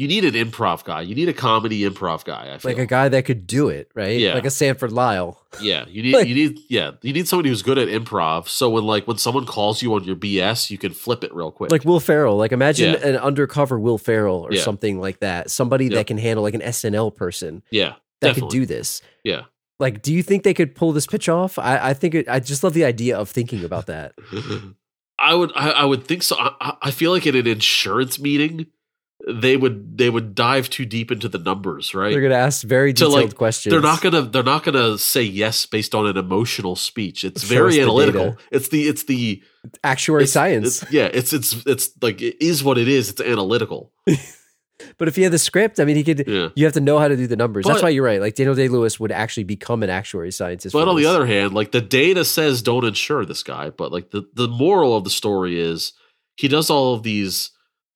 [0.00, 1.02] you need an improv guy.
[1.02, 2.52] You need a comedy improv guy.
[2.54, 4.18] I feel like a guy that could do it, right?
[4.18, 4.32] Yeah.
[4.32, 5.38] Like a Sanford Lyle.
[5.60, 5.84] yeah.
[5.94, 8.48] You need like- you need yeah you need somebody who's good at improv.
[8.48, 11.50] So when like when someone calls you on your BS, you can flip it real
[11.50, 11.70] quick.
[11.70, 12.36] Like Will Ferrell.
[12.38, 13.06] Like imagine Yeah.
[13.08, 14.62] an undercover Will Ferrell or Yeah.
[14.62, 15.50] something like that.
[15.50, 15.94] Somebody Yep.
[15.94, 18.40] that can handle like an SNL person yeah, that definitely.
[18.40, 19.02] could do this.
[19.22, 19.42] Yeah.
[19.78, 21.58] Like, do you think they could pull this pitch off?
[21.58, 24.12] I, I think it, I just love the idea of thinking about that.
[25.18, 26.36] I would I, I would think so.
[26.38, 28.66] I- I, I feel like in an insurance meeting,
[29.28, 32.10] they would they would dive too deep into the numbers, right?
[32.10, 33.72] They're gonna ask very detailed like, questions.
[33.72, 37.24] They're not gonna they're not gonna say yes based on an emotional speech.
[37.24, 38.36] It's very analytical.
[38.50, 39.42] It's the it's the
[39.84, 40.82] actuary it's- science.
[40.82, 43.10] it's- yeah, it's it's it's like it is what it is.
[43.10, 43.92] It's analytical.
[44.98, 46.26] But if he had the script, I mean, he could.
[46.26, 46.48] Yeah.
[46.54, 47.66] You have to know how to do the numbers.
[47.66, 48.20] That's why you're right.
[48.20, 50.72] Like Daniel Day Lewis would actually become an actuary scientist.
[50.72, 53.70] But on the other hand, like the data says don't insure this guy.
[53.70, 55.92] But like the, the moral of the story is
[56.36, 57.50] he does all of these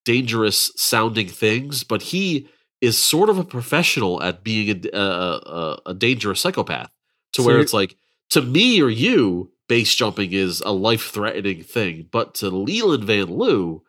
[0.04, 2.48] dangerous sounding things, but he
[2.80, 6.90] is sort of a professional at being a, a, a, a dangerous psychopath
[7.32, 7.96] to So where it's like,
[8.30, 12.08] to me or you, base jumping is a life threatening thing.
[12.10, 13.82] But to Leland Van Lew,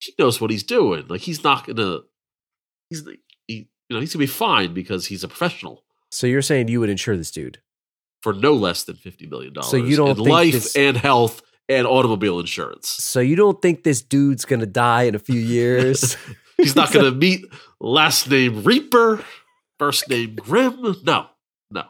[0.00, 1.06] he knows what he's doing.
[1.08, 2.00] Like he's not gonna,
[2.90, 3.06] he's,
[3.46, 6.80] he, you know, he's gonna be fine because he's a professional so you're saying you
[6.80, 7.60] would insure this dude?
[8.22, 9.70] for no less than fifty million dollars.
[9.70, 12.88] So you don't life this- and health and automobile insurance.
[12.88, 16.16] So you don't think this dude's gonna die in a few years?
[16.56, 17.44] He's not going to meet
[17.80, 19.24] last name Reaper,
[19.78, 20.96] first name Grim.
[21.04, 21.26] No,
[21.70, 21.84] no.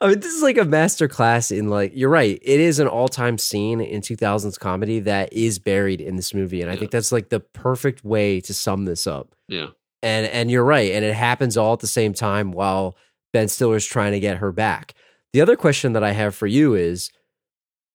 [0.00, 2.38] I mean, this is like a master class in like you're right.
[2.42, 6.60] It is an all time scene in 2000s comedy that is buried in this movie,
[6.62, 6.80] and I Yeah.
[6.80, 9.34] think that's like the perfect way to sum this up.
[9.48, 9.68] Yeah,
[10.04, 12.96] And and you're right, and it happens all at the same time while
[13.32, 14.94] Ben Stiller's trying to get her back.
[15.32, 17.10] The other question that I have for you is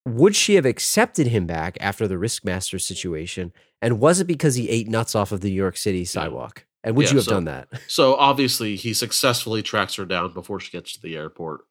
[0.06, 3.52] would she have accepted him back after the Riskmaster situation?
[3.82, 6.64] And was it because he ate nuts off of the New York City sidewalk?
[6.84, 7.68] And would Yeah, you have so- done that?
[7.88, 11.62] So obviously, he successfully tracks her down before she gets to the airport.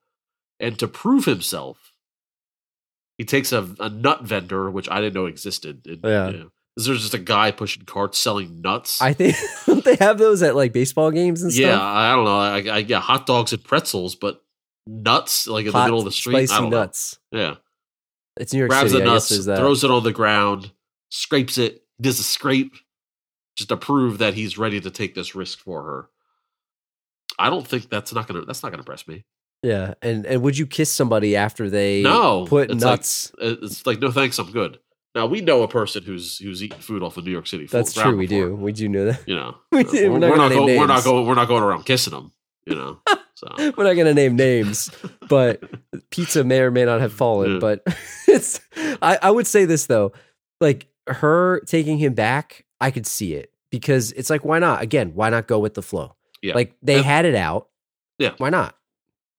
[0.59, 1.93] And to prove himself,
[3.17, 5.81] he takes a, a nut vendor, which I didn't know existed.
[5.85, 6.29] And, Yeah.
[6.29, 9.01] you know, there's just a guy pushing carts selling nuts.
[9.01, 11.79] I think don't they have those at like baseball games and yeah, stuff.
[11.79, 12.37] Yeah, I don't know.
[12.71, 14.43] I, I yeah, hot dogs and pretzels, but
[14.85, 16.47] nuts like in the middle of the street.
[16.49, 17.17] Spicy nuts.
[17.31, 17.39] know.
[17.39, 17.55] Yeah.
[18.37, 19.03] It's New York grabs City.
[19.03, 19.57] the nuts, that.
[19.57, 20.71] throws it on the ground,
[21.09, 22.73] scrapes it, does a scrape,
[23.55, 26.09] just to prove that he's ready to take this risk for her.
[27.39, 29.25] I don't think that's not gonna that's not gonna impress me.
[29.63, 33.31] yeah, and and would you kiss somebody after they No, put it's like- nuts?
[33.39, 34.79] It's like no thanks, I'm good.
[35.13, 37.67] Now we know a person who's who's eating food off of New York City.
[37.67, 38.17] That's true.
[38.17, 38.55] We before, do.
[38.55, 39.21] We do know that.
[39.27, 40.77] You know, We Uh, We're, not not going.
[40.77, 41.25] We're not going.
[41.25, 42.31] We're not going around kissing them.
[42.65, 42.99] You know.
[43.35, 43.47] So
[43.77, 44.89] We're not gonna name names,
[45.29, 45.61] but
[46.09, 47.53] pizza may or may not have fallen.
[47.53, 47.59] Yeah.
[47.59, 47.83] But
[48.27, 48.59] it's.
[49.01, 50.13] I, I would say this though,
[50.61, 54.81] like her taking him back, I could see it because it's like, why not?
[54.81, 56.15] Again, why not go with the flow?
[56.41, 56.55] Yeah.
[56.55, 57.67] Like they And- had it out.
[58.17, 58.31] Yeah.
[58.37, 58.75] Why not?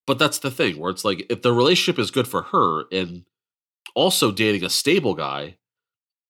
[0.06, 3.24] but that's the thing where it's like if the relationship is good for her and
[3.97, 5.56] also dating a stable guy,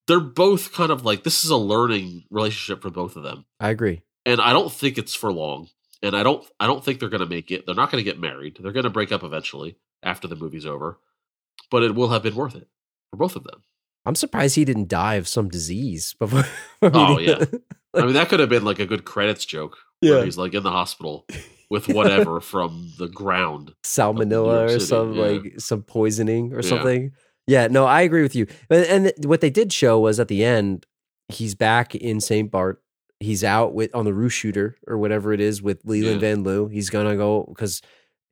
[0.07, 3.45] they're both kind of like this is a learning relationship for both of them.
[3.61, 4.01] I agree.
[4.25, 5.69] And I don't think it's for long.
[6.03, 7.65] And I don't I don't think they're gonna make it.
[7.67, 8.59] They're not gonna get married.
[8.61, 10.99] They're gonna break up eventually after the movie's over.
[11.71, 12.69] But it will have been worth it
[13.11, 13.63] for both of them.
[14.05, 16.45] I'm surprised he didn't die of some disease before.
[16.83, 17.45] Oh, yeah.
[17.95, 20.25] I mean that could have been like a good credits joke where Yeah.
[20.25, 21.27] he's like in the hospital
[21.71, 23.75] with whatever from the ground.
[23.85, 25.23] Salmonella or some yeah.
[25.25, 26.69] like some poisoning or Yeah.
[26.69, 27.13] something.
[27.49, 28.47] Yeah, no, I agree with you.
[28.69, 30.85] But and what they did show was at the end,
[31.29, 32.51] he's back in St.
[32.51, 32.83] Bart.
[33.21, 36.29] He's out with on the roof shooter or whatever it is with Leland Yeah.
[36.29, 36.69] Van Lew.
[36.69, 37.81] He's gonna go because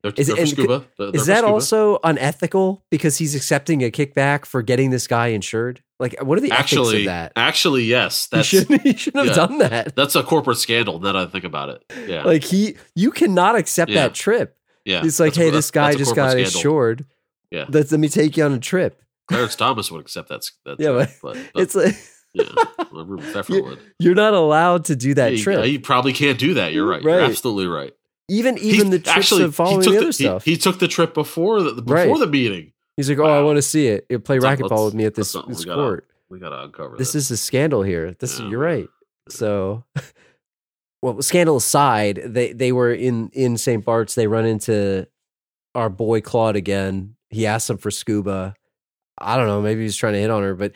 [0.03, 0.85] They're, Is they're and scuba.
[0.99, 1.51] They're- they're is for that scuba.
[1.53, 5.81] also unethical because he's accepting a kickback for getting this guy insured?
[5.99, 7.31] Like, uh, what are the ethics actually of that?
[7.35, 9.95] actually yes He that's shouldn't, he shouldn't have done that.
[9.95, 13.55] that's a corporate scandal now that i think about it yeah Like he, you cannot
[13.55, 14.01] accept Yeah.
[14.03, 14.55] that trip.
[14.83, 16.45] yeah It's like, That's a- hey, that's- this guy just got scandal.
[16.45, 17.05] insured.
[17.49, 17.65] Yeah.
[17.69, 19.01] Let's let me take you on a trip.
[19.27, 21.95] clarence thomas would accept that, that Yeah, trip, but but, It's like
[22.35, 22.45] yeah
[22.91, 25.65] well, Reuben Feffer You- would you're not allowed to do that Yeah, you- trip.
[25.67, 27.13] you, probably can't do that you're right, Right.
[27.15, 27.93] you're absolutely right
[28.29, 30.45] even He- even the trips actually, of following he took the other he- stuff.
[30.45, 32.19] he, took the trip before the before Right.
[32.19, 34.05] the meeting He's like, oh, I want to see it.
[34.07, 36.07] He'll play Let's- racquetball with me at this, this we gotta- court.
[36.29, 38.15] we gotta uncover This this is a scandal here.
[38.19, 38.47] This Yeah.
[38.49, 38.87] you're right.
[39.27, 39.83] So,
[41.01, 43.83] well, scandal aside, they they were in in St.
[43.83, 44.15] Bart's.
[44.15, 45.07] They run into
[45.75, 47.15] our boy Claude again.
[47.29, 48.55] He asks him for scuba.
[49.17, 49.61] I don't know.
[49.61, 50.71] Maybe he's trying to hit on her, but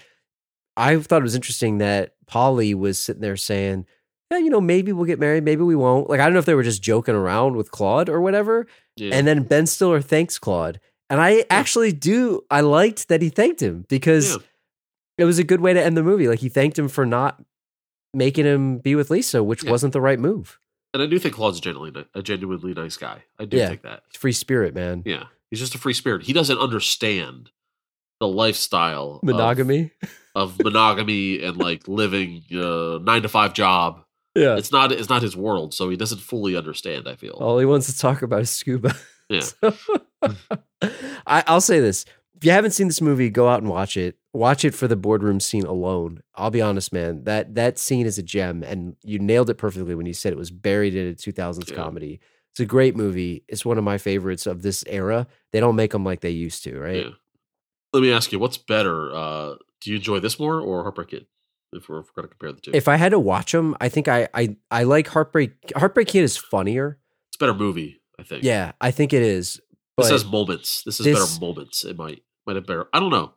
[0.79, 3.85] I thought it was interesting that Polly was sitting there saying,
[4.31, 6.45] "Yeah, you know, maybe we'll get married, maybe we won't." Like I don't know if
[6.45, 8.65] they were just joking around with Claude or whatever.
[8.95, 9.13] yeah.
[9.15, 10.79] And then Ben Stiller thanks Claude.
[11.09, 12.41] And I actually do.
[12.51, 14.37] I liked that he thanked him because Yeah.
[15.19, 16.27] it was a good way to end the movie.
[16.27, 17.43] Like he thanked him for not
[18.13, 19.71] making him be with Lisa, which Yeah.
[19.71, 20.59] wasn't the right move.
[20.93, 23.23] And I do think Claude's genuinely a genuinely nice guy.
[23.39, 23.67] I do Yeah.
[23.69, 24.03] think that.
[24.13, 25.03] Free spirit, man.
[25.05, 26.23] Yeah, he's just a free spirit.
[26.23, 27.51] He doesn't understand
[28.19, 29.91] the lifestyle Monogamy.
[30.03, 34.03] of, monogamy and like living a nine to five job.
[34.35, 34.57] Yeah.
[34.57, 37.07] It's not it's not his world, so he doesn't fully understand.
[37.07, 37.33] I feel.
[37.33, 38.95] All he wants to talk about is scuba.
[39.31, 39.43] Yeah.
[41.27, 42.03] I, I'll say this.
[42.35, 44.17] If you haven't seen this movie, go out and watch it.
[44.33, 46.23] Watch it for the boardroom scene alone.
[46.35, 47.25] I'll be honest, man.
[47.25, 50.37] That that scene is a gem, and you nailed it perfectly when you said it
[50.39, 51.75] was buried in a 2000s Yeah.
[51.75, 52.19] comedy.
[52.53, 53.43] It's a great movie.
[53.47, 55.27] It's one of my favorites of this era.
[55.51, 57.05] They don't make them like they used to, right?
[57.05, 57.11] Yeah.
[57.93, 59.13] Let me ask you, what's better?
[59.13, 61.25] Uh, do you enjoy this more or Heartbreak Kid?
[61.71, 63.75] If we're, if we're going to compare the two, If I had to watch them,
[63.79, 65.51] I think I I I like Heartbreak.
[65.75, 66.99] Heartbreak Kid is funnier.
[67.29, 68.01] it's a better movie.
[68.19, 68.43] I think.
[68.43, 69.61] Yeah, I think it is.
[69.95, 70.83] But This has moments.
[70.83, 71.85] This is this- better moments.
[71.85, 72.87] It might might have better.
[72.93, 73.33] I don't know.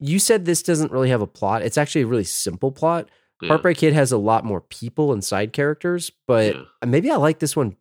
[0.00, 1.62] you said this doesn't really have a plot.
[1.62, 3.08] It's actually a really simple plot.
[3.42, 3.48] Yeah.
[3.48, 6.62] Heartbreak Kid has a lot more people and side characters, but Yeah.
[6.86, 7.76] maybe I like this one.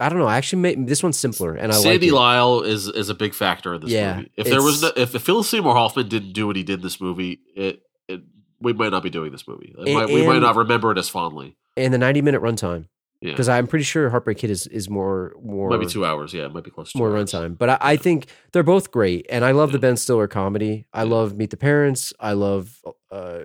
[0.00, 0.26] I don't know.
[0.26, 2.20] I actually made this one's simpler, and I Sandy like it.
[2.20, 4.32] Lyle is is a big factor in this Yeah, movie.
[4.36, 7.00] If there was no, if Philip Seymour Hoffman didn't do what he did in this
[7.00, 8.22] movie, it, it
[8.60, 9.74] we might not be doing this movie.
[9.78, 11.56] And- might, we might not remember it as fondly.
[11.76, 12.88] and the ninety minute runtime
[13.20, 16.34] Yeah, because I'm pretty sure Heartbreak Kid is is more more might be two hours.
[16.34, 17.56] Yeah, it might be close to two more runtime.
[17.56, 20.86] But I, I think they're both great, and I love the Ben Stiller comedy.
[20.92, 21.10] I Yeah.
[21.10, 22.12] love Meet the Parents.
[22.18, 22.80] I love
[23.12, 23.42] uh,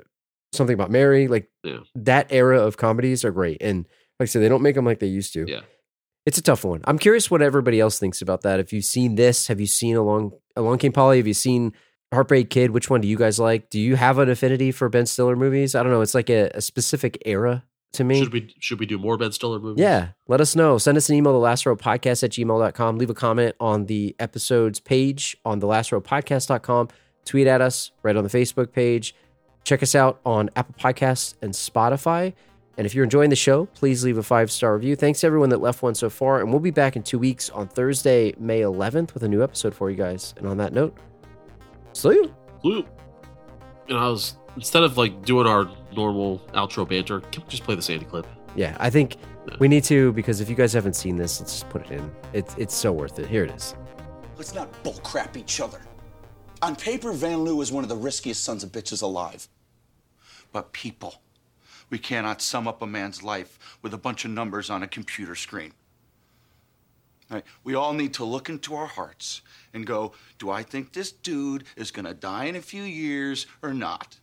[0.52, 1.28] something about Mary.
[1.28, 1.82] Like Yeah.
[1.94, 3.86] that era of comedies are great, and
[4.20, 5.46] like I said, they don't make them like they used to.
[5.48, 5.62] Yeah.
[6.26, 6.82] It's a tough one.
[6.86, 8.60] I'm curious what everybody else thinks about that.
[8.60, 11.18] If you've seen this, have you seen Along Along Came Polly?
[11.18, 11.74] Have you seen
[12.14, 12.72] Heartbreak Kid?
[12.72, 13.70] Which one do you guys like?
[13.70, 15.76] Do you have an affinity for Ben Stiller movies?
[15.76, 16.02] I don't know.
[16.02, 17.64] It's like a, a specific era
[17.94, 18.20] to me.
[18.20, 19.82] Should we should we do more Ben Stiller movies?
[19.82, 20.78] Yeah, let us know.
[20.78, 22.98] Send us an email to lastrowpodcast at gmail.com.
[22.98, 26.90] Leave a comment on the episodes page on the lastrowpodcast.com.
[27.26, 29.16] Tweet at us right on the Facebook page.
[29.64, 32.34] Check us out on Apple Podcasts and Spotify.
[32.80, 34.96] And if you're enjoying the show, please leave a five star review.
[34.96, 36.40] Thanks to everyone that left one so far.
[36.40, 39.76] And we'll be back in two weeks on Thursday, May 11th, with a new episode
[39.76, 40.34] for you guys.
[40.38, 40.98] And on that note,
[41.92, 42.34] see you.
[42.64, 42.86] Blue.
[43.90, 47.76] And I was instead of like doing our normal outro banter, can we just play
[47.76, 48.26] the Sandy clip?
[48.56, 49.18] Yeah, I think
[49.60, 52.10] we need to because if you guys haven't seen this, let's just put it in.
[52.32, 53.28] It's it's so worth it.
[53.28, 53.76] Here it is.
[54.38, 55.82] Let's not bullcrap each other.
[56.62, 59.50] On paper, Van Lew is one of the riskiest sons of bitches alive.
[60.54, 61.22] But people,
[61.90, 65.36] we cannot sum up a man's life with a bunch of numbers on a computer
[65.36, 65.74] screen.
[67.30, 67.44] Right?
[67.64, 69.42] We all need to look into our hearts
[69.74, 73.74] and go, do I think this dude is gonna die in a few years or
[73.74, 74.18] not?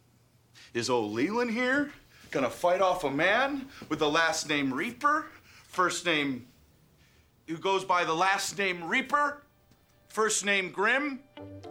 [0.75, 1.93] Is old Leland here
[2.31, 5.27] gonna fight off a man with the last name Reaper,
[5.69, 6.47] first name
[7.47, 9.43] who goes by the last name Reaper,
[10.09, 11.21] first name Grim,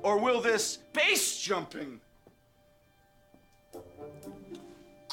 [0.02, 2.00] or will this base jumping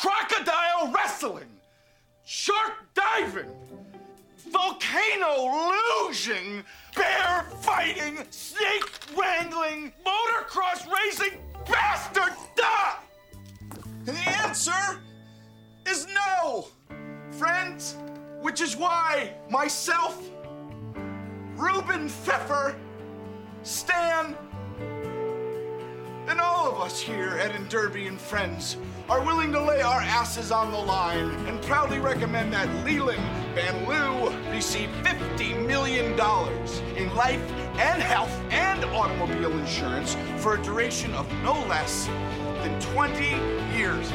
[0.02, 1.46] crocodile wrestling,
[2.24, 3.48] shark diving,
[4.50, 5.48] volcano
[6.08, 6.64] luging,
[6.96, 11.38] bear fighting, snake wrangling, motocross racing
[11.70, 12.96] bastard die?
[14.08, 14.98] And the answer
[15.86, 16.66] is no,
[17.30, 17.96] friends,
[18.40, 20.20] which is why myself,
[21.54, 22.74] Reuben Feffer,
[23.62, 24.36] Stan,
[26.26, 28.76] and all of us here at Derby and Friends
[29.12, 33.22] are willing to lay our asses on the line and proudly recommend that Leland
[33.54, 36.12] Van Lew receive $50 million
[36.96, 37.42] in life
[37.76, 42.06] and health and automobile insurance for a duration of no less
[42.62, 43.22] than 20
[43.76, 44.08] years.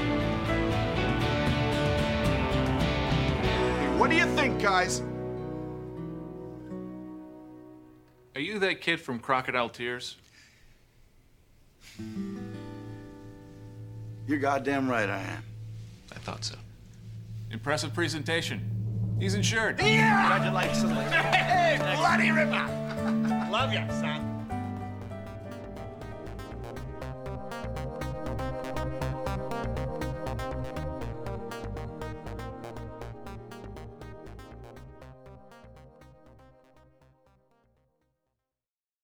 [3.99, 5.03] What do you think, guys?
[8.33, 10.17] Are you that kid from Crocodile Tears?
[14.27, 15.43] You're goddamn right I am.
[16.11, 16.55] I thought so.
[17.49, 19.17] Impressive presentation.
[19.19, 19.79] He's insured.
[19.79, 20.37] Yeah!
[20.37, 20.91] Congratulations.
[21.11, 23.47] Hey, bloody ripper.
[23.51, 24.36] Love you, son.